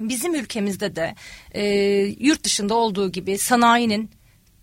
Bizim 0.00 0.34
ülkemizde 0.34 0.96
de 0.96 1.14
e, 1.54 1.64
yurt 2.18 2.44
dışında 2.44 2.74
olduğu 2.74 3.12
gibi 3.12 3.38
sanayinin 3.38 4.10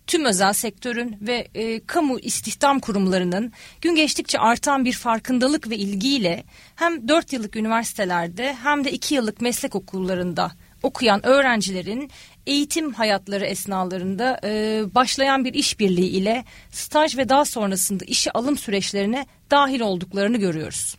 tüm 0.06 0.24
özel 0.24 0.52
sektörün 0.52 1.16
ve 1.20 1.48
e, 1.54 1.86
kamu 1.86 2.18
istihdam 2.18 2.80
kurumlarının 2.80 3.52
gün 3.80 3.94
geçtikçe 3.94 4.38
artan 4.38 4.84
bir 4.84 4.92
farkındalık 4.92 5.70
ve 5.70 5.76
ilgiyle 5.76 6.44
hem 6.76 7.08
4 7.08 7.32
yıllık 7.32 7.56
üniversitelerde 7.56 8.56
hem 8.62 8.84
de 8.84 8.92
2 8.92 9.14
yıllık 9.14 9.40
meslek 9.40 9.74
okullarında 9.74 10.52
okuyan 10.82 11.26
öğrencilerin 11.26 12.10
eğitim 12.46 12.92
hayatları 12.92 13.44
esnalarında 13.46 14.40
e, 14.44 14.82
başlayan 14.94 15.44
bir 15.44 15.54
işbirliği 15.54 16.08
ile 16.08 16.44
staj 16.70 17.16
ve 17.16 17.28
daha 17.28 17.44
sonrasında 17.44 18.04
işe 18.04 18.30
alım 18.30 18.58
süreçlerine 18.58 19.26
dahil 19.50 19.80
olduklarını 19.80 20.36
görüyoruz. 20.36 20.96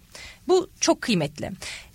Bu 0.48 0.70
çok 0.80 1.02
kıymetli. 1.02 1.52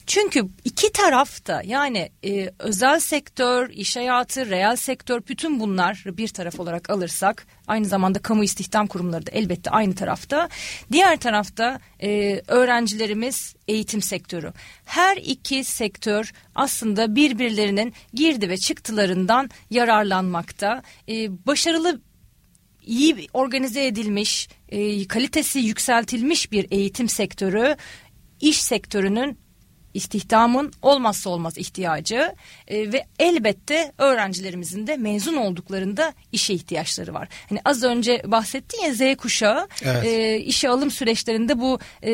Çünkü 0.06 0.48
iki 0.64 0.92
tarafta 0.92 1.62
yani 1.64 2.10
e, 2.24 2.50
özel 2.58 3.00
sektör, 3.00 3.70
iş 3.70 3.96
hayatı, 3.96 4.50
reel 4.50 4.76
sektör 4.76 5.22
bütün 5.28 5.60
bunlar 5.60 6.04
bir 6.06 6.28
taraf 6.28 6.60
olarak 6.60 6.90
alırsak 6.90 7.46
aynı 7.66 7.86
zamanda 7.86 8.18
kamu 8.18 8.44
istihdam 8.44 8.86
kurumları 8.86 9.26
da 9.26 9.30
elbette 9.30 9.70
aynı 9.70 9.94
tarafta. 9.94 10.48
Diğer 10.92 11.20
tarafta 11.20 11.80
e, 12.02 12.40
öğrencilerimiz 12.46 13.54
eğitim 13.68 14.02
sektörü. 14.02 14.52
Her 14.84 15.16
iki 15.16 15.64
sektör 15.64 16.32
aslında 16.54 17.16
birbirlerinin 17.16 17.94
girdi 18.14 18.48
ve 18.48 18.56
çıktılarından 18.56 19.50
yararlanmakta. 19.70 20.82
E, 21.08 21.46
başarılı 21.46 22.00
iyi 22.82 23.28
organize 23.32 23.86
edilmiş, 23.86 24.48
e, 24.68 25.08
kalitesi 25.08 25.58
yükseltilmiş 25.58 26.52
bir 26.52 26.66
eğitim 26.70 27.08
sektörü 27.08 27.76
iş 28.40 28.62
sektörünün 28.62 29.38
istihdamın 29.94 30.72
olmazsa 30.82 31.30
olmaz 31.30 31.58
ihtiyacı 31.58 32.34
e, 32.68 32.92
ve 32.92 33.04
elbette 33.18 33.92
öğrencilerimizin 33.98 34.86
de 34.86 34.96
mezun 34.96 35.36
olduklarında 35.36 36.14
işe 36.32 36.54
ihtiyaçları 36.54 37.14
var. 37.14 37.28
Hani 37.48 37.60
az 37.64 37.82
önce 37.82 38.22
bahsettin 38.26 38.82
ya 38.82 38.94
Z 38.94 39.16
kuşağı 39.16 39.68
Evet. 39.82 40.04
e, 40.04 40.38
işe 40.38 40.68
alım 40.68 40.90
süreçlerinde 40.90 41.60
bu 41.60 41.78
e, 42.02 42.12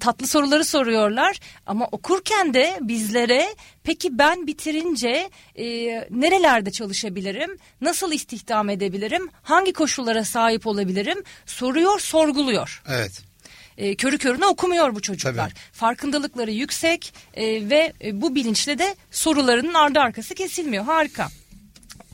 tatlı 0.00 0.26
soruları 0.26 0.64
soruyorlar 0.64 1.40
ama 1.66 1.88
okurken 1.92 2.54
de 2.54 2.78
bizlere 2.80 3.48
peki 3.84 4.18
ben 4.18 4.46
bitirince 4.46 5.30
e, 5.58 5.66
nerelerde 6.10 6.70
çalışabilirim, 6.70 7.58
nasıl 7.80 8.12
istihdam 8.12 8.70
edebilirim, 8.70 9.28
hangi 9.42 9.72
koşullara 9.72 10.24
sahip 10.24 10.66
olabilirim 10.66 11.22
soruyor, 11.46 12.00
sorguluyor 12.00 12.82
Evet. 12.88 13.27
E, 13.78 13.94
körü 13.94 14.18
körüne 14.18 14.46
okumuyor 14.46 14.94
bu 14.94 15.00
çocuklar. 15.02 15.50
Tabii. 15.50 15.58
Farkındalıkları 15.72 16.50
yüksek 16.50 17.14
e, 17.34 17.70
ve 17.70 17.92
e, 18.04 18.20
bu 18.20 18.34
bilinçle 18.34 18.78
de 18.78 18.96
sorularının 19.10 19.74
ardı 19.74 20.00
arkası 20.00 20.34
kesilmiyor. 20.34 20.84
Harika. 20.84 21.28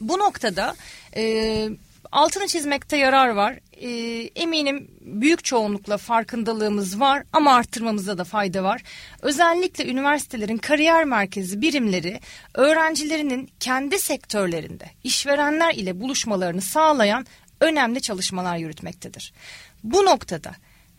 Bu 0.01 0.19
noktada 0.19 0.75
e, 1.17 1.69
altını 2.13 2.47
çizmekte 2.47 2.97
yarar 2.97 3.29
var. 3.29 3.59
E, 3.73 3.91
eminim 4.35 4.91
büyük 5.01 5.45
çoğunlukla 5.45 5.97
farkındalığımız 5.97 7.01
var 7.01 7.23
ama 7.33 7.55
arttırmamızda 7.55 8.19
da 8.19 8.25
fayda 8.25 8.65
var. 8.65 8.83
Özellikle 9.23 9.87
üniversitelerin 9.87 10.59
kariyer 10.59 11.05
merkezi 11.05 11.61
birimleri 11.61 12.21
öğrencilerinin 12.55 13.51
kendi 13.61 13.99
sektörlerinde 13.99 14.85
işverenler 15.05 15.75
ile 15.75 16.01
buluşmalarını 16.01 16.61
sağlayan 16.61 17.27
önemli 17.61 18.03
çalışmalar 18.03 18.57
yürütmektedir. 18.57 19.33
Bu 19.85 20.05
noktada 20.05 20.53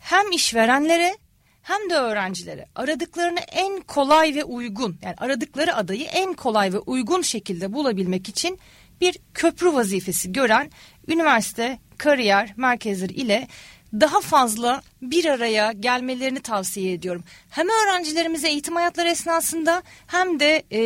hem 0.06 0.32
işverenlere 0.32 1.16
hem 1.62 1.90
de 1.90 1.94
öğrencilere 1.94 2.66
aradıklarını 2.76 3.40
en 3.40 3.82
kolay 3.82 4.36
ve 4.36 4.44
uygun 4.44 4.98
yani 5.02 5.16
aradıkları 5.18 5.76
adayı 5.76 6.04
en 6.04 6.34
kolay 6.34 6.74
ve 6.74 6.80
uygun 6.80 7.22
şekilde 7.22 7.74
bulabilmek 7.74 8.30
için 8.30 8.60
bir 9.02 9.20
köprü 9.34 9.74
vazifesi 9.74 10.32
gören 10.32 10.72
üniversite 11.08 11.80
kariyer 11.98 12.54
merkezleri 12.58 13.14
ile 13.14 13.48
daha 13.94 14.22
fazla 14.22 14.82
bir 15.02 15.26
araya 15.26 15.72
gelmelerini 15.72 16.40
tavsiye 16.40 16.94
ediyorum. 16.94 17.24
Hem 17.50 17.68
öğrencilerimize 17.68 18.48
eğitim 18.48 18.76
hayatları 18.76 19.10
esnasında 19.10 19.84
hem 20.08 20.40
de 20.40 20.64
e, 20.72 20.82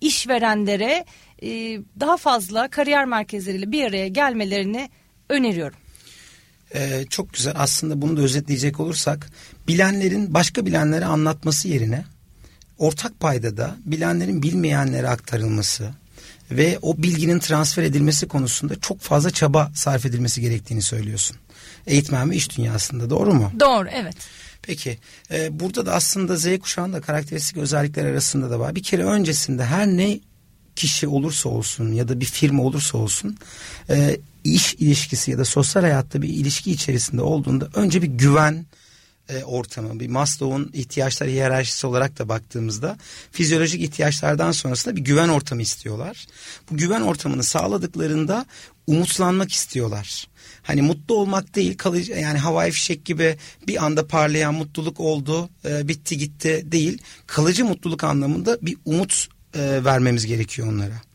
işverenlere 0.00 1.04
e, 1.42 1.48
daha 2.00 2.16
fazla 2.16 2.68
kariyer 2.68 3.04
merkezleriyle 3.04 3.72
bir 3.72 3.84
araya 3.84 4.08
gelmelerini 4.08 4.90
öneriyorum. 5.28 5.81
Ee, 6.74 7.04
çok 7.10 7.32
güzel 7.32 7.54
aslında 7.56 8.02
bunu 8.02 8.16
da 8.16 8.20
özetleyecek 8.20 8.80
olursak 8.80 9.30
bilenlerin 9.68 10.34
başka 10.34 10.66
bilenlere 10.66 11.04
anlatması 11.04 11.68
yerine 11.68 12.04
ortak 12.78 13.20
paydada 13.20 13.76
bilenlerin 13.84 14.42
bilmeyenlere 14.42 15.08
aktarılması 15.08 15.90
ve 16.50 16.78
o 16.82 16.98
bilginin 16.98 17.38
transfer 17.38 17.82
edilmesi 17.82 18.28
konusunda 18.28 18.80
çok 18.80 19.00
fazla 19.00 19.30
çaba 19.30 19.70
sarf 19.74 20.06
edilmesi 20.06 20.40
gerektiğini 20.40 20.82
söylüyorsun. 20.82 21.36
Eğitmen 21.86 22.30
ve 22.30 22.36
iş 22.36 22.58
dünyasında 22.58 23.10
doğru 23.10 23.34
mu? 23.34 23.52
Doğru 23.60 23.88
evet. 23.92 24.16
Peki 24.62 24.98
e, 25.30 25.60
burada 25.60 25.86
da 25.86 25.94
aslında 25.94 26.36
Z 26.36 26.58
kuşağının 26.58 26.92
da 26.92 27.00
karakteristik 27.00 27.56
özellikler 27.56 28.04
arasında 28.04 28.50
da 28.50 28.60
var. 28.60 28.74
Bir 28.74 28.82
kere 28.82 29.04
öncesinde 29.04 29.64
her 29.64 29.86
ne 29.86 30.20
kişi 30.76 31.08
olursa 31.08 31.48
olsun 31.48 31.92
ya 31.92 32.08
da 32.08 32.20
bir 32.20 32.26
firma 32.26 32.62
olursa 32.62 32.98
olsun 32.98 33.38
e, 33.90 34.16
iş 34.44 34.74
ilişkisi 34.74 35.30
ya 35.30 35.38
da 35.38 35.44
sosyal 35.44 35.82
hayatta 35.82 36.22
bir 36.22 36.28
ilişki 36.28 36.72
içerisinde 36.72 37.22
olduğunda 37.22 37.68
önce 37.74 38.02
bir 38.02 38.06
güven 38.06 38.66
e, 39.28 39.44
ortamı 39.44 40.00
bir 40.00 40.08
Maslow'un 40.08 40.70
ihtiyaçları 40.72 41.30
hiyerarşisi 41.30 41.86
olarak 41.86 42.18
da 42.18 42.28
baktığımızda 42.28 42.98
fizyolojik 43.32 43.82
ihtiyaçlardan 43.82 44.52
sonrasında 44.52 44.96
bir 44.96 45.00
güven 45.00 45.28
ortamı 45.28 45.62
istiyorlar. 45.62 46.26
Bu 46.70 46.76
güven 46.76 47.00
ortamını 47.00 47.42
sağladıklarında 47.42 48.46
umutlanmak 48.86 49.52
istiyorlar. 49.52 50.28
Hani 50.62 50.82
mutlu 50.82 51.14
olmak 51.14 51.54
değil 51.54 51.76
kalıcı 51.76 52.12
yani 52.12 52.38
havai 52.38 52.70
fişek 52.70 53.04
gibi 53.04 53.36
bir 53.66 53.84
anda 53.84 54.06
parlayan 54.06 54.54
mutluluk 54.54 55.00
oldu 55.00 55.50
e, 55.64 55.88
bitti 55.88 56.18
gitti 56.18 56.62
değil 56.64 56.98
kalıcı 57.26 57.64
mutluluk 57.64 58.04
anlamında 58.04 58.58
bir 58.62 58.76
umut 58.84 59.28
e, 59.54 59.84
vermemiz 59.84 60.26
gerekiyor 60.26 60.68
onlara. 60.68 61.11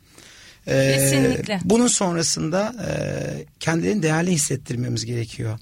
E, 0.67 0.93
Kesinlikle. 0.93 1.59
bunun 1.63 1.87
sonrasında 1.87 2.75
e, 2.87 2.91
kendilerini 3.59 4.03
değerli 4.03 4.31
hissettirmemiz 4.31 5.05
gerekiyor. 5.05 5.59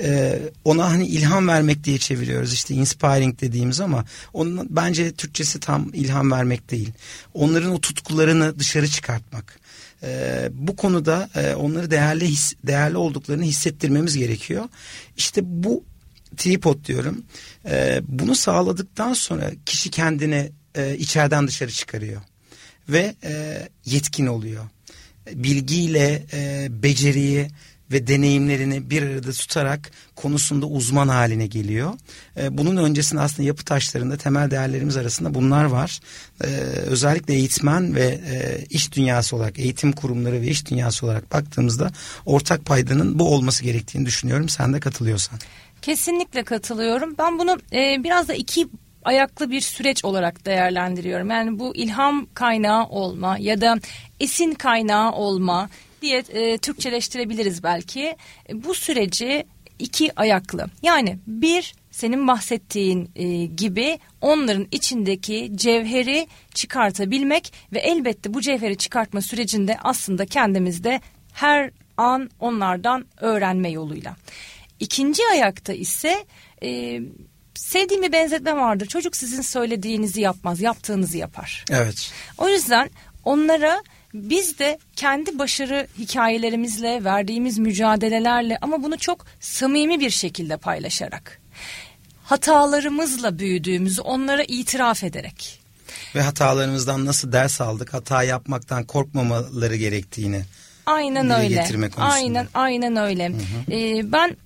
E, 0.00 0.38
ona 0.64 0.90
hani 0.90 1.06
ilham 1.06 1.48
vermek 1.48 1.84
diye 1.84 1.98
çeviriyoruz 1.98 2.52
işte 2.52 2.74
inspiring 2.74 3.40
dediğimiz 3.40 3.80
ama 3.80 4.04
onun 4.32 4.66
bence 4.70 5.12
Türkçesi 5.12 5.60
tam 5.60 5.90
ilham 5.94 6.30
vermek 6.30 6.70
değil. 6.70 6.92
Onların 7.34 7.72
o 7.72 7.80
tutkularını 7.80 8.58
dışarı 8.58 8.88
çıkartmak. 8.88 9.60
E, 10.02 10.48
bu 10.52 10.76
konuda 10.76 11.30
e, 11.34 11.54
onları 11.54 11.90
değerli 11.90 12.26
his, 12.26 12.54
değerli 12.66 12.96
olduklarını 12.96 13.44
hissettirmemiz 13.44 14.16
gerekiyor. 14.16 14.64
İşte 15.16 15.40
bu 15.44 15.84
tripod 16.36 16.84
diyorum. 16.84 17.22
E, 17.68 18.00
bunu 18.08 18.34
sağladıktan 18.34 19.12
sonra 19.12 19.50
kişi 19.66 19.90
kendini 19.90 20.52
e, 20.74 20.96
içeriden 20.96 21.48
dışarı 21.48 21.70
çıkarıyor 21.70 22.22
ve 22.88 23.14
e, 23.24 23.62
yetkin 23.84 24.26
oluyor. 24.26 24.64
Bilgiyle 25.32 26.22
e, 26.32 26.68
beceriyi 26.82 27.48
ve 27.92 28.06
deneyimlerini 28.06 28.90
bir 28.90 29.02
arada 29.02 29.32
tutarak 29.32 29.90
konusunda 30.16 30.66
uzman 30.66 31.08
haline 31.08 31.46
geliyor. 31.46 31.92
E, 32.36 32.58
bunun 32.58 32.76
öncesinde 32.76 33.20
aslında 33.20 33.48
yapı 33.48 33.64
taşlarında 33.64 34.16
temel 34.16 34.50
değerlerimiz 34.50 34.96
arasında 34.96 35.34
bunlar 35.34 35.64
var. 35.64 36.00
E, 36.44 36.46
özellikle 36.86 37.34
eğitmen 37.34 37.94
ve 37.94 38.04
e, 38.04 38.64
iş 38.70 38.92
dünyası 38.92 39.36
olarak 39.36 39.58
eğitim 39.58 39.92
kurumları 39.92 40.40
ve 40.40 40.46
iş 40.46 40.70
dünyası 40.70 41.06
olarak 41.06 41.32
baktığımızda 41.32 41.90
ortak 42.26 42.64
paydanın 42.64 43.18
bu 43.18 43.34
olması 43.34 43.64
gerektiğini 43.64 44.06
düşünüyorum. 44.06 44.48
Sen 44.48 44.72
de 44.72 44.80
katılıyorsan. 44.80 45.38
Kesinlikle 45.82 46.44
katılıyorum. 46.44 47.14
Ben 47.18 47.38
bunu 47.38 47.58
e, 47.72 48.04
biraz 48.04 48.28
da 48.28 48.34
iki 48.34 48.68
ayaklı 49.06 49.50
bir 49.50 49.60
süreç 49.60 50.04
olarak 50.04 50.46
değerlendiriyorum. 50.46 51.30
Yani 51.30 51.58
bu 51.58 51.76
ilham 51.76 52.26
kaynağı 52.34 52.86
olma 52.86 53.38
ya 53.38 53.60
da 53.60 53.78
esin 54.20 54.54
kaynağı 54.54 55.12
olma 55.12 55.68
diye 56.02 56.18
e, 56.18 56.58
Türkçeleştirebiliriz 56.58 57.62
belki. 57.62 58.16
E, 58.48 58.64
bu 58.64 58.74
süreci 58.74 59.46
iki 59.78 60.20
ayaklı. 60.20 60.66
Yani 60.82 61.18
bir 61.26 61.74
senin 61.90 62.28
bahsettiğin 62.28 63.10
e, 63.16 63.44
gibi 63.44 63.98
onların 64.20 64.66
içindeki 64.70 65.52
cevheri 65.54 66.26
çıkartabilmek 66.54 67.52
ve 67.72 67.78
elbette 67.78 68.34
bu 68.34 68.40
cevheri 68.40 68.76
çıkartma 68.76 69.20
sürecinde 69.20 69.78
aslında 69.82 70.26
kendimizde 70.26 71.00
her 71.32 71.70
an 71.96 72.30
onlardan 72.40 73.06
öğrenme 73.20 73.70
yoluyla. 73.70 74.16
İkinci 74.80 75.22
ayakta 75.32 75.72
ise 75.72 76.24
e, 76.62 77.00
sevdiğim 77.58 78.02
bir 78.02 78.12
benzetme 78.12 78.56
vardır. 78.56 78.86
Çocuk 78.86 79.16
sizin 79.16 79.42
söylediğinizi 79.42 80.20
yapmaz, 80.20 80.60
yaptığınızı 80.60 81.18
yapar. 81.18 81.64
Evet. 81.70 82.12
O 82.38 82.48
yüzden 82.48 82.90
onlara 83.24 83.82
biz 84.14 84.58
de 84.58 84.78
kendi 84.96 85.38
başarı 85.38 85.86
hikayelerimizle, 85.98 87.04
verdiğimiz 87.04 87.58
mücadelelerle 87.58 88.58
ama 88.60 88.82
bunu 88.82 88.98
çok 88.98 89.26
samimi 89.40 90.00
bir 90.00 90.10
şekilde 90.10 90.56
paylaşarak, 90.56 91.40
hatalarımızla 92.24 93.38
büyüdüğümüzü 93.38 94.00
onlara 94.00 94.42
itiraf 94.42 95.04
ederek. 95.04 95.60
Ve 96.14 96.22
hatalarımızdan 96.22 97.06
nasıl 97.06 97.32
ders 97.32 97.60
aldık, 97.60 97.94
hata 97.94 98.22
yapmaktan 98.22 98.84
korkmamaları 98.84 99.76
gerektiğini. 99.76 100.42
Aynen 100.86 101.30
öyle. 101.30 101.54
Aynen 101.96 102.48
aynen 102.54 102.96
öyle. 102.96 103.32
Ee, 103.70 104.12
ben 104.12 104.36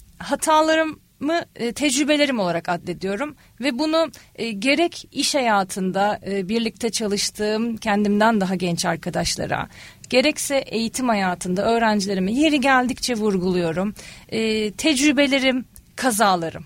hatalarımı 1.20 1.44
e, 1.56 1.72
tecrübelerim 1.72 2.38
olarak 2.38 2.68
addediyorum 2.68 3.36
ve 3.60 3.78
bunu 3.78 4.10
e, 4.34 4.50
gerek 4.50 5.08
iş 5.12 5.34
hayatında 5.34 6.20
e, 6.26 6.48
birlikte 6.48 6.90
çalıştığım 6.90 7.76
kendimden 7.76 8.40
daha 8.40 8.54
genç 8.54 8.84
arkadaşlara 8.84 9.68
gerekse 10.10 10.56
eğitim 10.56 11.08
hayatında 11.08 11.62
öğrencilerime 11.62 12.32
yeri 12.32 12.60
geldikçe 12.60 13.14
vurguluyorum. 13.14 13.94
E, 14.28 14.70
tecrübelerim, 14.72 15.64
kazalarım. 15.96 16.64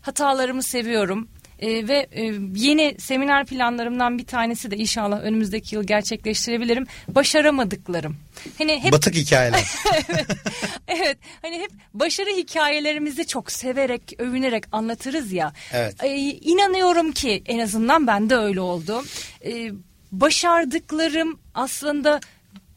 Hatalarımı 0.00 0.62
seviyorum. 0.62 1.28
Ee, 1.58 1.88
ve 1.88 2.06
e, 2.12 2.22
yeni 2.54 2.96
seminer 2.98 3.46
planlarımdan 3.46 4.18
bir 4.18 4.26
tanesi 4.26 4.70
de 4.70 4.76
inşallah 4.76 5.20
önümüzdeki 5.20 5.74
yıl 5.74 5.84
gerçekleştirebilirim. 5.84 6.86
Başaramadıklarım. 7.08 8.16
Hani 8.58 8.82
hep 8.82 8.92
Batık 8.92 9.14
hikayeler. 9.14 9.64
evet 10.88 11.18
hani 11.42 11.58
hep 11.58 11.70
başarı 11.94 12.30
hikayelerimizi 12.30 13.26
çok 13.26 13.52
severek 13.52 14.14
övünerek 14.18 14.64
anlatırız 14.72 15.32
ya. 15.32 15.52
Evet. 15.72 16.04
Ee, 16.04 16.16
inanıyorum 16.18 17.12
ki 17.12 17.42
en 17.46 17.58
azından 17.58 18.06
ben 18.06 18.30
de 18.30 18.36
öyle 18.36 18.60
oldu. 18.60 19.04
Ee, 19.44 19.70
başardıklarım 20.12 21.38
aslında 21.54 22.20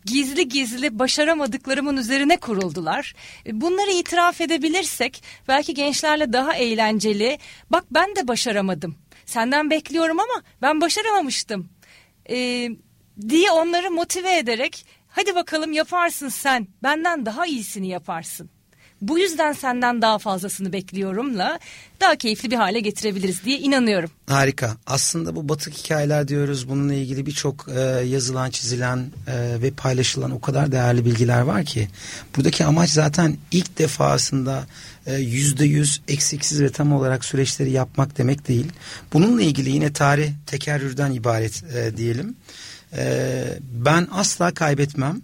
gizli 0.08 0.48
gizli 0.50 1.00
başaramadıklarımın 1.00 1.98
üzerine 1.98 2.38
kuruldular. 2.38 3.14
E, 3.46 3.62
Bunları 3.62 3.92
itiraf 3.92 4.42
edebilirsek 4.42 5.24
belki 5.48 5.74
gençlerle 5.74 6.34
daha 6.34 6.54
eğlenceli. 6.56 7.38
Bak 7.70 7.84
ben 7.92 8.16
de 8.16 8.28
başaramadım. 8.28 8.96
Senden 9.26 9.70
bekliyorum 9.70 10.20
ama 10.20 10.44
ben 10.62 10.82
başaramamıştım. 10.82 11.70
Ee, 12.30 12.70
diye 13.30 13.52
onları 13.52 13.92
motive 13.92 14.38
ederek 14.38 14.86
hadi 15.08 15.36
bakalım 15.36 15.72
yaparsın 15.74 16.30
sen. 16.30 16.68
Benden 16.84 17.26
daha 17.26 17.46
iyisini 17.46 17.88
yaparsın. 17.88 18.50
Bu 19.02 19.20
yüzden 19.20 19.54
senden 19.54 20.02
daha 20.02 20.18
fazlasını 20.18 20.74
bekliyorumla 20.74 21.60
daha 22.02 22.16
keyifli 22.16 22.52
bir 22.52 22.56
hale 22.56 22.80
getirebiliriz 22.80 23.44
diye 23.44 23.58
inanıyorum. 23.58 24.10
Harika. 24.28 24.78
Aslında 24.88 25.36
bu 25.36 25.50
batık 25.50 25.74
hikayeler 25.74 26.28
diyoruz. 26.28 26.70
Bununla 26.70 26.94
ilgili 26.94 27.26
birçok 27.26 27.70
e, 27.70 27.80
yazılan, 28.06 28.50
çizilen 28.50 28.98
e, 29.28 29.62
ve 29.62 29.72
paylaşılan 29.72 30.32
o 30.32 30.42
kadar 30.42 30.72
değerli 30.72 31.06
bilgiler 31.06 31.42
var 31.42 31.66
ki. 31.66 31.88
Buradaki 32.36 32.66
amaç 32.66 32.90
zaten 32.90 33.38
ilk 33.52 33.78
defasında 33.78 34.68
e, 35.06 35.16
yüzde 35.16 35.66
yüz 35.66 36.02
eksiksiz 36.08 36.62
ve 36.62 36.70
tam 36.70 36.94
olarak 36.94 37.26
süreçleri 37.26 37.72
yapmak 37.72 38.18
demek 38.18 38.48
değil. 38.48 38.72
Bununla 39.14 39.42
ilgili 39.42 39.70
yine 39.70 39.94
tarih 39.94 40.32
tekerrürden 40.46 41.12
ibaret 41.12 41.64
e, 41.64 41.98
diyelim. 41.98 42.36
E, 42.94 43.44
ben 43.72 44.08
asla 44.12 44.54
kaybetmem. 44.54 45.22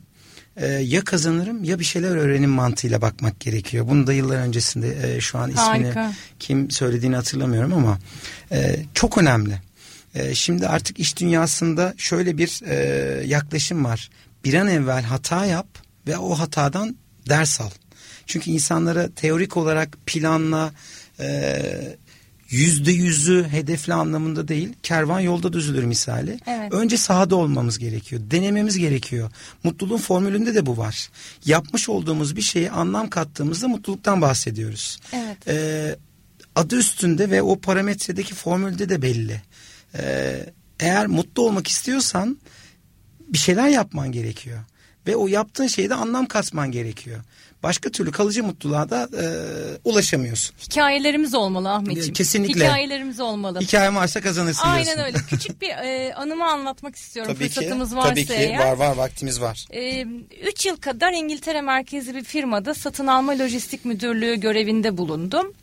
E, 0.58 0.68
ya 0.68 1.04
kazanırım 1.04 1.64
ya 1.64 1.80
bir 1.80 1.84
şeyler 1.86 2.16
öğrenim 2.16 2.50
mantığıyla 2.50 3.02
bakmak 3.02 3.40
gerekiyor. 3.40 3.88
Bunu 3.88 4.08
da 4.08 4.14
yıllar 4.14 4.38
öncesinde 4.38 5.16
e, 5.16 5.22
şu 5.22 5.38
an 5.38 5.50
ismini 5.50 5.86
Harika. 5.86 6.14
kim 6.40 6.72
söylediğini 6.72 7.16
hatırlamıyorum 7.16 7.74
ama 7.74 8.00
e, 8.52 8.76
çok 8.94 9.18
önemli. 9.18 9.62
E, 10.16 10.36
şimdi 10.36 10.68
artık 10.68 11.00
iş 11.00 11.18
dünyasında 11.18 11.94
şöyle 11.98 12.38
bir 12.38 12.62
e, 12.66 12.76
yaklaşım 13.26 13.86
var. 13.86 14.10
Bir 14.46 14.54
an 14.54 14.68
evvel 14.68 15.04
hata 15.04 15.46
yap 15.46 15.68
ve 16.08 16.18
o 16.18 16.40
hatadan 16.40 16.96
ders 17.30 17.62
al. 17.62 17.70
Çünkü 18.26 18.52
insanlara 18.52 19.10
teorik 19.16 19.58
olarak 19.58 19.98
planla 20.06 20.72
e, 21.20 21.62
yüzde 22.54 22.92
yüzü 22.92 23.48
hedefli 23.52 23.94
anlamında 23.94 24.48
değil 24.48 24.74
kervan 24.84 25.20
yolda 25.20 25.54
düzülür 25.54 25.84
misali. 25.84 26.40
Evet. 26.48 26.74
Önce 26.74 26.98
sahada 26.98 27.36
olmamız 27.36 27.80
gerekiyor. 27.80 28.22
Denememiz 28.32 28.78
gerekiyor. 28.78 29.32
Mutluluğun 29.64 29.98
formülünde 29.98 30.56
de 30.56 30.66
bu 30.66 30.78
var. 30.78 31.10
Yapmış 31.46 31.90
olduğumuz 31.90 32.36
bir 32.36 32.42
şeye 32.42 32.72
anlam 32.72 33.10
kattığımızda 33.10 33.68
mutluluktan 33.68 34.22
bahsediyoruz. 34.22 35.00
Evet. 35.14 35.38
Ee, 35.48 35.96
adı 36.56 36.78
üstünde 36.78 37.30
ve 37.30 37.42
o 37.42 37.60
parametredeki 37.60 38.34
formülde 38.34 38.90
de 38.90 39.02
belli. 39.02 39.42
Ee, 39.96 40.46
eğer 40.80 41.08
mutlu 41.08 41.44
olmak 41.44 41.68
istiyorsan 41.68 42.38
bir 43.20 43.38
şeyler 43.38 43.68
yapman 43.68 44.12
gerekiyor. 44.12 44.60
Ve 45.08 45.16
o 45.16 45.28
yaptığın 45.28 45.68
şeyde 45.68 45.96
anlam 45.96 46.26
katman 46.26 46.72
gerekiyor. 46.72 47.20
Başka 47.64 47.90
türlü 47.90 48.12
kalıcı 48.12 48.44
mutluluğa 48.44 48.90
da 48.90 49.10
e, 49.22 49.26
ulaşamıyorsun. 49.84 50.56
Hikayelerimiz 50.70 51.34
olmalı 51.36 51.72
Ahmetciğim. 51.72 52.14
Kesinlikle. 52.14 52.66
Hikayelerimiz 52.66 53.20
olmalı. 53.20 53.60
Hikaye 53.60 53.96
varsa 53.96 54.22
kazanırsın 54.22 54.68
Aynen 54.68 54.86
diyorsun. 54.86 55.04
öyle. 55.04 55.18
Küçük 55.30 55.62
bir 55.62 55.70
e, 55.70 56.14
anımı 56.14 56.46
anlatmak 56.46 56.96
istiyorum 56.96 57.34
Tabii 57.34 57.48
ki, 57.50 57.54
fırsatımız 57.54 57.96
varsa 57.96 58.10
tabii 58.10 58.26
ki 58.26 58.34
eğer. 58.34 58.60
var 58.60 58.78
var 58.78 58.96
vaktimiz 58.96 59.42
var. 59.42 59.66
3 60.48 60.66
yıl 60.66 60.78
kadar 60.78 61.12
İngiltere 61.12 61.62
merkezli 61.62 62.16
bir 62.16 62.24
firmada 62.24 62.74
satın 62.74 63.08
alma 63.08 63.32
lojistik 63.32 63.86
müdürlüğü 63.86 64.36
görevinde 64.36 64.98
bulundum. 64.98 65.54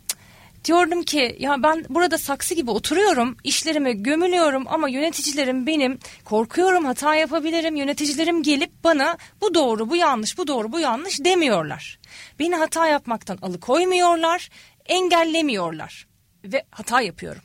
Diyordum 0.64 1.02
ki 1.02 1.36
ya 1.38 1.62
ben 1.62 1.84
burada 1.88 2.18
saksı 2.18 2.54
gibi 2.54 2.70
oturuyorum, 2.70 3.36
işlerime 3.44 3.92
gömülüyorum 3.92 4.64
ama 4.68 4.88
yöneticilerim 4.88 5.66
benim 5.66 5.98
korkuyorum 6.24 6.84
hata 6.84 7.14
yapabilirim. 7.14 7.76
Yöneticilerim 7.76 8.42
gelip 8.42 8.70
bana 8.84 9.16
bu 9.40 9.54
doğru, 9.54 9.90
bu 9.90 9.96
yanlış, 9.96 10.38
bu 10.38 10.46
doğru, 10.46 10.72
bu 10.72 10.80
yanlış 10.80 11.24
demiyorlar. 11.24 11.98
Beni 12.38 12.56
hata 12.56 12.86
yapmaktan 12.86 13.38
alıkoymuyorlar, 13.42 14.50
engellemiyorlar 14.86 16.06
ve 16.44 16.64
hata 16.70 17.00
yapıyorum. 17.00 17.42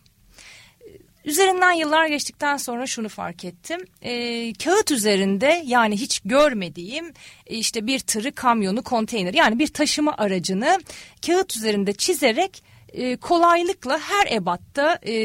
Üzerinden 1.26 1.72
yıllar 1.72 2.05
geçtikten 2.05 2.57
sonra 2.57 2.88
şunu 2.88 3.09
fark 3.09 3.45
ettim. 3.45 3.80
Ee, 4.01 4.53
kağıt 4.53 4.91
üzerinde 4.91 5.63
yani 5.66 5.97
hiç 5.97 6.20
görmediğim 6.26 7.13
e, 7.47 7.55
işte 7.55 7.88
bir 7.88 7.99
tırı, 7.99 8.32
kamyonu, 8.32 8.84
konteyner 8.84 9.34
yani 9.34 9.59
bir 9.59 9.68
taşıma 9.68 10.13
aracını 10.18 10.80
kağıt 11.26 11.55
üzerinde 11.55 11.93
çizerek 11.93 12.63
e, 12.96 13.16
kolaylıkla 13.18 14.00
her 14.00 14.32
ebatta 14.32 15.00
e, 15.08 15.16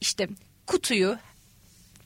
işte 0.00 0.28
kutuyu, 0.66 1.16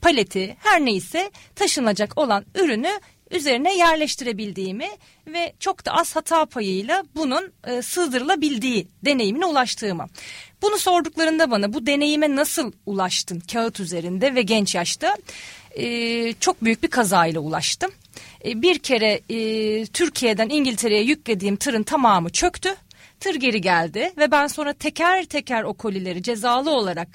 paleti 0.01 0.57
her 0.59 0.85
neyse 0.85 1.31
taşınacak 1.55 2.17
olan 2.17 2.45
ürünü 2.55 2.99
üzerine 3.31 3.77
yerleştirebildiğimi 3.77 4.89
ve 5.27 5.53
çok 5.59 5.85
da 5.85 5.91
az 5.91 6.15
hata 6.15 6.45
payıyla 6.45 7.03
bunun 7.15 7.51
e, 7.67 7.81
sığdırılabildiği 7.81 8.87
deneyimine 9.05 9.45
ulaştığımı. 9.45 10.07
Bunu 10.61 10.77
sorduklarında 10.77 11.51
bana 11.51 11.73
bu 11.73 11.85
deneyime 11.85 12.35
nasıl 12.35 12.71
ulaştın 12.85 13.39
kağıt 13.39 13.79
üzerinde 13.79 14.35
ve 14.35 14.41
genç 14.41 14.75
yaşta 14.75 15.17
e, 15.71 16.33
çok 16.33 16.63
büyük 16.63 16.83
bir 16.83 16.87
kazayla 16.87 17.39
ulaştım. 17.39 17.91
E, 18.45 18.61
bir 18.61 18.79
kere 18.79 19.21
e, 19.29 19.85
Türkiye'den 19.85 20.49
İngiltere'ye 20.49 21.03
yüklediğim 21.03 21.55
tırın 21.55 21.83
tamamı 21.83 22.29
çöktü. 22.29 22.75
Tır 23.19 23.35
geri 23.35 23.61
geldi 23.61 24.11
ve 24.17 24.31
ben 24.31 24.47
sonra 24.47 24.73
teker 24.73 25.25
teker 25.25 25.63
o 25.63 25.73
kolileri 25.73 26.23
cezalı 26.23 26.71
olarak 26.71 27.07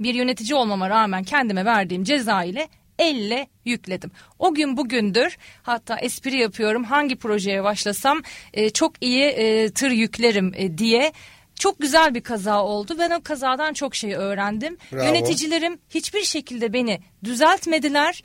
bir 0.00 0.14
yönetici 0.14 0.54
olmama 0.54 0.90
rağmen 0.90 1.24
kendime 1.24 1.64
verdiğim 1.64 2.04
ceza 2.04 2.44
ile 2.44 2.68
elle 2.98 3.48
yükledim. 3.64 4.10
O 4.38 4.54
gün 4.54 4.76
bugündür 4.76 5.38
hatta 5.62 5.96
espri 5.96 6.36
yapıyorum 6.36 6.84
hangi 6.84 7.16
projeye 7.16 7.64
başlasam 7.64 8.22
e, 8.52 8.70
çok 8.70 8.92
iyi 9.00 9.24
e, 9.24 9.70
tır 9.70 9.90
yüklerim 9.90 10.52
e, 10.56 10.78
diye 10.78 11.12
çok 11.58 11.80
güzel 11.80 12.14
bir 12.14 12.20
kaza 12.20 12.64
oldu. 12.64 12.96
Ben 12.98 13.10
o 13.10 13.22
kazadan 13.22 13.72
çok 13.72 13.94
şey 13.94 14.14
öğrendim. 14.14 14.78
Bravo. 14.92 15.04
Yöneticilerim 15.04 15.78
hiçbir 15.90 16.22
şekilde 16.22 16.72
beni 16.72 17.00
düzeltmediler. 17.24 18.22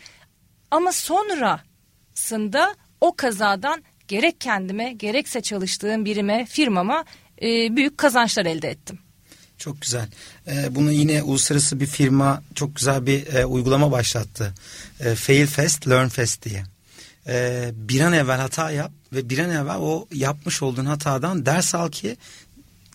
Ama 0.71 0.91
sonrasında 0.91 2.75
o 3.01 3.15
kazadan 3.15 3.83
gerek 4.09 4.41
kendime 4.41 4.93
gerekse 4.93 5.41
çalıştığım 5.41 6.05
birime 6.05 6.45
firmama 6.45 7.05
e, 7.41 7.75
büyük 7.75 7.97
kazançlar 7.97 8.45
elde 8.45 8.69
ettim. 8.69 8.99
Çok 9.57 9.81
güzel. 9.81 10.07
Ee, 10.47 10.75
bunu 10.75 10.91
yine 10.91 11.23
uluslararası 11.23 11.79
bir 11.79 11.85
firma 11.85 12.43
çok 12.55 12.75
güzel 12.75 13.05
bir 13.05 13.33
e, 13.33 13.45
uygulama 13.45 13.91
başlattı. 13.91 14.53
E, 14.99 15.15
Fail 15.15 15.47
Fast, 15.47 15.87
Learn 15.87 16.07
Fast 16.07 16.45
diye. 16.45 16.63
E, 17.27 17.69
bir 17.73 18.01
an 18.01 18.13
evvel 18.13 18.39
hata 18.39 18.71
yap 18.71 18.91
ve 19.13 19.29
bir 19.29 19.39
an 19.39 19.49
evvel 19.49 19.77
o 19.77 20.07
yapmış 20.13 20.61
olduğun 20.61 20.85
hatadan 20.85 21.45
ders 21.45 21.75
al 21.75 21.91
ki 21.91 22.17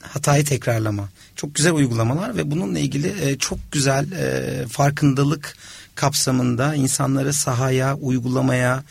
hatayı 0.01 0.45
tekrarlama. 0.45 1.09
Çok 1.37 1.55
güzel 1.55 1.73
uygulamalar 1.73 2.37
ve 2.37 2.51
bununla 2.51 2.79
ilgili 2.79 3.31
e, 3.31 3.39
çok 3.39 3.59
güzel 3.73 4.13
e, 4.13 4.67
farkındalık 4.69 5.57
kapsamında 5.95 6.75
insanları 6.75 7.33
sahaya, 7.33 7.95
uygulamaya, 7.97 8.85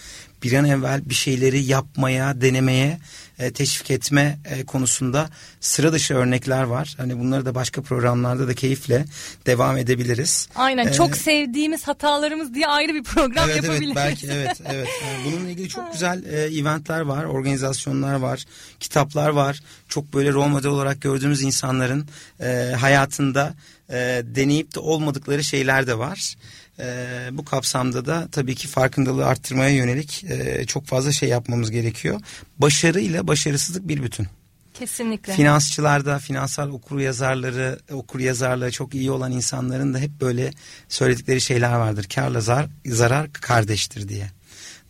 bir 0.43 0.53
an 0.53 0.65
evvel 0.65 1.09
bir 1.09 1.13
şeyleri 1.15 1.63
yapmaya, 1.63 2.41
denemeye 2.41 2.99
e, 3.39 3.53
teşvik 3.53 3.91
etme 3.91 4.39
e, 4.45 4.65
konusunda 4.65 5.29
sıra 5.59 5.93
dışı 5.93 6.13
örnekler 6.13 6.63
var. 6.63 6.93
Hani 6.97 7.19
bunları 7.19 7.45
da 7.45 7.55
başka 7.55 7.81
programlarda 7.81 8.47
da 8.47 8.53
keyifle 8.53 9.05
devam 9.45 9.77
edebiliriz. 9.77 10.49
Aynen 10.55 10.87
Ee, 10.87 10.93
çok 10.93 11.17
sevdiğimiz 11.17 11.87
hatalarımız 11.87 12.53
diye 12.53 12.67
ayrı 12.67 12.93
bir 12.93 13.03
program 13.03 13.45
Evet 13.45 13.55
evet 13.55 13.63
yapabiliriz. 13.63 13.95
belki 13.95 14.27
evet 14.27 14.61
evet. 14.65 14.87
Yani 15.03 15.25
bununla 15.25 15.49
ilgili 15.49 15.69
çok 15.69 15.93
güzel 15.93 16.23
e, 16.23 16.59
eventler 16.59 17.01
var, 17.01 17.23
organizasyonlar 17.23 18.15
var, 18.15 18.45
kitaplar 18.79 19.29
var. 19.29 19.59
Çok 19.87 20.13
böyle 20.13 20.31
rol 20.31 20.47
model 20.47 20.71
olarak 20.71 21.01
gördüğümüz 21.01 21.41
insanların 21.41 22.07
e, 22.39 22.73
hayatında 22.79 23.53
e, 23.89 24.21
deneyip 24.25 24.75
de 24.75 24.79
olmadıkları 24.79 25.43
şeyler 25.43 25.87
de 25.87 25.97
var. 25.97 26.35
E, 26.79 27.29
bu 27.31 27.45
kapsamda 27.45 28.05
da 28.05 28.27
tabii 28.31 28.55
ki 28.55 28.67
farkındalığı 28.67 29.25
arttırmaya 29.25 29.69
yönelik 29.69 30.23
e, 30.23 30.65
çok 30.65 30.85
fazla 30.85 31.11
şey 31.11 31.29
yapmamız 31.29 31.71
gerekiyor. 31.71 32.19
Başarı 32.57 32.99
ile 32.99 33.27
başarısızlık 33.27 33.87
bir 33.87 34.03
bütün. 34.03 34.27
Kesinlikle. 34.73 35.33
Finansçılarda, 35.33 36.19
finansal 36.19 36.69
okur 36.69 36.99
yazarları, 36.99 37.79
okur 37.91 38.19
yazarlığı 38.19 38.71
çok 38.71 38.95
iyi 38.95 39.11
olan 39.11 39.31
insanların 39.31 39.93
da 39.93 39.97
hep 39.97 40.21
böyle 40.21 40.51
söyledikleri 40.89 41.41
şeyler 41.41 41.73
vardır. 41.73 42.07
Karla 42.15 42.41
zar, 42.41 42.65
zarar 42.85 43.33
kardeştir 43.33 44.09
diye. 44.09 44.31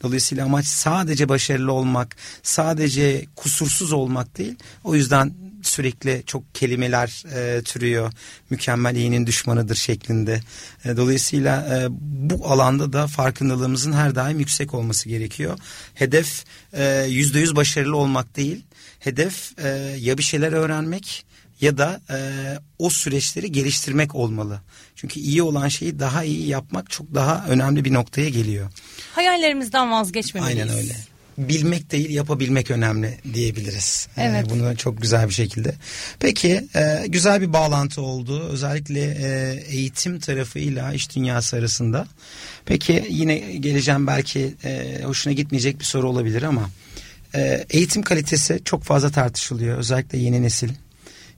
Dolayısıyla 0.04 0.46
amaç 0.46 0.66
sadece 0.66 1.30
başarılı 1.30 1.72
olmak, 1.72 2.16
sadece 2.44 3.26
kusursuz 3.36 3.94
olmak 3.94 4.38
değil. 4.38 4.56
O 4.84 4.96
yüzden 4.96 5.34
sürekli 5.68 6.24
çok 6.26 6.56
kelimeler 6.56 7.24
e, 7.36 7.62
türüyor. 7.62 8.14
Mükemmel 8.50 8.96
iyinin 8.96 9.28
düşmanıdır 9.28 9.76
şeklinde. 9.76 10.42
E, 10.86 10.98
dolayısıyla 10.98 11.78
e, 11.78 11.88
bu 12.30 12.48
alanda 12.48 12.94
da 12.94 13.08
farkındalığımızın 13.08 13.94
her 13.94 14.16
daim 14.16 14.40
yüksek 14.40 14.74
olması 14.74 15.10
gerekiyor. 15.10 15.60
Hedef 15.94 16.44
e, 16.74 17.06
yüzde 17.10 17.40
yüz 17.40 17.56
başarılı 17.56 17.98
olmak 17.98 18.36
değil. 18.36 18.64
Hedef 19.00 19.60
e, 19.60 19.68
ya 20.00 20.18
bir 20.18 20.24
şeyler 20.24 20.52
öğrenmek 20.52 21.26
ya 21.62 21.78
da 21.78 22.02
e, 22.10 22.18
o 22.80 22.90
süreçleri 22.90 23.52
geliştirmek 23.52 24.16
olmalı. 24.16 24.62
Çünkü 24.96 25.20
iyi 25.20 25.44
olan 25.44 25.68
şeyi 25.68 26.00
daha 26.00 26.24
iyi 26.24 26.48
yapmak 26.48 26.90
çok 26.90 27.14
daha 27.14 27.46
önemli 27.48 27.86
bir 27.86 27.94
noktaya 27.94 28.30
geliyor. 28.30 28.72
Hayallerimizden 29.12 29.92
vazgeçmemeliyiz. 29.92 30.62
Aynen 30.62 30.78
öyle. 30.78 31.13
Bilmek 31.38 31.92
değil 31.92 32.10
yapabilmek 32.10 32.72
önemli 32.72 33.18
diyebiliriz. 33.34 34.08
Ee, 34.18 34.24
Evet. 34.24 34.50
bunu 34.50 34.78
çok 34.78 35.02
güzel 35.02 35.30
bir 35.30 35.34
şekilde. 35.34 35.76
Peki 36.20 36.68
e, 36.76 37.06
güzel 37.08 37.42
bir 37.42 37.54
bağlantı 37.54 38.02
oldu. 38.02 38.40
Özellikle 38.52 39.02
e, 39.02 39.64
eğitim 39.70 40.20
tarafıyla 40.20 40.94
iş 40.94 41.16
dünyası 41.16 41.58
arasında. 41.58 42.08
Peki 42.66 43.06
yine 43.10 43.38
geleceğim 43.38 44.08
belki 44.08 44.54
e, 44.64 45.02
hoşuna 45.04 45.34
gitmeyecek 45.34 45.80
bir 45.80 45.86
soru 45.86 46.10
olabilir 46.10 46.44
ama 46.44 46.70
e, 47.36 47.66
eğitim 47.70 48.02
kalitesi 48.02 48.62
çok 48.66 48.84
fazla 48.84 49.10
tartışılıyor. 49.10 49.78
Özellikle 49.78 50.18
yeni 50.18 50.42
nesil. 50.44 50.70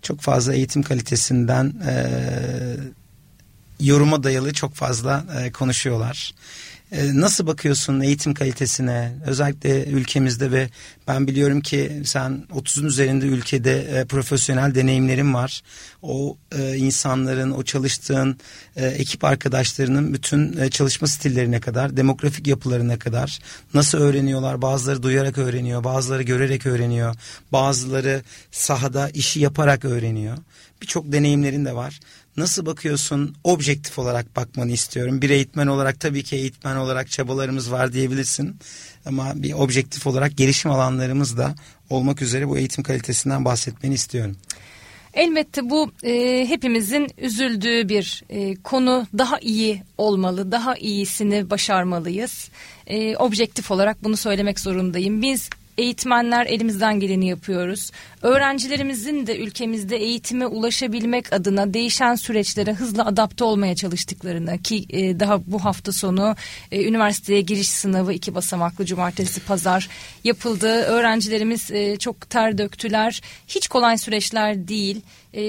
Çok 0.01 0.21
fazla 0.21 0.53
eğitim 0.53 0.83
kalitesinden 0.83 1.73
e, 1.87 1.93
yoruma 3.79 4.23
dayalı 4.23 4.53
çok 4.53 4.75
fazla 4.75 5.25
e, 5.41 5.51
konuşuyorlar. 5.51 6.33
E, 6.91 7.19
nasıl 7.19 7.47
bakıyorsun 7.47 7.99
eğitim 7.99 8.33
kalitesine 8.33 9.13
özellikle 9.25 9.86
ülkemizde 9.86 10.51
ve 10.51 10.69
ben 11.07 11.27
biliyorum 11.27 11.61
ki 11.61 12.01
sen 12.05 12.43
30'un 12.53 12.86
üzerinde 12.86 13.25
ülkede 13.25 13.81
e, 13.81 14.05
profesyonel 14.05 14.75
deneyimlerin 14.75 15.33
var. 15.33 15.61
O 16.01 16.38
e, 16.57 16.75
insanların 16.77 17.51
o 17.51 17.63
çalıştığın 17.63 18.38
e, 18.75 18.86
ekip 18.86 19.23
arkadaşlarının 19.23 20.13
bütün 20.13 20.69
çalışma 20.69 21.07
stillerine 21.07 21.59
kadar 21.59 21.97
demografik 21.97 22.47
yapılarına 22.47 22.99
kadar 22.99 23.39
nasıl 23.73 23.97
öğreniyorlar 23.97 24.61
bazıları 24.61 25.03
duyarak 25.03 25.38
öğreniyor 25.38 25.83
bazıları 25.83 26.23
görerek 26.23 26.65
öğreniyor 26.65 27.15
bazıları 27.51 28.21
sahada 28.51 29.09
işi 29.09 29.39
yaparak 29.39 29.86
öğreniyor 29.86 30.38
birçok 30.81 31.11
deneyimlerin 31.11 31.65
de 31.65 31.75
var. 31.75 31.99
Nasıl 32.38 32.65
bakıyorsun? 32.65 33.36
Objektif 33.43 33.99
olarak 33.99 34.36
bakmanı 34.36 34.71
istiyorum. 34.71 35.21
Bir 35.21 35.29
eğitmen 35.29 35.67
olarak 35.67 35.99
tabii 35.99 36.23
ki 36.23 36.36
eğitmen 36.36 36.75
olarak 36.75 37.11
çabalarımız 37.11 37.71
var 37.71 37.93
diyebilirsin. 37.93 38.55
Ama 39.05 39.33
bir 39.36 39.53
objektif 39.53 40.07
olarak 40.07 40.38
gelişim 40.38 40.71
alanlarımız 40.71 41.38
da 41.38 41.55
olmak 41.89 42.21
üzere 42.21 42.47
bu 42.47 42.57
eğitim 42.57 42.83
kalitesinden 42.83 43.45
bahsetmeni 43.45 43.93
istiyorum. 43.93 44.36
Elbette 45.13 45.69
bu 45.69 45.91
e, 46.03 46.45
hepimizin 46.49 47.07
üzüldüğü 47.17 47.89
bir 47.89 48.23
e, 48.29 48.55
konu. 48.55 49.07
Daha 49.17 49.39
iyi 49.39 49.83
olmalı, 49.97 50.51
daha 50.51 50.75
iyisini 50.75 51.49
başarmalıyız. 51.49 52.49
E, 52.88 53.17
objektif 53.17 53.71
olarak 53.71 54.03
bunu 54.03 54.17
söylemek 54.17 54.59
zorundayım. 54.59 55.21
Biz 55.21 55.49
eğitmenler 55.78 56.45
elimizden 56.45 56.99
geleni 56.99 57.28
yapıyoruz. 57.28 57.91
Öğrencilerimizin 58.21 59.28
de 59.28 59.38
ülkemizde 59.38 59.97
eğitime 59.97 60.47
ulaşabilmek 60.47 61.34
adına 61.34 61.73
değişen 61.73 62.15
süreçlere 62.15 62.73
hızlı 62.73 63.03
adapte 63.03 63.43
olmaya 63.43 63.76
çalıştıklarını 63.76 64.61
ki 64.61 64.86
e, 64.89 65.19
daha 65.19 65.41
bu 65.47 65.65
hafta 65.65 65.91
sonu 65.91 66.36
e, 66.71 66.86
üniversiteye 66.86 67.41
giriş 67.41 67.69
sınavı 67.69 68.13
iki 68.13 68.36
basamaklı 68.36 68.86
cumartesi 68.86 69.39
pazar 69.39 69.89
yapıldı. 70.23 70.67
Öğrencilerimiz 70.67 71.71
e, 71.71 71.97
çok 71.97 72.30
ter 72.30 72.57
döktüler. 72.57 73.21
Hiç 73.47 73.67
kolay 73.67 73.97
süreçler 73.97 74.67
değil. 74.67 75.01
E, 75.34 75.43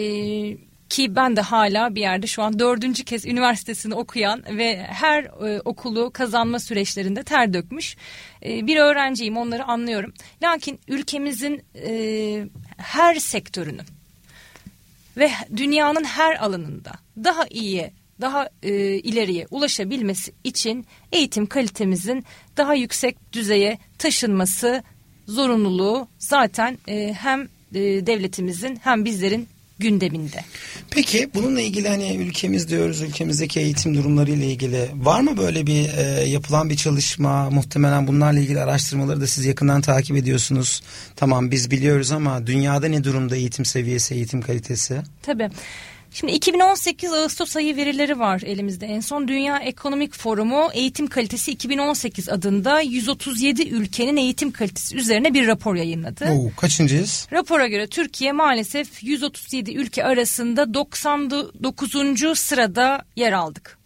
ki 0.90 1.16
ben 1.16 1.36
de 1.36 1.40
hala 1.40 1.94
bir 1.94 2.00
yerde 2.00 2.26
şu 2.26 2.42
an 2.42 2.58
dördüncü 2.58 3.04
kez 3.04 3.26
üniversitesini 3.26 3.94
okuyan 3.94 4.44
ve 4.50 4.82
her 4.82 5.24
e, 5.24 5.60
okulu 5.64 6.10
kazanma 6.10 6.58
süreçlerinde 6.58 7.22
ter 7.22 7.54
dökmüş 7.54 7.96
e, 8.44 8.66
bir 8.66 8.76
öğrenciyim 8.76 9.36
onları 9.36 9.64
anlıyorum. 9.64 10.12
Lakin 10.42 10.80
ülkemizin 10.88 11.62
e, 11.74 12.48
her 12.76 13.14
sektörünün 13.14 13.86
ve 15.16 15.30
dünyanın 15.56 16.04
her 16.04 16.44
alanında 16.44 16.92
daha 17.16 17.46
iyiye 17.50 17.92
daha 18.20 18.48
e, 18.62 18.72
ileriye 18.94 19.46
ulaşabilmesi 19.50 20.32
için 20.44 20.86
eğitim 21.12 21.46
kalitemizin 21.46 22.24
daha 22.56 22.74
yüksek 22.74 23.32
düzeye 23.32 23.78
taşınması 23.98 24.82
zorunluluğu 25.26 26.08
zaten 26.18 26.78
e, 26.88 27.12
hem 27.12 27.42
e, 27.74 28.06
devletimizin 28.06 28.76
hem 28.82 29.04
bizlerin 29.04 29.48
gündeminde. 29.78 30.44
Peki 30.90 31.30
bununla 31.34 31.60
ilgili 31.60 31.88
hani 31.88 32.16
ülkemiz 32.16 32.68
diyoruz 32.68 33.02
ülkemizdeki 33.02 33.60
eğitim 33.60 33.94
durumları 33.94 34.30
ile 34.30 34.46
ilgili 34.46 34.88
var 34.94 35.20
mı 35.20 35.36
böyle 35.36 35.66
bir 35.66 35.88
e, 35.98 36.02
yapılan 36.28 36.70
bir 36.70 36.76
çalışma 36.76 37.50
muhtemelen 37.50 38.06
bunlarla 38.06 38.40
ilgili 38.40 38.60
araştırmaları 38.60 39.20
da 39.20 39.26
siz 39.26 39.44
yakından 39.44 39.80
takip 39.80 40.16
ediyorsunuz. 40.16 40.82
Tamam 41.16 41.50
biz 41.50 41.70
biliyoruz 41.70 42.12
ama 42.12 42.46
dünyada 42.46 42.88
ne 42.88 43.04
durumda 43.04 43.36
eğitim 43.36 43.64
seviyesi 43.64 44.14
eğitim 44.14 44.42
kalitesi? 44.42 45.02
Tabii. 45.22 45.50
Şimdi 46.20 46.32
2018 46.32 47.12
Ağustos 47.12 47.56
ayı 47.56 47.76
verileri 47.76 48.18
var 48.18 48.42
elimizde. 48.46 48.86
En 48.86 49.00
son 49.00 49.28
Dünya 49.28 49.58
Ekonomik 49.58 50.14
Forumu 50.14 50.70
Eğitim 50.72 51.06
Kalitesi 51.06 51.50
2018 51.52 52.28
adında 52.28 52.80
137 52.80 53.68
ülkenin 53.68 54.16
eğitim 54.16 54.50
kalitesi 54.50 54.96
üzerine 54.96 55.34
bir 55.34 55.46
rapor 55.46 55.74
yayınladı. 55.74 56.24
Oo, 56.24 56.50
kaçıncıyız? 56.56 57.28
Rapora 57.32 57.66
göre 57.66 57.86
Türkiye 57.86 58.32
maalesef 58.32 59.02
137 59.04 59.74
ülke 59.74 60.04
arasında 60.04 60.74
99. 60.74 62.38
sırada 62.38 63.04
yer 63.16 63.32
aldık. 63.32 63.78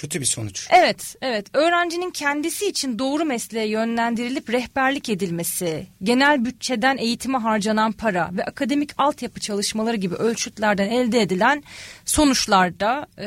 Kötü 0.00 0.20
bir 0.20 0.26
sonuç. 0.26 0.66
Evet, 0.70 1.16
evet. 1.22 1.46
Öğrencinin 1.52 2.10
kendisi 2.10 2.66
için 2.66 2.98
doğru 2.98 3.24
mesleğe 3.24 3.68
yönlendirilip 3.68 4.52
rehberlik 4.52 5.08
edilmesi, 5.08 5.86
genel 6.02 6.44
bütçeden 6.44 6.96
eğitime 6.96 7.38
harcanan 7.38 7.92
para 7.92 8.30
ve 8.32 8.44
akademik 8.44 8.90
altyapı 8.98 9.40
çalışmaları 9.40 9.96
gibi 9.96 10.14
ölçütlerden 10.14 10.90
elde 10.90 11.20
edilen 11.20 11.62
sonuçlarda 12.04 13.06
e, 13.18 13.26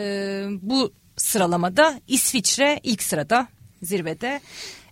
bu 0.62 0.94
sıralamada 1.18 2.00
İsviçre 2.08 2.80
ilk 2.84 3.04
sırada 3.04 3.48
zirvede. 3.82 4.42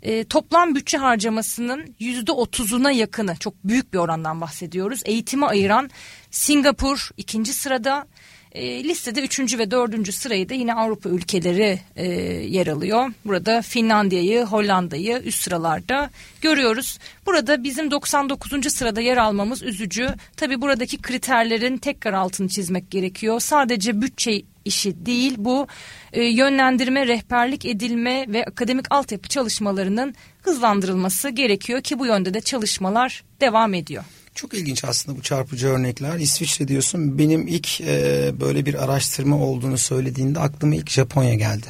E, 0.01 0.23
toplam 0.23 0.75
bütçe 0.75 0.97
harcamasının 0.97 1.95
yüzde 1.99 2.31
otuzuna 2.31 2.91
yakını 2.91 3.35
çok 3.35 3.53
büyük 3.63 3.93
bir 3.93 3.97
orandan 3.97 4.41
bahsediyoruz. 4.41 5.01
Eğitime 5.05 5.45
ayıran 5.45 5.89
Singapur 6.31 7.09
ikinci 7.17 7.53
sırada. 7.53 8.07
E, 8.51 8.83
listede 8.83 9.21
üçüncü 9.21 9.59
ve 9.59 9.71
dördüncü 9.71 10.11
sırayı 10.11 10.49
da 10.49 10.53
yine 10.53 10.73
Avrupa 10.73 11.09
ülkeleri 11.09 11.79
e, 11.95 12.05
yer 12.47 12.67
alıyor. 12.67 13.13
Burada 13.25 13.61
Finlandiya'yı, 13.61 14.43
Hollanda'yı 14.43 15.21
üst 15.25 15.43
sıralarda 15.43 16.09
görüyoruz. 16.41 16.99
Burada 17.25 17.63
bizim 17.63 17.91
99. 17.91 18.73
sırada 18.73 19.01
yer 19.01 19.17
almamız 19.17 19.63
üzücü. 19.63 20.09
Tabi 20.37 20.61
buradaki 20.61 20.97
kriterlerin 20.97 21.77
tekrar 21.77 22.13
altını 22.13 22.47
çizmek 22.47 22.91
gerekiyor. 22.91 23.39
Sadece 23.39 24.01
bütçe 24.01 24.41
işi 24.65 25.05
değil 25.05 25.35
bu 25.37 25.67
e, 26.13 26.23
yönlendirme, 26.23 27.07
rehberlik 27.07 27.65
edilme 27.65 28.25
ve 28.27 28.45
akademik 28.45 28.85
altyapı 28.89 29.29
çalışmalarının 29.29 30.15
hızlandırılması 30.41 31.29
gerekiyor 31.29 31.81
ki 31.81 31.99
bu 31.99 32.05
yönde 32.05 32.33
de 32.33 32.41
çalışmalar 32.41 33.23
devam 33.41 33.73
ediyor. 33.73 34.03
Çok 34.35 34.53
ilginç 34.53 34.83
aslında 34.83 35.17
bu 35.17 35.21
çarpıcı 35.21 35.67
örnekler. 35.67 36.19
İsviçre 36.19 36.67
diyorsun. 36.67 37.17
Benim 37.17 37.47
ilk 37.47 37.81
e, 37.81 38.31
böyle 38.39 38.65
bir 38.65 38.83
araştırma 38.83 39.35
olduğunu 39.35 39.77
söylediğinde 39.77 40.39
aklıma 40.39 40.75
ilk 40.75 40.89
Japonya 40.89 41.33
geldi. 41.33 41.67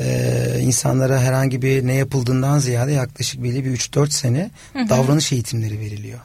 E, 0.00 0.58
insanlara 0.60 1.20
herhangi 1.20 1.62
bir 1.62 1.86
ne 1.86 1.94
yapıldığından 1.94 2.58
ziyade 2.58 2.92
yaklaşık 2.92 3.42
belli 3.42 3.64
bir 3.64 3.70
3-4 3.70 4.10
sene 4.10 4.50
davranış 4.74 5.32
eğitimleri 5.32 5.80
veriliyor. 5.80 6.20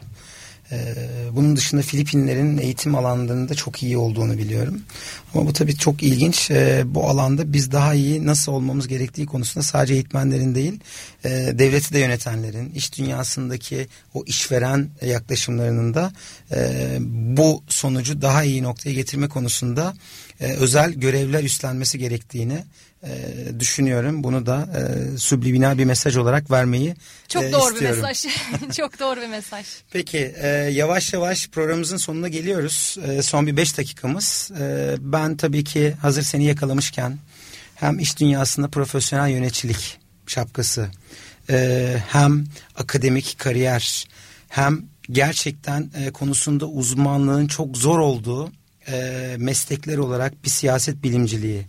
E, 0.72 0.96
bunun 1.32 1.56
dışında 1.56 1.82
Filipinlerin 1.82 2.58
eğitim 2.58 2.96
alanlarında 2.96 3.56
çok 3.56 3.84
iyi 3.84 3.98
olduğunu 3.98 4.38
biliyorum. 4.38 4.82
Ama 5.34 5.48
bu 5.48 5.54
tabii 5.54 5.78
çok 5.78 6.04
ilginç. 6.04 6.52
E, 6.52 6.84
bu 6.86 7.10
alanda 7.10 7.54
biz 7.54 7.72
daha 7.72 7.94
iyi 7.94 8.26
nasıl 8.26 8.52
olmamız 8.52 8.88
gerektiği 8.88 9.26
konusunda 9.26 9.64
sadece 9.64 9.94
eğitmenlerin 9.94 10.56
değil, 10.56 10.80
e, 11.26 11.30
devleti 11.30 11.94
de 11.94 12.00
yönetenlerin, 12.00 12.70
iş 12.70 12.98
dünyasındaki 12.98 13.88
o 14.14 14.24
işveren 14.26 14.90
yaklaşımlarının 15.02 15.94
da 15.94 16.14
e, 16.52 16.98
bu 17.38 17.64
sonucu 17.68 18.22
daha 18.22 18.44
iyi 18.44 18.64
noktaya 18.64 18.94
getirme 18.94 19.28
konusunda 19.28 19.94
e, 20.40 20.54
özel 20.54 20.94
görevler 20.94 21.44
üstlenmesi 21.44 22.00
gerektiğini 22.00 22.64
e, 23.04 23.10
düşünüyorum. 23.60 24.24
Bunu 24.24 24.46
da 24.46 24.70
e, 24.78 25.18
subliminal 25.18 25.78
bir 25.78 25.86
mesaj 25.86 26.18
olarak 26.18 26.52
vermeyi 26.52 26.96
Çok 27.28 27.44
e, 27.44 27.52
doğru 27.52 27.74
istiyorum. 27.74 28.02
bir 28.04 28.08
mesaj. 28.08 28.26
Çok 28.78 29.00
doğru 29.00 29.22
bir 29.22 29.28
mesaj. 29.28 29.66
Peki 29.92 30.36
e, 30.38 30.48
yavaş 30.48 31.14
yavaş 31.14 31.48
programımızın 31.48 31.98
sonuna 31.98 32.28
geliyoruz. 32.28 32.98
E, 33.08 33.22
son 33.22 33.48
bir 33.48 33.58
beş 33.58 33.78
dakikamız. 33.78 34.52
E, 34.60 34.96
ben 35.00 35.38
tabii 35.38 35.64
ki 35.64 35.94
hazır 36.02 36.22
seni 36.22 36.46
yakalamışken 36.46 37.18
hem 37.76 38.00
iş 38.00 38.20
dünyasında 38.20 38.68
profesyonel 38.68 39.30
yöneticilik 39.30 40.00
şapkası 40.28 40.90
e, 41.50 41.98
hem 42.08 42.46
akademik 42.76 43.36
kariyer 43.38 44.08
hem 44.50 44.82
gerçekten 45.12 45.90
e, 45.96 46.12
konusunda 46.12 46.66
uzmanlığın 46.66 47.48
çok 47.48 47.78
zor 47.78 48.00
olduğu 48.00 48.52
e, 48.88 49.36
meslekler 49.40 49.98
olarak 49.98 50.44
bir 50.44 50.50
siyaset 50.50 51.04
bilimciliği. 51.04 51.66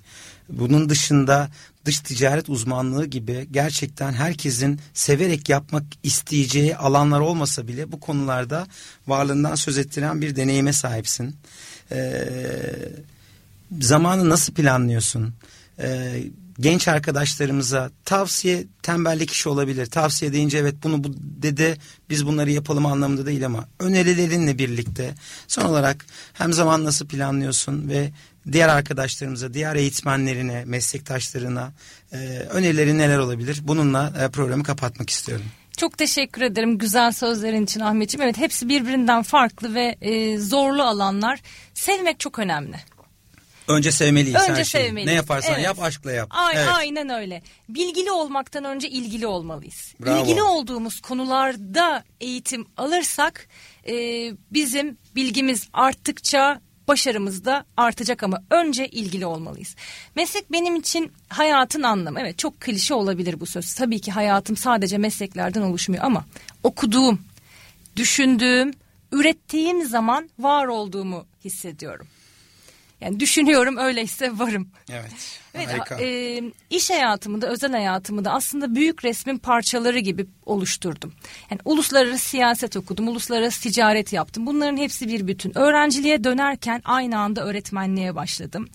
Bunun 0.49 0.89
dışında 0.89 1.51
dış 1.85 2.01
ticaret 2.01 2.49
uzmanlığı 2.49 3.07
gibi 3.07 3.49
gerçekten 3.51 4.13
herkesin 4.13 4.81
severek 4.95 5.49
yapmak 5.49 5.85
isteyeceği 6.03 6.77
alanlar 6.77 7.21
olmasa 7.21 7.69
bile 7.69 7.93
bu 7.93 8.01
konularda 8.01 8.67
varlığından 9.07 9.55
söz 9.55 9.79
ettiren 9.79 10.21
bir 10.21 10.37
deneyime 10.37 10.73
sahipsin. 10.73 11.37
Ee, 11.93 12.23
zamanı 13.81 14.29
nasıl 14.29 14.55
planlıyorsun? 14.55 15.35
Ee, 15.79 16.23
genç 16.61 16.89
arkadaşlarımıza 16.89 17.91
tavsiye 18.05 18.65
tembellik 18.83 19.31
işi 19.31 19.49
olabilir. 19.49 19.87
Tavsiye 19.87 20.33
deyince 20.33 20.59
evet 20.59 20.75
bunu 20.83 21.05
bu 21.05 21.09
dede 21.19 21.77
biz 22.11 22.27
bunları 22.27 22.51
yapalım 22.51 22.87
anlamında 22.87 23.27
değil 23.27 23.47
ama 23.47 23.69
önerilerinle 23.79 24.59
birlikte 24.59 25.15
son 25.49 25.65
olarak 25.65 26.07
hem 26.33 26.53
zaman 26.53 26.85
nasıl 26.85 27.09
planlıyorsun 27.09 27.89
ve 27.89 28.11
diğer 28.53 28.69
arkadaşlarımıza, 28.69 29.55
diğer 29.55 29.77
eğitmenlerine, 29.77 30.65
meslektaşlarına 30.65 31.73
e, 32.13 32.17
önerileri 32.51 32.99
neler 32.99 33.19
olabilir? 33.19 33.61
Bununla 33.63 34.13
e, 34.21 34.29
programı 34.29 34.63
kapatmak 34.63 35.11
istiyorum. 35.11 35.47
Çok 35.77 35.99
teşekkür 35.99 36.43
ederim 36.43 36.79
güzel 36.79 37.13
sözlerin 37.13 37.65
için 37.65 37.81
Ahmetciğim. 37.81 38.23
Evet 38.23 38.39
hepsi 38.39 38.69
birbirinden 38.69 39.23
farklı 39.23 39.75
ve 39.75 39.97
e, 40.01 40.39
zorlu 40.39 40.83
alanlar. 40.83 41.41
Sevmek 41.75 42.21
çok 42.21 42.39
önemli. 42.39 42.77
Önce 43.69 43.93
sevmeliyiz 43.93 44.41
Önce 44.43 44.53
her 44.53 44.64
şeyi. 44.64 44.85
sevmeliyiz. 44.85 45.07
Ne 45.11 45.14
yaparsan 45.14 45.55
Evet. 45.55 45.64
yap 45.64 45.83
aşkla 45.83 46.12
yap. 46.12 46.29
Ay- 46.31 46.55
Evet. 46.57 46.69
Aynen 46.75 47.09
öyle. 47.09 47.43
Bilgili 47.69 48.11
olmaktan 48.11 48.64
önce 48.64 48.89
ilgili 48.89 49.27
olmalıyız. 49.27 49.95
Bravo. 50.01 50.23
İlgili 50.23 50.43
olduğumuz 50.43 51.01
konularda 51.01 52.05
eğitim 52.21 52.66
alırsak 52.77 53.49
e, 53.89 53.95
bizim 54.53 54.99
bilgimiz 55.16 55.69
arttıkça 55.73 56.61
başarımız 56.89 57.45
da 57.45 57.64
artacak 57.77 58.23
ama 58.23 58.43
önce 58.51 58.89
ilgili 58.89 59.27
olmalıyız. 59.27 59.77
Meslek 60.14 60.53
benim 60.53 60.77
için 60.77 61.12
hayatın 61.29 61.83
anlamı. 61.83 62.21
Evet 62.21 62.39
çok 62.39 62.61
klişe 62.61 62.95
olabilir 62.95 63.41
bu 63.41 63.47
söz. 63.47 63.75
Tabii 63.75 64.01
ki 64.01 64.11
hayatım 64.12 64.57
sadece 64.57 64.99
mesleklerden 64.99 65.62
oluşmuyor 65.62 66.05
ama 66.05 66.25
okuduğum, 66.62 67.21
düşündüğüm, 67.97 68.71
ürettiğim 69.12 69.85
zaman 69.87 70.31
var 70.39 70.66
olduğumu 70.66 71.27
hissediyorum. 71.45 72.07
Yani 73.01 73.21
düşünüyorum 73.21 73.77
öyleyse 73.77 74.39
varım. 74.39 74.69
Evet. 74.91 75.41
Evet, 75.55 75.69
Harika. 75.69 76.01
e, 76.01 76.43
iş 76.71 76.91
hayatımı 76.91 77.43
da 77.43 77.49
özel 77.49 77.71
hayatımı 77.71 78.25
da 78.25 78.33
aslında 78.33 78.75
büyük 78.75 79.05
resmin 79.05 79.39
parçaları 79.39 79.99
gibi 79.99 80.27
oluşturdum. 80.47 81.13
Yani 81.51 81.61
uluslararası 81.65 82.29
siyaset 82.29 82.77
okudum, 82.77 83.09
uluslararası 83.09 83.63
ticaret 83.63 84.13
yaptım. 84.13 84.47
Bunların 84.47 84.77
hepsi 84.77 85.09
bir 85.09 85.27
bütün. 85.27 85.59
Öğrenciliğe 85.59 86.25
dönerken 86.25 86.83
aynı 86.85 87.19
anda 87.19 87.45
öğretmenliğe 87.45 88.15
başladım. 88.15 88.69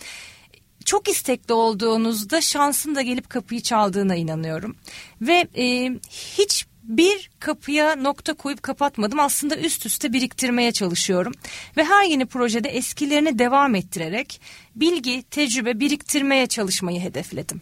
Çok 0.85 1.09
istekli 1.09 1.53
olduğunuzda 1.53 2.41
şansın 2.41 2.95
da 2.95 3.01
gelip 3.01 3.29
kapıyı 3.29 3.61
çaldığına 3.61 4.15
inanıyorum. 4.15 4.75
Ve 5.21 5.47
e, 5.57 5.91
hiç 6.09 6.65
bir 6.83 7.29
kapıya 7.39 7.95
nokta 7.95 8.33
koyup 8.33 8.63
kapatmadım. 8.63 9.19
Aslında 9.19 9.57
üst 9.57 9.85
üste 9.85 10.13
biriktirmeye 10.13 10.71
çalışıyorum. 10.71 11.33
Ve 11.77 11.83
her 11.83 12.05
yeni 12.05 12.25
projede 12.25 12.69
eskilerini 12.69 13.39
devam 13.39 13.75
ettirerek 13.75 14.41
bilgi, 14.75 15.23
tecrübe 15.23 15.79
biriktirmeye 15.79 16.47
çalışmayı 16.47 17.01
hedefledim. 17.01 17.61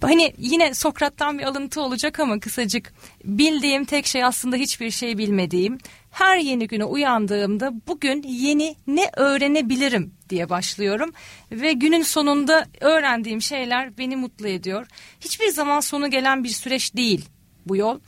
Hani 0.00 0.34
yine 0.38 0.74
Sokrat'tan 0.74 1.38
bir 1.38 1.44
alıntı 1.44 1.80
olacak 1.80 2.20
ama 2.20 2.40
kısacık 2.40 2.92
bildiğim 3.24 3.84
tek 3.84 4.06
şey 4.06 4.24
aslında 4.24 4.56
hiçbir 4.56 4.90
şey 4.90 5.18
bilmediğim. 5.18 5.78
Her 6.10 6.38
yeni 6.38 6.66
güne 6.66 6.84
uyandığımda 6.84 7.72
bugün 7.88 8.22
yeni 8.22 8.76
ne 8.86 9.10
öğrenebilirim 9.16 10.14
diye 10.28 10.48
başlıyorum 10.48 11.12
ve 11.52 11.72
günün 11.72 12.02
sonunda 12.02 12.66
öğrendiğim 12.80 13.42
şeyler 13.42 13.98
beni 13.98 14.16
mutlu 14.16 14.48
ediyor. 14.48 14.86
Hiçbir 15.20 15.48
zaman 15.48 15.80
sonu 15.80 16.10
gelen 16.10 16.44
bir 16.44 16.48
süreç 16.48 16.96
değil 16.96 17.28
bu 17.66 17.76
yol. 17.76 17.98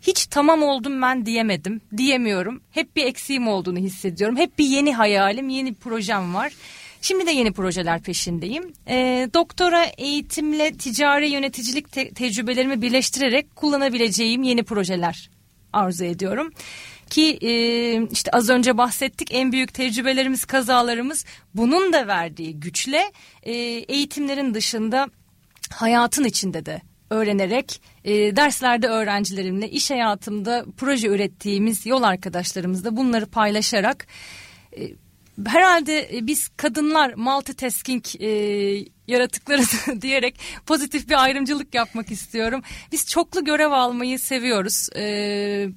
Hiç 0.00 0.26
tamam 0.26 0.62
oldum 0.62 1.02
ben 1.02 1.26
diyemedim, 1.26 1.80
diyemiyorum. 1.96 2.62
Hep 2.70 2.96
bir 2.96 3.04
eksiğim 3.04 3.48
olduğunu 3.48 3.78
hissediyorum. 3.78 4.36
Hep 4.36 4.58
bir 4.58 4.64
yeni 4.64 4.94
hayalim, 4.94 5.48
yeni 5.48 5.74
projem 5.74 6.34
var. 6.34 6.52
Şimdi 7.02 7.26
de 7.26 7.30
yeni 7.30 7.52
projeler 7.52 8.02
peşindeyim. 8.02 8.72
Ee, 8.88 9.28
doktora 9.34 9.84
eğitimle 9.84 10.72
ticari 10.72 11.30
yöneticilik 11.30 11.92
te- 11.92 12.10
tecrübelerimi 12.10 12.82
birleştirerek 12.82 13.56
kullanabileceğim 13.56 14.42
yeni 14.42 14.62
projeler 14.62 15.30
arzu 15.72 16.04
ediyorum. 16.04 16.52
Ki 17.10 17.38
e, 17.42 17.52
işte 18.12 18.30
az 18.30 18.50
önce 18.50 18.78
bahsettik 18.78 19.28
en 19.34 19.52
büyük 19.52 19.74
tecrübelerimiz 19.74 20.44
kazalarımız 20.44 21.24
bunun 21.54 21.92
da 21.92 22.06
verdiği 22.06 22.60
güçle 22.60 23.12
e, 23.42 23.52
eğitimlerin 23.88 24.54
dışında 24.54 25.08
hayatın 25.70 26.24
içinde 26.24 26.66
de 26.66 26.80
öğrenerek 27.10 27.82
e, 28.04 28.36
derslerde 28.36 28.86
öğrencilerimle 28.86 29.70
iş 29.70 29.90
hayatımda 29.90 30.64
proje 30.76 31.08
ürettiğimiz 31.08 31.86
yol 31.86 32.02
arkadaşlarımızla 32.02 32.96
bunları 32.96 33.26
paylaşarak 33.26 34.06
e, 34.76 34.80
herhalde 35.46 36.16
e, 36.16 36.26
biz 36.26 36.48
kadınlar 36.48 37.14
multitasking 37.14 38.04
e, 38.20 38.28
yaratıkları 39.06 39.62
diyerek 40.02 40.40
pozitif 40.66 41.08
bir 41.08 41.22
ayrımcılık 41.22 41.74
yapmak 41.74 42.10
istiyorum. 42.10 42.62
Biz 42.92 43.06
çoklu 43.06 43.44
görev 43.44 43.70
almayı 43.70 44.18
seviyoruz. 44.18 44.88
E, 44.96 45.02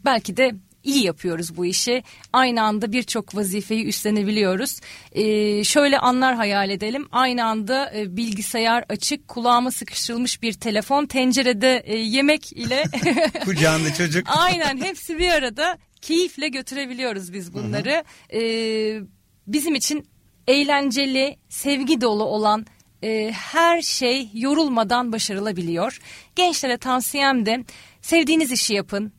belki 0.05 0.38
de 0.38 0.51
iyi 0.84 1.03
yapıyoruz 1.03 1.57
bu 1.57 1.65
işi. 1.65 2.03
Aynı 2.34 2.63
anda 2.63 2.91
birçok 2.91 3.36
vazifeyi 3.36 3.86
üstlenebiliyoruz. 3.86 4.79
Ee, 5.11 5.63
şöyle 5.63 5.99
anlar 5.99 6.36
hayal 6.36 6.69
edelim. 6.69 7.07
Aynı 7.11 7.45
anda 7.45 7.93
e, 7.95 8.17
bilgisayar 8.17 8.86
açık, 8.89 9.27
kulağıma 9.27 9.71
sıkıştırılmış 9.71 10.41
bir 10.41 10.53
telefon, 10.53 11.05
tencerede 11.05 11.84
e, 11.86 11.95
yemek 11.95 12.51
ile 12.51 12.84
Kucağında 13.45 13.93
çocuk. 13.93 14.27
Aynen 14.27 14.77
hepsi 14.77 15.19
bir 15.19 15.29
arada 15.29 15.77
keyifle 16.01 16.47
götürebiliyoruz 16.47 17.34
biz 17.34 17.53
bunları. 17.53 18.03
Ee, 18.34 19.01
bizim 19.47 19.75
için 19.75 20.07
eğlenceli, 20.47 21.38
sevgi 21.49 22.01
dolu 22.01 22.23
olan 22.23 22.65
e, 23.03 23.31
her 23.31 23.81
şey 23.81 24.29
yorulmadan 24.34 25.11
başarılabiliyor. 25.11 25.99
Gençlere 26.36 26.77
tavsiyem 26.77 27.45
de 27.45 27.63
sevdiğiniz 28.01 28.51
işi 28.51 28.73
yapın. 28.73 29.13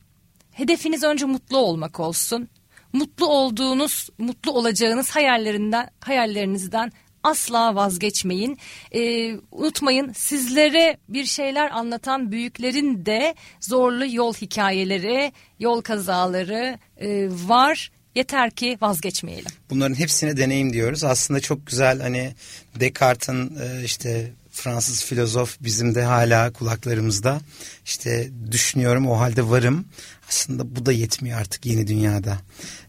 Hedefiniz 0.55 1.03
önce 1.03 1.25
mutlu 1.25 1.57
olmak 1.57 1.99
olsun. 1.99 2.49
Mutlu 2.93 3.27
olduğunuz, 3.27 4.09
mutlu 4.17 4.51
olacağınız 4.51 5.09
hayallerinden, 5.09 5.89
hayallerinizden 5.99 6.91
asla 7.23 7.75
vazgeçmeyin. 7.75 8.57
Ee, 8.91 9.35
unutmayın 9.51 10.13
sizlere 10.13 10.97
bir 11.09 11.25
şeyler 11.25 11.71
anlatan 11.71 12.31
büyüklerin 12.31 13.05
de 13.05 13.35
zorlu 13.61 14.15
yol 14.15 14.33
hikayeleri, 14.33 15.31
yol 15.59 15.81
kazaları 15.81 16.79
e, 16.97 17.27
var. 17.29 17.91
Yeter 18.15 18.51
ki 18.51 18.77
vazgeçmeyelim. 18.81 19.51
Bunların 19.69 19.95
hepsine 19.95 20.37
deneyim 20.37 20.73
diyoruz. 20.73 21.03
Aslında 21.03 21.39
çok 21.39 21.67
güzel 21.67 22.01
hani 22.01 22.33
Descartes'in 22.79 23.57
e, 23.59 23.83
işte 23.83 24.31
Fransız 24.55 25.03
filozof 25.03 25.57
bizim 25.61 25.95
de 25.95 26.03
hala 26.03 26.53
kulaklarımızda. 26.53 27.41
İşte 27.85 28.29
düşünüyorum 28.51 29.07
o 29.07 29.19
halde 29.19 29.49
varım. 29.49 29.85
Aslında 30.29 30.75
bu 30.75 30.85
da 30.85 30.91
yetmiyor 30.91 31.39
artık 31.39 31.65
yeni 31.65 31.87
dünyada. 31.87 32.37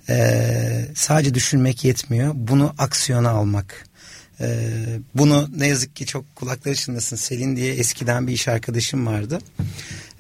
Ee, 0.09 0.87
sadece 0.95 1.35
düşünmek 1.35 1.85
yetmiyor. 1.85 2.33
Bunu 2.37 2.75
aksiyona 2.79 3.31
almak. 3.31 3.87
Ee, 4.41 4.69
bunu 5.15 5.51
ne 5.57 5.67
yazık 5.67 5.97
ki 5.97 6.07
çok 6.07 6.37
kulakları 6.37 6.75
çınlasın. 6.75 7.17
Selin 7.17 7.57
diye 7.57 7.75
eskiden 7.75 8.27
bir 8.27 8.33
iş 8.33 8.49
arkadaşım 8.49 9.07
vardı. 9.07 9.39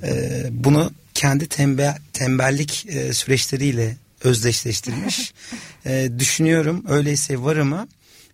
Ee, 0.03 0.47
bunu 0.51 0.90
kendi 1.14 1.49
tembe, 1.49 1.94
tembellik 2.12 2.86
e, 2.88 3.12
süreçleriyle 3.12 3.97
özdeşleştirmiş. 4.24 5.32
Ee, 5.88 6.11
düşünüyorum 6.18 6.84
öyleyse 6.88 7.42
varımı 7.42 7.88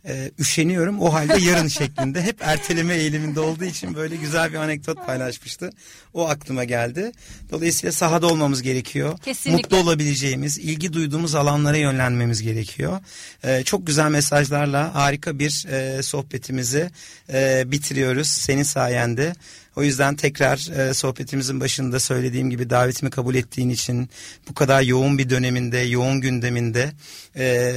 e, 0.06 0.30
üşeniyorum 0.38 1.00
o 1.00 1.12
halde 1.12 1.38
yarın 1.40 1.68
şeklinde 1.78 2.22
hep 2.22 2.36
erteleme 2.40 2.94
eğiliminde 2.94 3.40
olduğu 3.40 3.64
için 3.64 3.94
böyle 3.94 4.16
güzel 4.16 4.52
bir 4.52 4.58
anekdot 4.58 5.06
paylaşmıştı. 5.06 5.70
O 6.14 6.28
aklıma 6.28 6.64
geldi. 6.64 7.12
Dolayısıyla 7.50 7.92
sahada 7.92 8.26
olmamız 8.26 8.62
gerekiyor. 8.62 9.18
Kesinlikle. 9.18 9.62
Mutlu 9.62 9.76
olabileceğimiz, 9.76 10.58
ilgi 10.58 10.92
duyduğumuz 10.92 11.34
alanlara 11.34 11.76
yönlenmemiz 11.76 12.42
gerekiyor. 12.42 13.00
Ee, 13.44 13.62
çok 13.64 13.86
güzel 13.86 14.10
mesajlarla 14.10 14.94
harika 14.94 15.38
bir 15.38 15.66
e, 15.68 16.02
sohbetimizi 16.02 16.90
e, 17.32 17.64
bitiriyoruz 17.66 18.28
senin 18.28 18.62
sayende. 18.62 19.32
O 19.76 19.82
yüzden 19.82 20.16
tekrar 20.16 20.70
e, 20.78 20.94
sohbetimizin 20.94 21.60
başında 21.60 22.00
söylediğim 22.00 22.50
gibi 22.50 22.70
davetimi 22.70 23.10
kabul 23.10 23.34
ettiğin 23.34 23.70
için 23.70 24.10
bu 24.48 24.54
kadar 24.54 24.82
yoğun 24.82 25.18
bir 25.18 25.30
döneminde, 25.30 25.78
yoğun 25.78 26.20
gündeminde 26.20 26.92
e, 27.36 27.74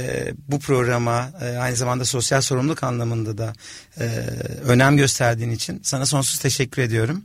bu 0.48 0.58
programa 0.58 1.30
e, 1.40 1.56
aynı 1.56 1.76
zamanda 1.76 2.04
sosyal 2.04 2.40
sorumluluk 2.40 2.82
anlamında 2.82 3.38
da 3.38 3.52
e, 4.00 4.04
önem 4.64 4.96
gösterdiğin 4.96 5.50
için 5.50 5.80
sana 5.82 6.06
sonsuz 6.06 6.38
teşekkür 6.38 6.82
ediyorum. 6.82 7.22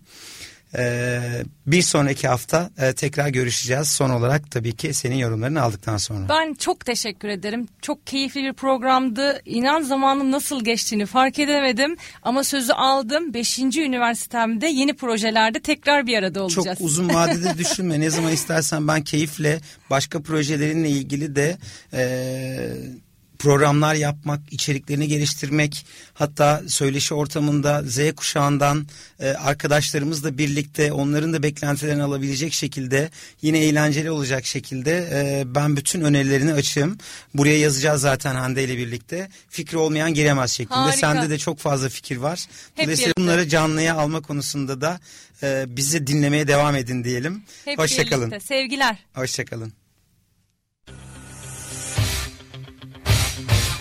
E, 0.78 1.20
bir 1.68 1.82
sonraki 1.82 2.28
hafta 2.28 2.70
e, 2.78 2.94
tekrar 2.94 3.28
görüşeceğiz. 3.30 3.88
Son 3.88 4.10
olarak 4.10 4.52
tabii 4.52 4.76
ki 4.76 4.94
senin 4.94 5.16
yorumlarını 5.16 5.62
aldıktan 5.62 5.98
sonra. 5.98 6.30
Ben 6.30 6.54
çok 6.54 6.86
teşekkür 6.86 7.28
ederim. 7.28 7.68
Çok 7.82 8.08
keyifli 8.08 8.44
bir 8.44 8.54
programdı. 8.54 9.42
İnan 9.46 9.82
zamanın 9.82 10.32
nasıl 10.32 10.64
geçtiğini 10.64 11.06
fark 11.06 11.40
edemedim. 11.40 11.98
Ama 12.24 12.44
sözü 12.44 12.74
aldım. 12.74 13.34
Beşinci 13.34 13.82
üniversitemde 13.82 14.68
yeni 14.68 14.94
projelerde 14.94 15.60
tekrar 15.60 16.08
bir 16.08 16.18
arada 16.18 16.40
Çok 16.48 16.58
olacağız. 16.58 16.78
uzun 16.82 17.10
vadede 17.14 17.54
düşünme. 17.58 18.00
Ne 18.00 18.10
zaman 18.10 18.32
istersen 18.32 18.88
ben 18.88 19.02
keyifle 19.04 19.60
başka 19.90 20.22
projelerinle 20.22 20.90
ilgili 20.90 21.36
de 21.36 21.58
e, 21.94 22.02
programlar 23.42 23.96
yapmak, 23.96 24.40
içeriklerini 24.52 25.08
geliştirmek, 25.08 25.86
hatta 26.14 26.62
söyleşi 26.68 27.14
ortamında 27.14 27.84
Z 27.86 28.16
kuşağından 28.16 28.88
e, 29.20 29.30
arkadaşlarımızla 29.30 30.38
birlikte 30.38 30.92
onların 30.92 31.34
da 31.34 31.44
beklentilerini 31.44 32.04
alabilecek 32.04 32.54
şekilde 32.54 33.10
yine 33.42 33.60
eğlenceli 33.60 34.12
olacak 34.12 34.46
şekilde 34.46 35.10
e, 35.14 35.44
ben 35.56 35.78
bütün 35.78 36.02
önerilerini 36.02 36.54
açığım. 36.54 36.98
Buraya 37.34 37.58
yazacağız 37.60 38.02
zaten 38.02 38.36
Hande 38.36 38.64
ile 38.64 38.78
birlikte. 38.78 39.30
Fikri 39.50 39.78
olmayan 39.78 40.14
giremez 40.14 40.52
şeklinde. 40.52 40.80
Harika. 40.80 40.98
Sende 40.98 41.30
de 41.30 41.38
çok 41.38 41.60
fazla 41.60 41.90
fikir 41.90 42.18
var. 42.18 42.46
Hep 42.76 42.86
Dolayısıyla 42.86 43.08
birlikte. 43.08 43.22
bunları 43.22 43.50
canlıya 43.50 43.96
alma 43.96 44.22
konusunda 44.22 44.82
da 44.82 45.00
e, 45.44 45.66
bizi 45.68 46.08
dinlemeye 46.08 46.48
devam 46.48 46.76
edin 46.76 47.04
diyelim. 47.04 47.44
Hep 47.66 47.80
Hoşçakalın. 47.80 48.32
birlikte. 48.32 48.48
Sevgiler. 48.48 48.98
Hoşçakalın. 49.14 49.81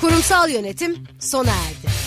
Kurumsal 0.01 0.51
yönetim 0.51 0.99
sona 1.19 1.51
erdi. 1.51 2.00